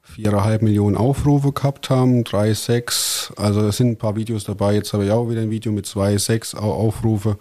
viereinhalb 0.03 0.63
Millionen 0.63 0.97
Aufrufe 0.97 1.53
gehabt 1.53 1.91
haben, 1.91 2.25
drei, 2.25 2.55
sechs. 2.55 3.33
Also 3.37 3.67
es 3.67 3.77
sind 3.77 3.91
ein 3.91 3.97
paar 3.97 4.17
Videos 4.17 4.45
dabei. 4.45 4.75
Jetzt 4.75 4.93
habe 4.93 5.05
ich 5.05 5.11
auch 5.11 5.29
wieder 5.29 5.43
ein 5.43 5.51
Video 5.51 5.73
mit 5.73 5.87
zwei, 5.87 6.17
sechs 6.19 6.55
Aufrufe. 6.55 7.39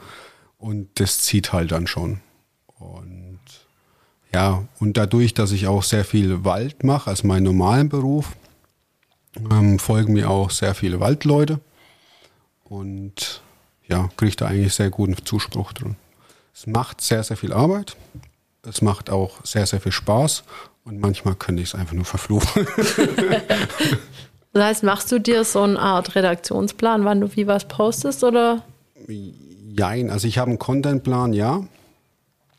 Und 0.58 0.90
das 1.00 1.22
zieht 1.22 1.54
halt 1.54 1.72
dann 1.72 1.88
schon. 1.88 2.22
Und 2.80 3.40
ja, 4.34 4.68
und 4.80 4.98
dadurch, 4.98 5.34
dass 5.34 5.52
ich 5.52 5.68
auch 5.68 5.84
sehr 5.84 6.04
viel 6.04 6.44
Wald 6.44 6.84
mache, 6.84 7.10
als 7.10 7.24
meinen 7.24 7.44
normalen 7.44 7.90
Beruf, 7.90 8.36
ähm, 9.52 9.80
folgen 9.80 10.14
mir 10.14 10.30
auch 10.30 10.50
sehr 10.50 10.74
viele 10.74 11.00
Waldleute. 11.00 11.60
Und 12.66 13.42
ja, 13.88 14.10
kriege 14.18 14.30
ich 14.30 14.36
da 14.36 14.48
eigentlich 14.48 14.74
sehr 14.74 14.90
guten 14.90 15.16
Zuspruch 15.26 15.74
drin. 15.74 15.96
Es 16.54 16.68
macht 16.68 17.02
sehr, 17.02 17.24
sehr 17.24 17.38
viel 17.38 17.54
Arbeit. 17.54 17.96
Es 18.64 18.82
macht 18.82 19.10
auch 19.10 19.46
sehr, 19.46 19.66
sehr 19.66 19.80
viel 19.80 19.92
Spaß. 19.92 20.44
Und 20.84 21.00
manchmal 21.00 21.36
könnte 21.36 21.62
ich 21.62 21.70
es 21.70 21.76
einfach 21.76 21.94
nur 21.94 22.06
verfluchen. 22.06 22.68
das 24.54 24.64
heißt, 24.64 24.84
machst 24.84 25.12
du 25.12 25.20
dir 25.20 25.44
so 25.44 25.62
eine 25.62 25.80
Art 25.80 26.16
Redaktionsplan, 26.16 27.06
wann 27.06 27.22
du 27.22 27.36
wie 27.36 27.48
was 27.48 27.68
postest, 27.68 28.24
oder? 28.24 28.64
Jein, 29.08 30.10
also 30.10 30.28
ich 30.28 30.38
habe 30.38 30.50
einen 30.50 30.60
Contentplan, 30.60 31.34
ja, 31.34 31.64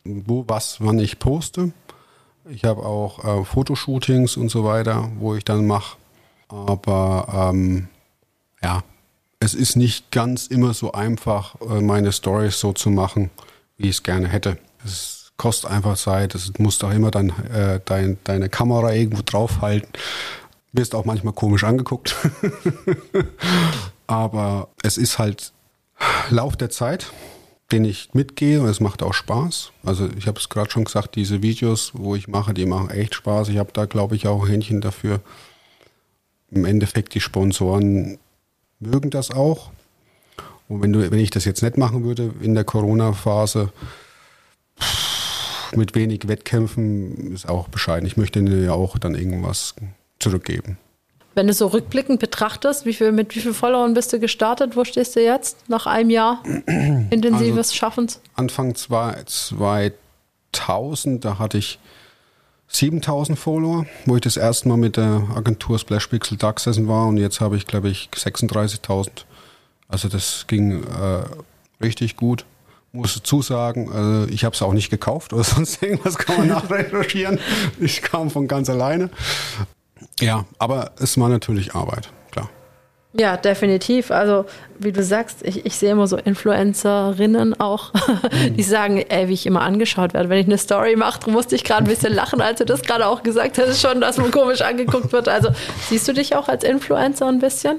wo 0.04 0.44
was, 0.46 0.80
wann 0.80 0.98
ich 0.98 1.18
poste. 1.18 1.72
Ich 2.48 2.64
habe 2.64 2.82
auch 2.82 3.24
äh, 3.24 3.44
Fotoshootings 3.44 4.36
und 4.36 4.50
so 4.50 4.64
weiter, 4.64 5.10
wo 5.18 5.34
ich 5.34 5.44
dann 5.44 5.66
mache. 5.66 5.96
Aber 6.48 7.50
ähm, 7.52 7.88
ja, 8.62 8.82
es 9.40 9.54
ist 9.54 9.76
nicht 9.76 10.10
ganz 10.10 10.46
immer 10.46 10.74
so 10.74 10.92
einfach, 10.92 11.60
äh, 11.60 11.80
meine 11.80 12.12
Stories 12.12 12.58
so 12.58 12.72
zu 12.72 12.90
machen, 12.90 13.30
wie 13.76 13.88
ich 13.88 13.96
es 13.96 14.02
gerne 14.02 14.28
hätte. 14.28 14.58
Es 14.84 15.32
kostet 15.36 15.70
einfach 15.70 15.96
Zeit. 15.96 16.34
Es 16.34 16.52
muss 16.58 16.78
doch 16.78 16.90
immer 16.90 17.10
dann 17.10 17.30
äh, 17.52 17.80
dein, 17.84 18.18
deine 18.24 18.48
Kamera 18.48 18.92
irgendwo 18.92 19.22
draufhalten. 19.24 19.88
Wirst 20.72 20.94
auch 20.94 21.04
manchmal 21.04 21.34
komisch 21.34 21.64
angeguckt. 21.64 22.16
Aber 24.06 24.68
es 24.82 24.98
ist 24.98 25.18
halt 25.18 25.52
Lauf 26.30 26.56
der 26.56 26.70
Zeit, 26.70 27.12
den 27.72 27.84
ich 27.84 28.10
mitgehe 28.12 28.60
und 28.60 28.68
es 28.68 28.80
macht 28.80 29.02
auch 29.02 29.14
Spaß. 29.14 29.72
Also 29.84 30.08
ich 30.16 30.26
habe 30.26 30.38
es 30.38 30.48
gerade 30.48 30.70
schon 30.70 30.84
gesagt, 30.84 31.16
diese 31.16 31.42
Videos, 31.42 31.92
wo 31.94 32.14
ich 32.14 32.28
mache, 32.28 32.54
die 32.54 32.66
machen 32.66 32.90
echt 32.90 33.14
Spaß. 33.14 33.48
Ich 33.48 33.58
habe 33.58 33.72
da, 33.72 33.86
glaube 33.86 34.16
ich, 34.16 34.26
auch 34.26 34.44
ein 34.44 34.50
Händchen 34.50 34.80
dafür. 34.80 35.20
Im 36.50 36.64
Endeffekt, 36.64 37.14
die 37.14 37.20
Sponsoren 37.20 38.18
mögen 38.80 39.10
das 39.10 39.30
auch. 39.30 39.70
Und 40.68 40.82
wenn, 40.82 40.92
du, 40.92 41.10
wenn 41.10 41.18
ich 41.18 41.30
das 41.30 41.44
jetzt 41.44 41.62
nicht 41.62 41.76
machen 41.76 42.04
würde 42.04 42.34
in 42.40 42.54
der 42.54 42.64
Corona-Phase, 42.64 43.72
mit 45.74 45.94
wenig 45.94 46.28
Wettkämpfen, 46.28 47.32
ist 47.34 47.48
auch 47.48 47.68
bescheiden. 47.68 48.06
Ich 48.06 48.16
möchte 48.16 48.38
ihnen 48.38 48.64
ja 48.64 48.72
auch 48.72 48.98
dann 48.98 49.14
irgendwas 49.14 49.74
zurückgeben. 50.18 50.78
Wenn 51.34 51.46
du 51.48 51.52
so 51.52 51.66
rückblickend 51.66 52.18
betrachtest, 52.20 52.86
wie 52.86 52.94
viel, 52.94 53.12
mit 53.12 53.36
wie 53.36 53.40
vielen 53.40 53.52
Followern 53.54 53.92
bist 53.94 54.12
du 54.12 54.18
gestartet? 54.18 54.74
Wo 54.76 54.84
stehst 54.84 55.16
du 55.16 55.22
jetzt 55.22 55.68
nach 55.68 55.86
einem 55.86 56.10
Jahr 56.10 56.42
intensives 57.10 57.68
also 57.68 57.74
Schaffens? 57.74 58.20
Anfang 58.34 58.74
2000, 58.74 59.96
da 61.24 61.38
hatte 61.38 61.58
ich 61.58 61.78
7000 62.68 63.38
Follower, 63.38 63.86
wo 64.04 64.16
ich 64.16 64.22
das 64.22 64.36
erste 64.36 64.68
Mal 64.68 64.76
mit 64.76 64.96
der 64.96 65.26
Agentur 65.34 65.78
Splash 65.78 66.08
Pixel 66.08 66.36
da 66.36 66.50
gesessen 66.50 66.88
war 66.88 67.06
und 67.06 67.16
jetzt 67.16 67.40
habe 67.40 67.56
ich, 67.56 67.66
glaube 67.66 67.88
ich, 67.88 68.10
36.000. 68.14 69.08
Also 69.88 70.08
das 70.08 70.46
ging 70.46 70.82
äh, 70.82 71.22
richtig 71.82 72.16
gut. 72.16 72.44
Muss 72.92 73.14
dazu 73.14 73.42
sagen, 73.42 73.92
also 73.92 74.28
ich 74.32 74.44
habe 74.44 74.54
es 74.54 74.62
auch 74.62 74.72
nicht 74.72 74.90
gekauft 74.90 75.32
oder 75.32 75.44
sonst 75.44 75.82
irgendwas 75.82 76.18
kann 76.18 76.38
man 76.38 76.48
nachrecherchieren. 76.48 77.38
Ich 77.78 78.02
kam 78.02 78.30
von 78.30 78.48
ganz 78.48 78.68
alleine. 78.68 79.10
Ja, 80.20 80.44
aber 80.58 80.92
es 80.98 81.18
war 81.18 81.28
natürlich 81.28 81.74
Arbeit. 81.74 82.10
Ja, 83.18 83.36
definitiv. 83.36 84.10
Also, 84.10 84.44
wie 84.78 84.92
du 84.92 85.02
sagst, 85.02 85.38
ich, 85.42 85.64
ich 85.64 85.76
sehe 85.76 85.92
immer 85.92 86.06
so 86.06 86.16
Influencerinnen 86.16 87.58
auch, 87.58 87.92
die 88.56 88.62
sagen, 88.62 88.98
ey, 88.98 89.28
wie 89.28 89.32
ich 89.32 89.46
immer 89.46 89.62
angeschaut 89.62 90.12
werde. 90.12 90.28
Wenn 90.28 90.38
ich 90.38 90.46
eine 90.46 90.58
Story 90.58 90.96
mache, 90.96 91.30
musste 91.30 91.54
ich 91.54 91.64
gerade 91.64 91.84
ein 91.84 91.88
bisschen 91.88 92.12
lachen, 92.12 92.40
als 92.40 92.58
du 92.58 92.66
das 92.66 92.82
gerade 92.82 93.06
auch 93.06 93.22
gesagt 93.22 93.58
hast, 93.58 93.80
schon, 93.80 94.00
dass 94.00 94.18
man 94.18 94.30
komisch 94.30 94.60
angeguckt 94.60 95.12
wird. 95.12 95.28
Also, 95.28 95.50
siehst 95.88 96.06
du 96.08 96.12
dich 96.12 96.36
auch 96.36 96.48
als 96.48 96.62
Influencer 96.62 97.26
ein 97.26 97.38
bisschen? 97.38 97.78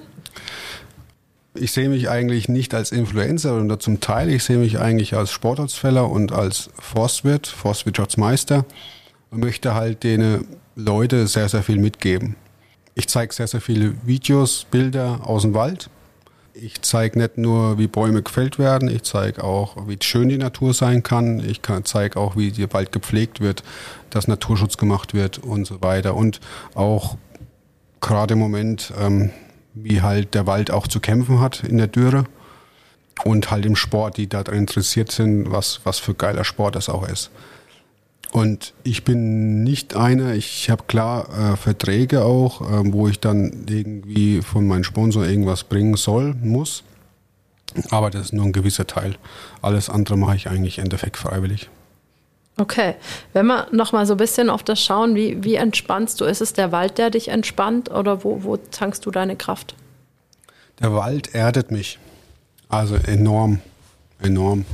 Ich 1.54 1.72
sehe 1.72 1.90
mich 1.90 2.10
eigentlich 2.10 2.50
nicht 2.50 2.74
als 2.74 2.92
Influencer 2.92 3.60
oder 3.60 3.80
zum 3.80 4.00
Teil. 4.00 4.30
Ich 4.30 4.44
sehe 4.44 4.58
mich 4.58 4.80
eigentlich 4.80 5.16
als 5.16 5.32
Sportarztfeller 5.32 6.10
und 6.10 6.32
als 6.32 6.70
Forstwirt, 6.80 7.48
Forstwirtschaftsmeister 7.48 8.66
und 9.32 9.40
möchte 9.40 9.74
halt 9.74 10.04
denen 10.04 10.48
Leute 10.76 11.28
sehr, 11.28 11.50
sehr 11.50 11.64
viel 11.64 11.80
mitgeben. 11.80 12.36
Ich 12.98 13.08
zeige 13.08 13.32
sehr, 13.32 13.46
sehr 13.46 13.62
viele 13.62 13.94
Videos, 14.08 14.66
Bilder 14.72 15.20
aus 15.24 15.44
dem 15.44 15.54
Wald. 15.54 15.92
Ich 16.56 16.82
zeige 16.82 17.20
nicht 17.20 17.38
nur, 17.38 17.78
wie 17.78 17.86
Bäume 17.86 18.24
gefällt 18.24 18.58
werden, 18.58 18.90
ich 18.90 19.04
zeige 19.04 19.44
auch, 19.44 19.88
wie 19.88 20.00
schön 20.02 20.30
die 20.30 20.40
Natur 20.40 20.74
sein 20.74 21.04
kann. 21.04 21.40
Ich 21.48 21.62
zeige 21.84 22.20
auch, 22.20 22.36
wie 22.36 22.50
der 22.50 22.74
Wald 22.74 22.92
gepflegt 22.92 23.40
wird, 23.40 23.62
dass 24.10 24.28
Naturschutz 24.28 24.78
gemacht 24.78 25.14
wird 25.14 25.38
und 25.38 25.68
so 25.68 25.80
weiter. 25.84 26.16
Und 26.16 26.40
auch 26.74 27.18
gerade 28.02 28.34
im 28.34 28.40
Moment, 28.40 28.92
ähm, 29.00 29.30
wie 29.76 30.02
halt 30.02 30.34
der 30.34 30.48
Wald 30.48 30.72
auch 30.72 30.88
zu 30.88 31.00
kämpfen 31.00 31.40
hat 31.40 31.64
in 31.64 31.78
der 31.78 31.86
Dürre. 31.86 32.24
Und 33.24 33.52
halt 33.52 33.68
im 33.68 33.76
Sport, 33.76 34.18
die 34.18 34.28
daran 34.28 34.56
interessiert 34.56 35.12
sind, 35.12 35.52
was, 35.52 35.82
was 35.84 36.00
für 36.00 36.16
geiler 36.16 36.44
Sport 36.44 36.74
das 36.74 36.90
auch 36.90 37.08
ist. 37.08 37.30
Und 38.32 38.74
ich 38.84 39.04
bin 39.04 39.64
nicht 39.64 39.96
einer, 39.96 40.34
ich 40.34 40.70
habe 40.70 40.84
klar 40.88 41.54
äh, 41.54 41.56
Verträge 41.56 42.26
auch, 42.26 42.62
äh, 42.62 42.94
wo 42.94 43.08
ich 43.08 43.20
dann 43.20 43.66
irgendwie 43.70 44.42
von 44.42 44.68
meinem 44.68 44.84
Sponsor 44.84 45.26
irgendwas 45.26 45.64
bringen 45.64 45.96
soll, 45.96 46.36
muss. 46.42 46.84
Aber 47.90 48.10
das 48.10 48.28
ist 48.28 48.34
nur 48.34 48.46
ein 48.46 48.54
gewisser 48.54 48.88
Teil. 48.88 49.16
Alles 49.62 49.90
andere 49.90 50.18
mache 50.18 50.36
ich 50.36 50.50
eigentlich 50.50 50.78
im 50.78 50.86
Endeffekt 50.86 51.18
freiwillig. 51.18 51.70
Okay, 52.60 52.96
wenn 53.34 53.46
wir 53.46 53.68
nochmal 53.72 54.06
so 54.08 54.16
ein 54.16 54.18
bisschen 54.18 54.50
auf 54.50 54.64
das 54.64 54.82
schauen, 54.82 55.14
wie, 55.16 55.44
wie 55.44 55.56
entspannst 55.56 56.20
du? 56.20 56.26
Ist 56.26 56.42
es 56.42 56.54
der 56.54 56.72
Wald, 56.72 56.98
der 56.98 57.12
dich 57.12 57.28
entspannt 57.28 57.92
oder 57.92 58.24
wo, 58.24 58.44
wo 58.44 58.58
tankst 58.58 59.06
du 59.06 59.12
deine 59.12 59.36
Kraft? 59.36 59.76
Der 60.82 60.94
Wald 60.94 61.36
erdet 61.36 61.70
mich. 61.70 62.00
Also 62.68 62.96
enorm, 62.96 63.60
enorm. 64.22 64.66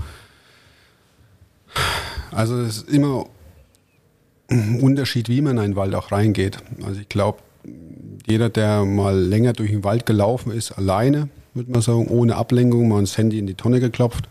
Also 2.32 2.62
es 2.62 2.78
ist 2.78 2.90
immer 2.90 3.26
Unterschied, 4.50 5.30
wie 5.30 5.42
man 5.42 5.58
in 5.58 5.64
einen 5.64 5.76
Wald 5.76 5.96
auch 5.96 6.12
reingeht. 6.12 6.58
Also 6.86 7.00
ich 7.00 7.10
glaube, 7.10 7.40
jeder, 8.28 8.50
der 8.50 8.86
mal 8.86 9.18
länger 9.18 9.54
durch 9.54 9.72
den 9.72 9.84
Wald 9.84 10.06
gelaufen 10.06 10.52
ist, 10.52 10.72
alleine, 10.74 11.30
würde 11.54 11.72
man 11.72 11.82
sagen, 11.82 12.08
ohne 12.08 12.36
Ablenkung, 12.36 12.88
mal 12.88 13.02
das 13.02 13.18
Handy 13.18 13.40
in 13.40 13.48
die 13.48 13.56
Tonne 13.56 13.80
geklopft, 13.80 14.28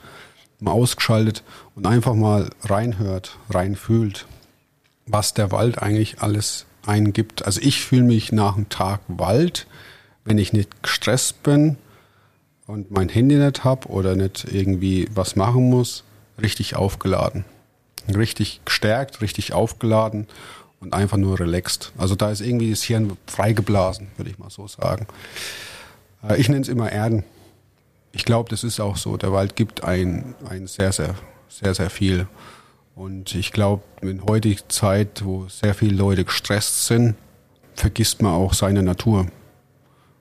mal 0.60 0.72
ausgeschaltet 0.72 1.42
und 1.74 1.86
einfach 1.86 2.14
mal 2.14 2.50
reinhört, 2.62 3.38
reinfühlt, 3.50 4.26
was 5.06 5.34
der 5.34 5.50
Wald 5.50 5.78
eigentlich 5.82 6.20
alles 6.20 6.66
eingibt. 6.86 7.44
Also 7.44 7.60
ich 7.62 7.80
fühle 7.80 8.04
mich 8.04 8.32
nach 8.32 8.56
einem 8.56 8.68
Tag 8.68 9.00
Wald, 9.08 9.66
wenn 10.24 10.38
ich 10.38 10.52
nicht 10.52 10.82
gestresst 10.82 11.42
bin 11.42 11.76
und 12.66 12.90
mein 12.90 13.08
Handy 13.08 13.36
nicht 13.36 13.64
habe 13.64 13.88
oder 13.88 14.14
nicht 14.14 14.46
irgendwie 14.50 15.08
was 15.14 15.36
machen 15.36 15.68
muss, 15.68 16.04
richtig 16.40 16.76
aufgeladen. 16.76 17.44
Richtig 18.16 18.60
gestärkt, 18.64 19.20
richtig 19.20 19.52
aufgeladen 19.52 20.26
und 20.80 20.94
einfach 20.94 21.16
nur 21.16 21.38
relaxed. 21.38 21.92
Also 21.96 22.14
da 22.14 22.30
ist 22.30 22.40
irgendwie 22.40 22.70
das 22.70 22.82
Hirn 22.82 23.16
freigeblasen, 23.26 24.08
würde 24.16 24.30
ich 24.30 24.38
mal 24.38 24.50
so 24.50 24.66
sagen. 24.66 25.06
Äh, 26.28 26.40
ich 26.40 26.48
nenne 26.48 26.62
es 26.62 26.68
immer 26.68 26.90
Erden. 26.90 27.24
Ich 28.12 28.24
glaube, 28.24 28.50
das 28.50 28.64
ist 28.64 28.80
auch 28.80 28.96
so. 28.96 29.16
Der 29.16 29.32
Wald 29.32 29.56
gibt 29.56 29.84
ein, 29.84 30.34
ein 30.48 30.66
sehr, 30.66 30.92
sehr, 30.92 31.14
sehr, 31.48 31.74
sehr 31.74 31.88
viel. 31.88 32.26
Und 32.94 33.34
ich 33.34 33.52
glaube, 33.52 33.82
in 34.02 34.24
heutiger 34.24 34.68
Zeit, 34.68 35.24
wo 35.24 35.48
sehr 35.48 35.74
viele 35.74 35.96
Leute 35.96 36.24
gestresst 36.24 36.86
sind, 36.86 37.14
vergisst 37.74 38.20
man 38.20 38.32
auch 38.32 38.52
seine 38.52 38.82
Natur. 38.82 39.26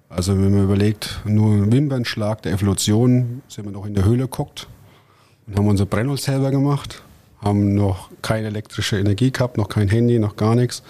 Also 0.08 0.34
wenn 0.34 0.54
man 0.54 0.64
überlegt, 0.64 1.22
nur 1.26 1.54
ein 1.54 1.72
Wimpernschlag 1.72 2.42
der 2.44 2.54
Evolution, 2.54 3.42
sind 3.48 3.66
wir 3.66 3.72
noch 3.72 3.86
in 3.86 3.94
der 3.94 4.06
Höhle 4.06 4.24
geguckt 4.24 4.68
und 5.48 5.58
haben 5.58 5.68
unser 5.68 5.86
Brennholz 5.86 6.24
selber 6.24 6.52
gemacht, 6.52 7.02
haben 7.42 7.74
noch 7.74 8.10
keine 8.22 8.48
elektrische 8.48 9.00
Energie 9.00 9.32
gehabt, 9.32 9.58
noch 9.58 9.70
kein 9.70 9.90
Handy, 9.90 10.20
noch 10.20 10.36
gar 10.36 10.56
nichts 10.56 10.84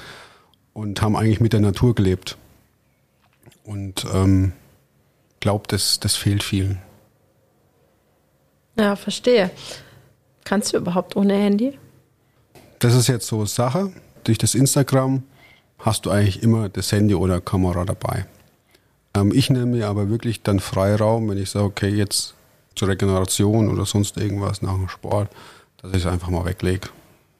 und 0.73 1.01
haben 1.01 1.15
eigentlich 1.15 1.39
mit 1.39 1.53
der 1.53 1.59
Natur 1.59 1.95
gelebt. 1.95 2.37
Und 3.63 4.05
ähm, 4.13 4.53
glaube, 5.39 5.65
das, 5.67 5.99
das 5.99 6.15
fehlt 6.15 6.43
vielen. 6.43 6.79
Ja, 8.77 8.95
verstehe. 8.95 9.51
Kannst 10.43 10.73
du 10.73 10.77
überhaupt 10.77 11.15
ohne 11.15 11.35
Handy? 11.35 11.77
Das 12.79 12.95
ist 12.95 13.07
jetzt 13.07 13.27
so 13.27 13.45
Sache. 13.45 13.91
Durch 14.23 14.37
das 14.37 14.55
Instagram 14.55 15.23
hast 15.79 16.05
du 16.05 16.09
eigentlich 16.09 16.41
immer 16.41 16.69
das 16.69 16.91
Handy 16.91 17.15
oder 17.15 17.41
Kamera 17.41 17.85
dabei. 17.85 18.25
Ähm, 19.15 19.31
ich 19.33 19.49
nehme 19.49 19.67
mir 19.67 19.87
aber 19.87 20.09
wirklich 20.09 20.41
dann 20.41 20.59
Freiraum, 20.59 21.29
wenn 21.29 21.37
ich 21.37 21.49
sage, 21.49 21.65
okay, 21.65 21.89
jetzt 21.89 22.33
zur 22.75 22.87
Regeneration 22.87 23.69
oder 23.69 23.85
sonst 23.85 24.17
irgendwas 24.17 24.61
nach 24.61 24.75
dem 24.75 24.87
Sport, 24.87 25.29
dass 25.81 25.91
ich 25.91 25.97
es 25.97 26.05
einfach 26.05 26.29
mal 26.29 26.45
weglege. 26.45 26.89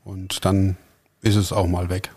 Und 0.03 0.43
dann 0.45 0.77
ist 1.21 1.35
es 1.35 1.51
auch 1.51 1.67
mal 1.67 1.89
weg. 1.89 2.11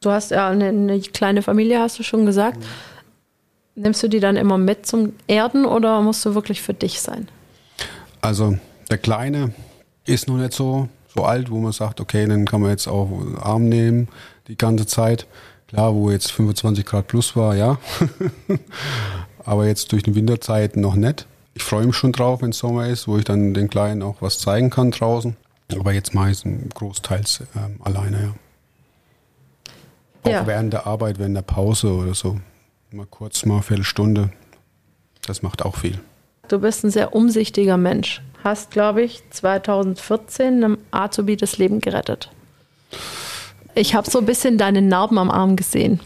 Du 0.00 0.10
hast 0.10 0.30
ja 0.30 0.48
eine, 0.48 0.68
eine 0.68 1.00
kleine 1.00 1.42
Familie, 1.42 1.80
hast 1.80 1.98
du 1.98 2.02
schon 2.02 2.26
gesagt. 2.26 2.58
Mhm. 2.58 3.82
Nimmst 3.82 4.02
du 4.02 4.08
die 4.08 4.20
dann 4.20 4.36
immer 4.36 4.58
mit 4.58 4.84
zum 4.84 5.14
Erden 5.26 5.64
oder 5.64 6.02
musst 6.02 6.24
du 6.26 6.34
wirklich 6.34 6.60
für 6.60 6.74
dich 6.74 7.00
sein? 7.00 7.28
Also 8.20 8.58
der 8.90 8.98
Kleine 8.98 9.54
ist 10.04 10.28
noch 10.28 10.36
nicht 10.36 10.52
so, 10.52 10.88
so 11.14 11.24
alt, 11.24 11.50
wo 11.50 11.58
man 11.58 11.72
sagt, 11.72 12.00
okay, 12.00 12.26
dann 12.26 12.44
kann 12.44 12.60
man 12.60 12.70
jetzt 12.70 12.86
auch 12.86 13.08
Arm 13.40 13.68
nehmen 13.68 14.08
die 14.48 14.58
ganze 14.58 14.86
Zeit. 14.86 15.26
Klar, 15.68 15.94
wo 15.94 16.10
jetzt 16.10 16.32
25 16.32 16.84
Grad 16.84 17.06
plus 17.06 17.34
war, 17.34 17.56
ja. 17.56 17.78
Aber 19.44 19.66
jetzt 19.66 19.92
durch 19.92 20.02
die 20.02 20.14
Winterzeit 20.14 20.76
noch 20.76 20.94
nicht. 20.94 21.26
Ich 21.54 21.62
freue 21.62 21.86
mich 21.86 21.96
schon 21.96 22.12
drauf, 22.12 22.42
wenn 22.42 22.50
es 22.50 22.58
Sommer 22.58 22.88
ist, 22.88 23.08
wo 23.08 23.16
ich 23.16 23.24
dann 23.24 23.54
den 23.54 23.70
Kleinen 23.70 24.02
auch 24.02 24.16
was 24.20 24.38
zeigen 24.38 24.68
kann 24.68 24.90
draußen. 24.90 25.36
Aber 25.70 25.92
jetzt 25.92 26.14
es 26.14 26.44
großteils 26.74 27.44
ähm, 27.56 27.80
alleine, 27.82 28.22
ja. 28.22 28.34
Auch 30.24 30.30
ja. 30.30 30.46
während 30.46 30.72
der 30.72 30.86
Arbeit, 30.86 31.18
während 31.18 31.36
der 31.36 31.42
Pause 31.42 31.92
oder 31.92 32.14
so. 32.14 32.38
Mal 32.92 33.06
kurz, 33.06 33.44
mal 33.44 33.54
eine 33.54 33.62
Viertelstunde. 33.62 34.30
Das 35.22 35.42
macht 35.42 35.64
auch 35.64 35.76
viel. 35.76 35.98
Du 36.48 36.58
bist 36.58 36.84
ein 36.84 36.90
sehr 36.90 37.14
umsichtiger 37.14 37.76
Mensch. 37.76 38.22
Hast, 38.44 38.70
glaube 38.70 39.02
ich, 39.02 39.22
2014 39.30 40.64
einem 40.64 40.78
Azubi 40.90 41.36
das 41.36 41.58
Leben 41.58 41.80
gerettet. 41.80 42.30
Ich 43.74 43.94
habe 43.94 44.10
so 44.10 44.18
ein 44.18 44.26
bisschen 44.26 44.58
deine 44.58 44.82
Narben 44.82 45.18
am 45.18 45.30
Arm 45.30 45.56
gesehen. 45.56 46.00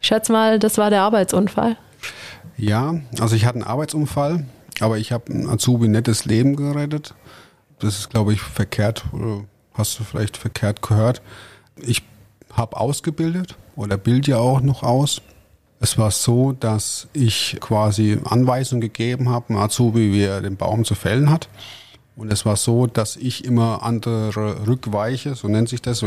Ich 0.00 0.08
schätze 0.08 0.32
mal, 0.32 0.58
das 0.58 0.78
war 0.78 0.90
der 0.90 1.02
Arbeitsunfall. 1.02 1.76
Ja, 2.56 3.00
also 3.18 3.34
ich 3.34 3.44
hatte 3.44 3.56
einen 3.56 3.66
Arbeitsunfall, 3.66 4.44
aber 4.80 4.98
ich 4.98 5.12
habe 5.12 5.32
ein 5.32 5.48
Azubi 5.48 5.88
nettes 5.88 6.24
Leben 6.24 6.56
gerettet. 6.56 7.14
Das 7.80 7.98
ist, 7.98 8.10
glaube 8.10 8.32
ich, 8.32 8.40
verkehrt, 8.40 9.04
hast 9.74 9.98
du 9.98 10.04
vielleicht 10.04 10.36
verkehrt 10.36 10.82
gehört. 10.82 11.22
Ich 11.76 12.02
habe 12.52 12.76
ausgebildet 12.76 13.56
oder 13.76 13.96
bilde 13.96 14.32
ja 14.32 14.38
auch 14.38 14.60
noch 14.60 14.82
aus. 14.82 15.22
Es 15.80 15.96
war 15.96 16.10
so, 16.10 16.52
dass 16.52 17.06
ich 17.12 17.56
quasi 17.60 18.18
Anweisungen 18.24 18.80
gegeben 18.80 19.28
habe, 19.28 19.54
Azubi, 19.54 20.12
wie 20.12 20.24
er 20.24 20.40
den 20.40 20.56
Baum 20.56 20.84
zu 20.84 20.96
fällen 20.96 21.30
hat. 21.30 21.48
Und 22.16 22.32
es 22.32 22.44
war 22.44 22.56
so, 22.56 22.88
dass 22.88 23.14
ich 23.14 23.44
immer 23.44 23.84
andere 23.84 24.66
Rückweiche, 24.66 25.36
so 25.36 25.46
nennt 25.46 25.68
sich 25.68 25.80
das, 25.80 26.04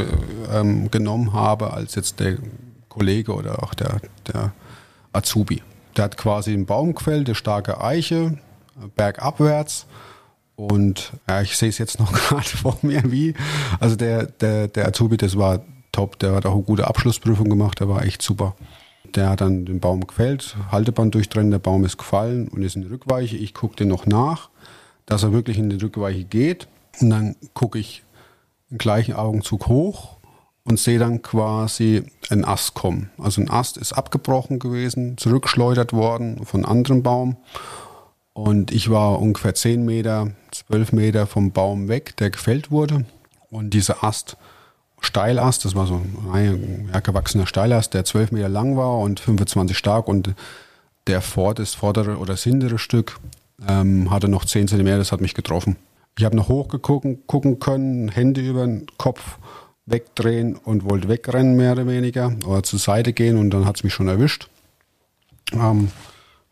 ähm, 0.51 0.91
genommen 0.91 1.31
habe, 1.31 1.71
als 1.71 1.95
jetzt 1.95 2.19
der 2.19 2.37
Kollege 2.89 3.33
oder 3.33 3.63
auch 3.63 3.73
der, 3.73 4.01
der 4.27 4.51
Azubi. 5.13 5.63
Der 5.95 6.03
hat 6.05 6.17
quasi 6.17 6.51
einen 6.51 6.65
Baum 6.65 6.93
gefällt, 6.93 7.29
eine 7.29 7.35
starke 7.35 7.81
Eiche, 7.81 8.37
bergabwärts. 8.97 9.85
Und 10.67 11.13
ja, 11.27 11.41
ich 11.41 11.57
sehe 11.57 11.69
es 11.69 11.77
jetzt 11.77 11.99
noch 11.99 12.11
gerade 12.29 12.43
vor 12.43 12.77
mir, 12.81 13.03
wie. 13.11 13.33
Also 13.79 13.95
der, 13.95 14.25
der, 14.25 14.67
der 14.67 14.87
Azubi, 14.87 15.17
das 15.17 15.37
war 15.37 15.61
top. 15.91 16.19
Der 16.19 16.33
hat 16.33 16.45
auch 16.45 16.53
eine 16.53 16.63
gute 16.63 16.87
Abschlussprüfung 16.87 17.49
gemacht, 17.49 17.79
der 17.79 17.89
war 17.89 18.03
echt 18.03 18.21
super. 18.21 18.55
Der 19.15 19.29
hat 19.29 19.41
dann 19.41 19.65
den 19.65 19.79
Baum 19.79 20.07
gefällt, 20.07 20.55
Halteband 20.71 21.15
durchtrennen, 21.15 21.51
der 21.51 21.59
Baum 21.59 21.83
ist 21.83 21.97
gefallen 21.97 22.47
und 22.47 22.63
ist 22.63 22.75
in 22.75 22.83
die 22.83 22.87
Rückweiche. 22.87 23.35
Ich 23.35 23.53
gucke 23.53 23.75
den 23.75 23.89
noch 23.89 24.05
nach 24.05 24.49
dass 25.11 25.23
er 25.23 25.33
wirklich 25.33 25.57
in 25.57 25.69
die 25.69 25.75
Rückweiche 25.75 26.23
geht. 26.23 26.67
Und 27.01 27.09
dann 27.09 27.35
gucke 27.53 27.77
ich 27.79 28.03
im 28.69 28.77
gleichen 28.77 29.13
Augenzug 29.13 29.67
hoch 29.67 30.17
und 30.63 30.79
sehe 30.79 30.99
dann 30.99 31.21
quasi 31.21 32.03
einen 32.29 32.45
Ast 32.45 32.75
kommen. 32.75 33.09
Also 33.17 33.41
ein 33.41 33.49
Ast 33.49 33.75
ist 33.77 33.91
abgebrochen 33.93 34.59
gewesen, 34.59 35.17
zurückschleudert 35.17 35.91
worden 35.91 36.45
von 36.45 36.63
einem 36.63 36.71
anderen 36.71 37.03
Baum. 37.03 37.35
Und 38.33 38.71
ich 38.71 38.89
war 38.89 39.19
ungefähr 39.19 39.53
10 39.53 39.83
Meter, 39.85 40.31
12 40.51 40.93
Meter 40.93 41.27
vom 41.27 41.51
Baum 41.51 41.87
weg, 41.87 42.15
der 42.17 42.29
gefällt 42.29 42.71
wurde. 42.71 43.05
Und 43.49 43.71
dieser 43.73 44.03
Ast, 44.03 44.37
Steilast, 44.99 45.65
das 45.65 45.75
war 45.75 45.87
so 45.87 46.01
ein 46.31 46.89
ja, 46.93 46.99
gewachsener 46.99 47.47
Steilast, 47.47 47.93
der 47.93 48.05
12 48.05 48.31
Meter 48.31 48.49
lang 48.49 48.77
war 48.77 48.99
und 48.99 49.19
25 49.19 49.77
stark. 49.77 50.07
Und 50.07 50.33
der 51.07 51.21
vor, 51.21 51.53
das 51.53 51.73
vordere 51.73 52.17
oder 52.17 52.33
das 52.33 52.43
hintere 52.43 52.77
Stück 52.77 53.19
ähm, 53.67 54.11
hatte 54.11 54.27
noch 54.27 54.45
10 54.45 54.67
cm, 54.67 54.85
das 54.85 55.11
hat 55.11 55.21
mich 55.21 55.33
getroffen. 55.33 55.75
Ich 56.17 56.25
habe 56.25 56.35
noch 56.35 56.49
hochgeguckt 56.49 57.27
gucken 57.27 57.59
können, 57.59 58.09
Hände 58.09 58.41
über 58.41 58.65
den 58.65 58.85
Kopf 58.97 59.37
wegdrehen 59.85 60.55
und 60.55 60.89
wollte 60.89 61.09
wegrennen, 61.09 61.55
mehr 61.55 61.73
oder 61.73 61.87
weniger, 61.87 62.33
oder 62.45 62.63
zur 62.63 62.79
Seite 62.79 63.13
gehen 63.13 63.37
und 63.37 63.49
dann 63.51 63.65
hat 63.65 63.77
es 63.77 63.83
mich 63.83 63.93
schon 63.93 64.07
erwischt. 64.07 64.49
Ähm, 65.53 65.91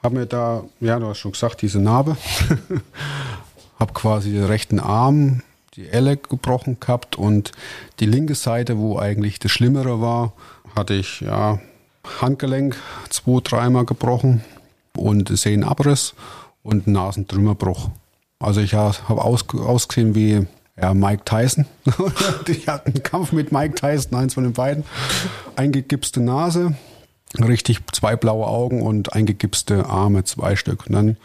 habe 0.02 0.16
mir 0.16 0.26
da, 0.26 0.64
ja, 0.80 1.00
du 1.00 1.08
hast 1.08 1.20
schon 1.20 1.32
gesagt, 1.32 1.62
diese 1.62 1.80
Narbe. 1.80 2.18
habe 3.80 3.94
quasi 3.94 4.32
den 4.32 4.46
rechten 4.46 4.80
Arm, 4.80 5.42
die 5.76 5.88
Elle 5.88 6.18
gebrochen 6.18 6.80
gehabt 6.80 7.18
und 7.18 7.52
die 8.00 8.06
linke 8.06 8.36
Seite, 8.36 8.78
wo 8.78 9.00
eigentlich 9.00 9.40
das 9.40 9.52
Schlimmere 9.52 10.02
war, 10.02 10.34
hatte 10.76 10.94
ich 10.94 11.22
ja 11.22 11.60
Handgelenk 12.22 12.76
zwei, 13.10 13.40
dreimal 13.42 13.86
gebrochen 13.86 14.44
und 14.96 15.36
Sehnenabriss 15.38 16.14
und 16.64 16.88
Nasentrümmerbruch. 16.88 17.90
Also 18.40 18.62
ich 18.62 18.74
habe 18.74 19.22
aus, 19.22 19.46
ausgesehen 19.54 20.16
wie 20.16 20.48
ja, 20.82 20.94
Mike 20.94 21.24
Tyson. 21.26 21.66
ich 22.48 22.68
hatte 22.68 22.88
einen 22.88 23.04
Kampf 23.04 23.32
mit 23.32 23.52
Mike 23.52 23.76
Tyson, 23.76 24.18
eins 24.18 24.34
von 24.34 24.44
den 24.44 24.54
beiden. 24.54 24.84
Eingegipste 25.56 26.22
Nase, 26.22 26.76
richtig 27.38 27.80
zwei 27.94 28.16
blaue 28.16 28.48
Augen 28.48 28.82
und 28.82 29.14
eingegipste 29.14 29.86
Arme, 29.86 30.24
zwei 30.24 30.56
Stück. 30.56 30.88
Und 30.88 30.94
dann 30.94 31.18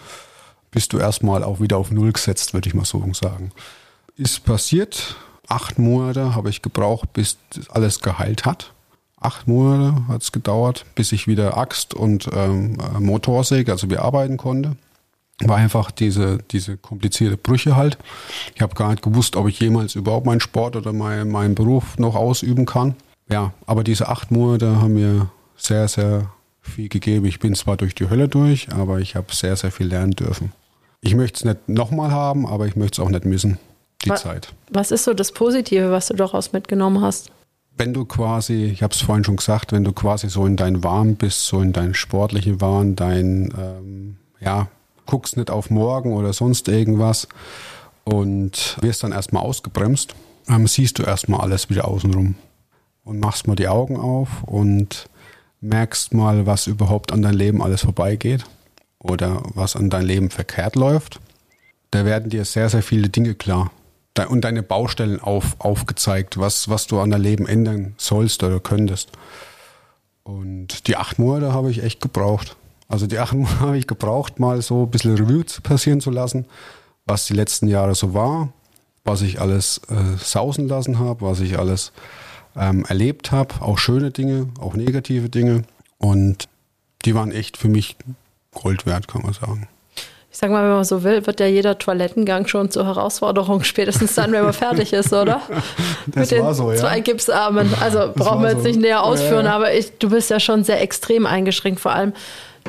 bist 0.70 0.92
du 0.92 0.98
erstmal 0.98 1.44
auch 1.44 1.60
wieder 1.60 1.78
auf 1.78 1.90
Null 1.90 2.12
gesetzt, 2.12 2.52
würde 2.52 2.68
ich 2.68 2.74
mal 2.74 2.84
so 2.84 3.04
sagen. 3.12 3.52
Ist 4.16 4.44
passiert. 4.44 5.16
Acht 5.46 5.78
Monate 5.78 6.34
habe 6.34 6.50
ich 6.50 6.62
gebraucht, 6.62 7.12
bis 7.12 7.36
alles 7.68 8.00
geheilt 8.00 8.44
hat. 8.44 8.72
Acht 9.20 9.46
Monate 9.46 10.08
hat 10.08 10.22
es 10.22 10.32
gedauert, 10.32 10.84
bis 10.94 11.12
ich 11.12 11.26
wieder 11.26 11.56
Axt 11.56 11.94
und 11.94 12.28
ähm, 12.32 12.78
Motorsäge, 12.98 13.72
also 13.72 13.86
bearbeiten 13.86 14.36
konnte 14.36 14.76
war 15.42 15.56
einfach 15.56 15.90
diese, 15.90 16.38
diese 16.50 16.76
komplizierte 16.76 17.36
Brüche 17.36 17.76
halt. 17.76 17.98
Ich 18.54 18.62
habe 18.62 18.74
gar 18.74 18.90
nicht 18.90 19.02
gewusst, 19.02 19.36
ob 19.36 19.48
ich 19.48 19.58
jemals 19.58 19.94
überhaupt 19.94 20.26
meinen 20.26 20.40
Sport 20.40 20.76
oder 20.76 20.92
mein, 20.92 21.28
meinen 21.30 21.54
Beruf 21.54 21.98
noch 21.98 22.14
ausüben 22.14 22.66
kann. 22.66 22.94
Ja, 23.30 23.52
aber 23.66 23.84
diese 23.84 24.08
acht 24.08 24.30
Monate 24.30 24.80
haben 24.80 24.94
mir 24.94 25.30
sehr, 25.64 25.88
sehr 25.88 26.30
viel 26.60 26.88
gegeben. 26.88 27.26
Ich 27.26 27.38
bin 27.38 27.54
zwar 27.54 27.76
durch 27.76 27.94
die 27.94 28.08
Hölle 28.08 28.28
durch, 28.28 28.72
aber 28.72 29.00
ich 29.00 29.16
habe 29.16 29.34
sehr, 29.34 29.56
sehr 29.56 29.70
viel 29.70 29.86
lernen 29.86 30.12
dürfen. 30.12 30.52
Ich 31.00 31.14
möchte 31.14 31.36
es 31.36 31.44
nicht 31.44 31.68
nochmal 31.68 32.10
haben, 32.10 32.46
aber 32.46 32.66
ich 32.66 32.76
möchte 32.76 33.00
es 33.00 33.06
auch 33.06 33.10
nicht 33.10 33.24
missen, 33.24 33.58
die 34.04 34.10
was, 34.10 34.22
Zeit. 34.22 34.54
Was 34.70 34.90
ist 34.90 35.04
so 35.04 35.12
das 35.12 35.32
Positive, 35.32 35.90
was 35.90 36.08
du 36.08 36.14
daraus 36.14 36.52
mitgenommen 36.52 37.02
hast? 37.02 37.30
Wenn 37.76 37.92
du 37.92 38.04
quasi, 38.04 38.64
ich 38.64 38.82
habe 38.82 38.94
es 38.94 39.00
vorhin 39.00 39.24
schon 39.24 39.36
gesagt, 39.36 39.72
wenn 39.72 39.84
du 39.84 39.92
quasi 39.92 40.28
so 40.28 40.46
in 40.46 40.56
dein 40.56 40.82
Wahn 40.82 41.16
bist, 41.16 41.44
so 41.46 41.60
in 41.60 41.72
dein 41.72 41.92
sportlichen 41.92 42.60
Wahn, 42.60 42.96
dein, 42.96 43.52
ähm, 43.58 44.16
ja, 44.40 44.68
guckst 45.06 45.36
nicht 45.36 45.50
auf 45.50 45.70
morgen 45.70 46.14
oder 46.14 46.32
sonst 46.32 46.68
irgendwas 46.68 47.28
und 48.04 48.76
wirst 48.80 49.02
dann 49.02 49.12
erstmal 49.12 49.42
ausgebremst, 49.42 50.14
ähm, 50.48 50.66
siehst 50.66 50.98
du 50.98 51.02
erstmal 51.02 51.40
alles 51.40 51.68
wieder 51.68 51.86
außenrum 51.86 52.36
und 53.04 53.20
machst 53.20 53.46
mal 53.46 53.56
die 53.56 53.68
Augen 53.68 53.98
auf 53.98 54.42
und 54.44 55.08
merkst 55.64 56.14
mal, 56.14 56.46
was 56.46 56.66
überhaupt 56.66 57.12
an 57.12 57.22
dein 57.22 57.34
Leben 57.34 57.62
alles 57.62 57.82
vorbeigeht 57.82 58.44
oder 58.98 59.42
was 59.54 59.76
an 59.76 59.90
dein 59.90 60.04
Leben 60.04 60.30
verkehrt 60.30 60.76
läuft. 60.76 61.20
Da 61.90 62.04
werden 62.04 62.30
dir 62.30 62.44
sehr, 62.44 62.68
sehr 62.68 62.82
viele 62.82 63.08
Dinge 63.08 63.34
klar. 63.34 63.70
und 64.28 64.42
deine 64.42 64.62
Baustellen 64.62 65.20
auf, 65.20 65.56
aufgezeigt, 65.58 66.38
was, 66.38 66.68
was 66.68 66.86
du 66.86 67.00
an 67.00 67.10
deinem 67.10 67.22
Leben 67.22 67.46
ändern 67.46 67.94
sollst 67.96 68.42
oder 68.42 68.60
könntest. 68.60 69.10
Und 70.22 70.88
die 70.88 70.96
acht 70.96 71.18
Monate 71.18 71.52
habe 71.52 71.70
ich 71.70 71.82
echt 71.82 72.00
gebraucht. 72.00 72.56
Also 72.88 73.06
die 73.06 73.18
acht 73.18 73.32
Monate 73.34 73.60
habe 73.60 73.78
ich 73.78 73.86
gebraucht, 73.86 74.40
mal 74.40 74.60
so 74.62 74.84
ein 74.84 74.90
bisschen 74.90 75.16
Revue 75.16 75.44
passieren 75.62 76.00
zu 76.00 76.10
lassen, 76.10 76.46
was 77.06 77.26
die 77.26 77.34
letzten 77.34 77.68
Jahre 77.68 77.94
so 77.94 78.14
war, 78.14 78.52
was 79.04 79.22
ich 79.22 79.40
alles 79.40 79.80
äh, 79.88 80.16
sausen 80.18 80.68
lassen 80.68 80.98
habe, 80.98 81.26
was 81.26 81.40
ich 81.40 81.58
alles 81.58 81.92
ähm, 82.56 82.84
erlebt 82.88 83.32
habe, 83.32 83.54
auch 83.60 83.78
schöne 83.78 84.10
Dinge, 84.10 84.48
auch 84.60 84.74
negative 84.74 85.28
Dinge. 85.28 85.62
Und 85.98 86.48
die 87.04 87.14
waren 87.14 87.32
echt 87.32 87.56
für 87.56 87.68
mich 87.68 87.96
Gold 88.52 88.86
wert, 88.86 89.08
kann 89.08 89.22
man 89.22 89.32
sagen. 89.32 89.68
Ich 90.30 90.38
sag 90.38 90.50
mal, 90.50 90.64
wenn 90.64 90.74
man 90.74 90.84
so 90.84 91.04
will, 91.04 91.24
wird 91.26 91.38
ja 91.38 91.46
jeder 91.46 91.78
Toilettengang 91.78 92.48
schon 92.48 92.68
zur 92.68 92.86
Herausforderung, 92.86 93.62
spätestens 93.62 94.14
dann, 94.14 94.32
wenn 94.32 94.42
man 94.42 94.52
fertig 94.52 94.92
ist, 94.92 95.12
oder? 95.12 95.40
Das 96.06 96.30
Mit 96.30 96.40
war 96.40 96.50
den 96.50 96.54
so, 96.54 96.72
ja. 96.72 96.76
zwei 96.76 97.00
Gipsarmen. 97.00 97.70
Also 97.80 98.12
brauchen 98.14 98.42
wir 98.42 98.50
jetzt 98.50 98.62
so. 98.62 98.68
nicht 98.68 98.80
näher 98.80 99.04
ausführen, 99.04 99.44
Ja, 99.44 99.52
ja. 99.52 99.56
aber 99.56 99.74
ich, 99.74 99.96
du 99.98 100.10
bist 100.10 100.30
ja 100.30 100.40
schon 100.40 100.64
sehr 100.64 100.82
extrem 100.82 101.24
eingeschränkt, 101.24 101.80
vor 101.80 101.92
allem 101.92 102.12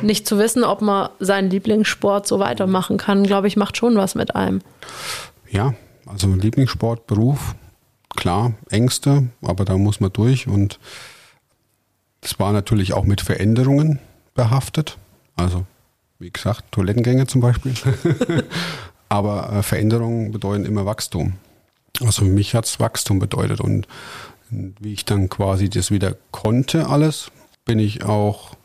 nicht 0.01 0.27
zu 0.27 0.37
wissen, 0.37 0.63
ob 0.63 0.81
man 0.81 1.09
seinen 1.19 1.49
Lieblingssport 1.49 2.27
so 2.27 2.39
weitermachen 2.39 2.97
kann, 2.97 3.23
glaube 3.23 3.47
ich, 3.47 3.57
macht 3.57 3.77
schon 3.77 3.95
was 3.95 4.13
mit 4.13 4.35
einem. 4.35 4.61
Ja, 5.49 5.73
also 6.05 6.27
Lieblingssport, 6.27 7.07
Beruf, 7.07 7.55
klar, 8.15 8.53
Ängste, 8.69 9.29
aber 9.41 9.65
da 9.65 9.77
muss 9.77 9.99
man 9.99 10.11
durch 10.11 10.47
und 10.47 10.79
es 12.21 12.39
war 12.39 12.51
natürlich 12.51 12.93
auch 12.93 13.03
mit 13.03 13.21
Veränderungen 13.21 13.99
behaftet. 14.33 14.97
Also, 15.35 15.65
wie 16.19 16.31
gesagt, 16.31 16.71
Toilettengänge 16.71 17.27
zum 17.27 17.41
Beispiel. 17.41 17.73
aber 19.09 19.51
äh, 19.53 19.63
Veränderungen 19.63 20.31
bedeuten 20.31 20.65
immer 20.65 20.85
Wachstum. 20.85 21.33
Also 22.01 22.25
für 22.25 22.31
mich 22.31 22.55
hat 22.55 22.65
es 22.65 22.79
Wachstum 22.79 23.19
bedeutet 23.19 23.61
und 23.61 23.87
wie 24.49 24.93
ich 24.93 25.05
dann 25.05 25.29
quasi 25.29 25.69
das 25.69 25.91
wieder 25.91 26.15
konnte 26.31 26.87
alles, 26.87 27.31
bin 27.65 27.79
ich 27.79 28.03
auch, 28.03 28.55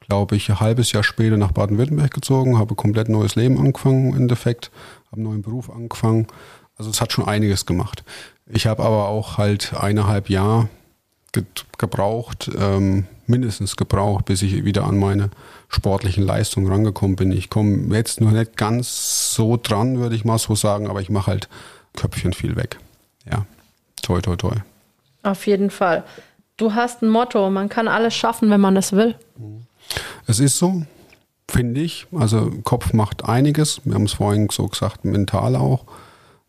glaube 0.00 0.36
ich, 0.36 0.50
ein 0.50 0.60
halbes 0.60 0.92
Jahr 0.92 1.02
später 1.02 1.36
nach 1.36 1.52
Baden-Württemberg 1.52 2.12
gezogen, 2.12 2.58
habe 2.58 2.74
komplett 2.74 3.08
neues 3.08 3.34
Leben 3.34 3.58
angefangen 3.58 4.10
im 4.10 4.16
Endeffekt, 4.16 4.70
habe 5.06 5.16
einen 5.16 5.24
neuen 5.24 5.42
Beruf 5.42 5.70
angefangen. 5.70 6.26
Also 6.78 6.90
es 6.90 7.00
hat 7.00 7.12
schon 7.12 7.26
einiges 7.26 7.66
gemacht. 7.66 8.04
Ich 8.46 8.66
habe 8.66 8.82
aber 8.82 9.08
auch 9.08 9.38
halt 9.38 9.74
eineinhalb 9.74 10.28
Jahre 10.28 10.68
ge 11.32 11.44
gebraucht, 11.78 12.50
ähm, 12.56 13.06
mindestens 13.26 13.76
gebraucht, 13.76 14.26
bis 14.26 14.42
ich 14.42 14.64
wieder 14.64 14.84
an 14.84 14.98
meine 14.98 15.30
sportlichen 15.68 16.24
Leistungen 16.24 16.70
rangekommen 16.70 17.16
bin. 17.16 17.32
Ich 17.32 17.50
komme 17.50 17.94
jetzt 17.96 18.20
noch 18.20 18.30
nicht 18.30 18.56
ganz 18.56 19.34
so 19.34 19.58
dran, 19.60 19.98
würde 19.98 20.14
ich 20.14 20.24
mal 20.24 20.38
so 20.38 20.54
sagen, 20.54 20.88
aber 20.88 21.00
ich 21.00 21.10
mache 21.10 21.28
halt 21.28 21.48
Köpfchen 21.96 22.32
viel 22.34 22.56
weg. 22.56 22.78
Ja, 23.30 23.46
toi, 24.02 24.20
toi, 24.20 24.36
toi. 24.36 24.56
Auf 25.22 25.46
jeden 25.46 25.70
Fall. 25.70 26.04
Du 26.56 26.74
hast 26.74 27.02
ein 27.02 27.08
Motto, 27.08 27.50
man 27.50 27.68
kann 27.68 27.88
alles 27.88 28.14
schaffen, 28.14 28.50
wenn 28.50 28.60
man 28.60 28.76
es 28.76 28.92
will. 28.92 29.16
Es 30.26 30.38
ist 30.38 30.58
so, 30.58 30.82
finde 31.48 31.80
ich. 31.80 32.06
Also 32.12 32.50
Kopf 32.62 32.92
macht 32.92 33.24
einiges. 33.24 33.80
Wir 33.84 33.94
haben 33.94 34.04
es 34.04 34.12
vorhin 34.12 34.48
so 34.50 34.68
gesagt, 34.68 35.04
mental 35.04 35.56
auch. 35.56 35.84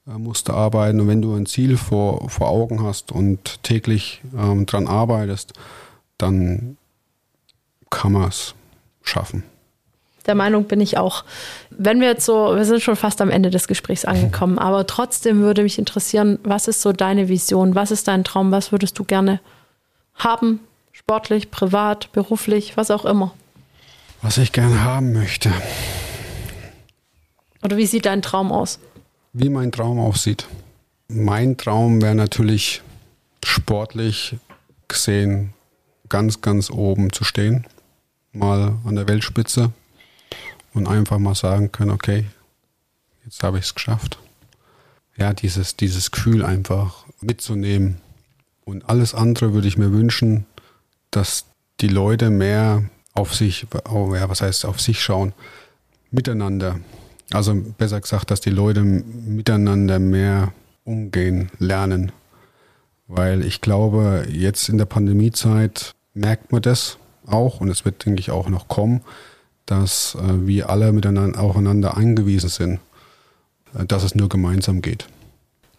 Äh, 0.08 0.18
musst 0.18 0.50
du 0.50 0.54
arbeiten. 0.54 1.00
Und 1.00 1.08
wenn 1.08 1.22
du 1.22 1.34
ein 1.36 1.46
Ziel 1.46 1.78
vor, 1.78 2.30
vor 2.30 2.50
Augen 2.50 2.84
hast 2.84 3.12
und 3.12 3.64
täglich 3.64 4.22
ähm, 4.38 4.66
dran 4.66 4.88
arbeitest, 4.88 5.54
dann 6.18 6.78
kann 7.90 8.12
man 8.12 8.30
es 8.30 8.56
schaffen. 9.02 9.44
Der 10.26 10.36
Meinung 10.36 10.66
bin 10.66 10.80
ich 10.80 10.98
auch. 10.98 11.26
Wenn 11.70 12.00
wir 12.00 12.08
jetzt 12.08 12.26
so, 12.26 12.56
wir 12.56 12.64
sind 12.64 12.82
schon 12.82 12.96
fast 12.96 13.20
am 13.22 13.30
Ende 13.30 13.50
des 13.50 13.68
Gesprächs 13.68 14.06
angekommen, 14.06 14.58
aber 14.60 14.88
trotzdem 14.88 15.40
würde 15.40 15.64
mich 15.64 15.78
interessieren, 15.78 16.40
was 16.44 16.68
ist 16.68 16.82
so 16.82 16.94
deine 16.94 17.28
Vision? 17.28 17.76
Was 17.76 17.92
ist 17.92 18.08
dein 18.08 18.24
Traum? 18.24 18.52
Was 18.52 18.72
würdest 18.72 18.98
du 19.00 19.04
gerne 19.04 19.42
haben? 20.16 20.62
Sportlich, 20.94 21.52
privat, 21.52 22.12
beruflich, 22.14 22.78
was 22.78 22.90
auch 22.90 23.04
immer. 23.04 23.34
Was 24.22 24.38
ich 24.38 24.54
gerne 24.54 24.84
haben 24.84 25.12
möchte, 25.12 25.52
Oder 27.62 27.76
wie 27.76 27.86
sieht 27.86 28.06
dein 28.06 28.22
Traum 28.22 28.54
aus? 28.54 28.80
Wie 29.34 29.50
mein 29.50 29.72
Traum 29.72 30.00
aussieht. 30.00 30.48
Mein 31.08 31.58
Traum 31.58 32.02
wäre 32.02 32.16
natürlich 32.16 32.82
sportlich 33.44 34.38
gesehen 34.88 35.54
ganz, 36.10 36.42
ganz 36.42 36.70
oben 36.70 37.12
zu 37.12 37.24
stehen, 37.24 37.66
mal 38.32 38.78
an 38.86 38.96
der 38.96 39.08
Weltspitze 39.08 39.72
und 40.74 40.88
einfach 40.88 41.18
mal 41.18 41.36
sagen 41.36 41.72
können, 41.72 41.92
okay, 41.92 42.26
jetzt 43.26 43.44
habe 43.44 43.58
ich 43.58 43.66
es 43.66 43.76
geschafft. 43.76 44.20
Ja, 45.18 45.34
dieses, 45.34 45.76
dieses 45.76 46.12
Gefühl 46.12 46.44
einfach 46.44 47.06
mitzunehmen. 47.22 48.02
Und 48.66 48.90
alles 48.90 49.14
andere 49.14 49.54
würde 49.54 49.68
ich 49.68 49.78
mir 49.78 49.92
wünschen, 49.92 50.46
dass 51.12 51.46
die 51.82 51.88
Leute 51.88 52.30
mehr 52.30 52.84
auf 53.14 53.36
sich, 53.36 53.68
oh, 53.90 54.16
ja, 54.16 54.30
was 54.30 54.42
heißt 54.42 54.66
auf 54.66 54.80
sich 54.80 55.02
schauen, 55.02 55.34
miteinander. 56.12 56.80
Also 57.32 57.56
besser 57.78 58.02
gesagt, 58.02 58.32
dass 58.32 58.42
die 58.42 58.50
Leute 58.50 58.82
miteinander 58.82 60.00
mehr 60.00 60.54
umgehen 60.84 61.50
lernen. 61.60 62.12
Weil 63.08 63.46
ich 63.46 63.62
glaube, 63.62 64.26
jetzt 64.30 64.70
in 64.70 64.78
der 64.78 64.86
Pandemiezeit 64.86 65.94
merkt 66.14 66.52
man 66.52 66.62
das 66.62 66.98
auch 67.28 67.62
und 67.62 67.70
es 67.70 67.86
wird, 67.86 68.06
denke 68.06 68.20
ich, 68.20 68.32
auch 68.32 68.50
noch 68.50 68.68
kommen, 68.68 69.02
dass 69.66 70.16
äh, 70.16 70.48
wir 70.48 70.70
alle 70.70 70.92
miteinander 70.92 71.40
aufeinander 71.40 71.98
angewiesen 71.98 72.50
sind, 72.50 72.80
äh, 73.78 73.86
dass 73.86 74.04
es 74.04 74.16
nur 74.16 74.30
gemeinsam 74.30 74.82
geht. 74.82 75.08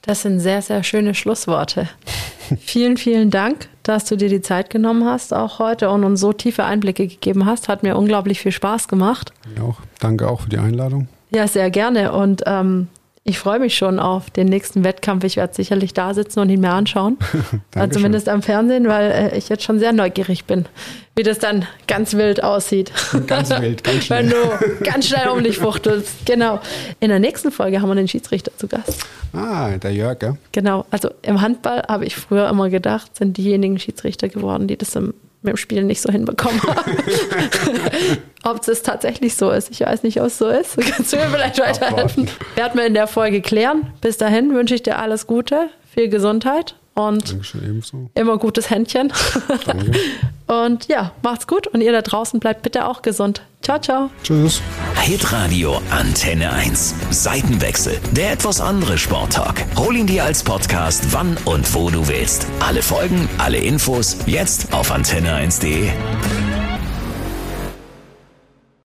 Das 0.02 0.22
sind 0.22 0.40
sehr, 0.40 0.60
sehr 0.60 0.82
schöne 0.82 1.14
Schlussworte. 1.14 1.88
vielen, 2.60 2.96
vielen 2.96 3.30
Dank, 3.30 3.68
dass 3.82 4.04
du 4.04 4.16
dir 4.16 4.28
die 4.28 4.42
Zeit 4.42 4.68
genommen 4.68 5.04
hast, 5.04 5.32
auch 5.32 5.58
heute 5.58 5.90
und 5.90 6.04
uns 6.04 6.20
so 6.20 6.32
tiefe 6.32 6.64
Einblicke 6.64 7.06
gegeben 7.06 7.46
hast. 7.46 7.68
Hat 7.68 7.82
mir 7.82 7.96
unglaublich 7.96 8.40
viel 8.40 8.52
Spaß 8.52 8.88
gemacht. 8.88 9.32
Ja, 9.56 9.62
auch. 9.62 9.80
Danke 10.00 10.28
auch 10.28 10.42
für 10.42 10.50
die 10.50 10.58
Einladung. 10.58 11.08
Ja, 11.34 11.48
sehr 11.48 11.70
gerne. 11.70 12.12
Und 12.12 12.42
ähm, 12.46 12.88
ich 13.26 13.38
freue 13.38 13.58
mich 13.58 13.74
schon 13.74 13.98
auf 13.98 14.28
den 14.28 14.48
nächsten 14.48 14.84
Wettkampf. 14.84 15.24
Ich 15.24 15.36
werde 15.36 15.54
sicherlich 15.54 15.94
da 15.94 16.12
sitzen 16.12 16.40
und 16.40 16.50
ihn 16.50 16.60
mir 16.60 16.72
anschauen. 16.72 17.16
also 17.74 17.98
zumindest 17.98 18.28
am 18.28 18.42
Fernsehen, 18.42 18.86
weil 18.86 19.10
äh, 19.10 19.38
ich 19.38 19.48
jetzt 19.48 19.62
schon 19.64 19.78
sehr 19.78 19.92
neugierig 19.94 20.44
bin, 20.44 20.66
wie 21.16 21.22
das 21.22 21.38
dann 21.38 21.66
ganz 21.86 22.14
wild 22.14 22.44
aussieht. 22.44 22.92
Ganz 23.26 23.48
wild, 23.48 23.82
ganz 23.82 24.10
Wenn 24.10 24.28
schnell. 24.28 24.48
du 24.78 24.84
ganz 24.84 25.08
schnell 25.08 25.28
um 25.28 25.42
dich 25.42 25.58
fuchtelst. 25.58 26.26
Genau. 26.26 26.60
In 27.00 27.08
der 27.08 27.18
nächsten 27.18 27.50
Folge 27.50 27.80
haben 27.80 27.88
wir 27.88 27.94
den 27.94 28.08
Schiedsrichter 28.08 28.52
zu 28.58 28.68
Gast. 28.68 29.06
Ah, 29.32 29.70
der 29.78 29.92
Jörg, 29.92 30.22
ja? 30.22 30.36
Genau. 30.52 30.84
Also 30.90 31.10
im 31.22 31.40
Handball 31.40 31.82
habe 31.88 32.04
ich 32.04 32.16
früher 32.16 32.48
immer 32.48 32.68
gedacht, 32.68 33.16
sind 33.16 33.36
diejenigen 33.38 33.78
Schiedsrichter 33.78 34.28
geworden, 34.28 34.68
die 34.68 34.76
das 34.76 34.94
im, 34.96 35.14
mit 35.44 35.54
dem 35.54 35.56
Spiel 35.56 35.84
nicht 35.84 36.00
so 36.00 36.10
hinbekommen 36.10 36.60
haben. 36.62 36.92
ob 38.44 38.66
es 38.66 38.82
tatsächlich 38.82 39.36
so 39.36 39.50
ist. 39.50 39.70
Ich 39.70 39.80
weiß 39.80 40.02
nicht, 40.02 40.20
ob 40.20 40.26
es 40.26 40.38
so 40.38 40.48
ist. 40.48 40.76
Kannst 40.76 41.12
du 41.12 41.16
mir 41.16 41.28
vielleicht 41.28 41.58
weiterhelfen? 41.60 42.28
Werden 42.56 42.78
wir 42.78 42.86
in 42.86 42.94
der 42.94 43.06
Folge 43.06 43.40
klären. 43.40 43.92
Bis 44.00 44.16
dahin 44.16 44.54
wünsche 44.54 44.74
ich 44.74 44.82
dir 44.82 44.98
alles 44.98 45.26
Gute, 45.26 45.68
viel 45.94 46.08
Gesundheit 46.08 46.76
und 46.94 47.36
immer 48.14 48.38
gutes 48.38 48.70
Händchen. 48.70 49.12
Danke. 49.66 49.92
Und 50.46 50.88
ja, 50.88 51.12
macht's 51.22 51.46
gut 51.46 51.66
und 51.66 51.80
ihr 51.80 51.92
da 51.92 52.02
draußen 52.02 52.38
bleibt 52.40 52.62
bitte 52.62 52.86
auch 52.86 53.02
gesund. 53.02 53.42
Ciao, 53.62 53.78
ciao. 53.78 54.10
Tschüss. 54.22 54.60
Hitradio 55.00 55.80
Antenne 55.90 56.52
1. 56.52 56.94
Seitenwechsel. 57.10 57.98
Der 58.12 58.32
etwas 58.32 58.60
andere 58.60 58.98
Sporttalk. 58.98 59.64
Hol 59.76 59.96
ihn 59.96 60.06
dir 60.06 60.24
als 60.24 60.42
Podcast, 60.42 61.12
wann 61.12 61.38
und 61.46 61.74
wo 61.74 61.88
du 61.88 62.06
willst. 62.08 62.46
Alle 62.60 62.82
Folgen, 62.82 63.28
alle 63.38 63.58
Infos, 63.58 64.18
jetzt 64.26 64.74
auf 64.74 64.92
antenne1.de. 64.92 66.53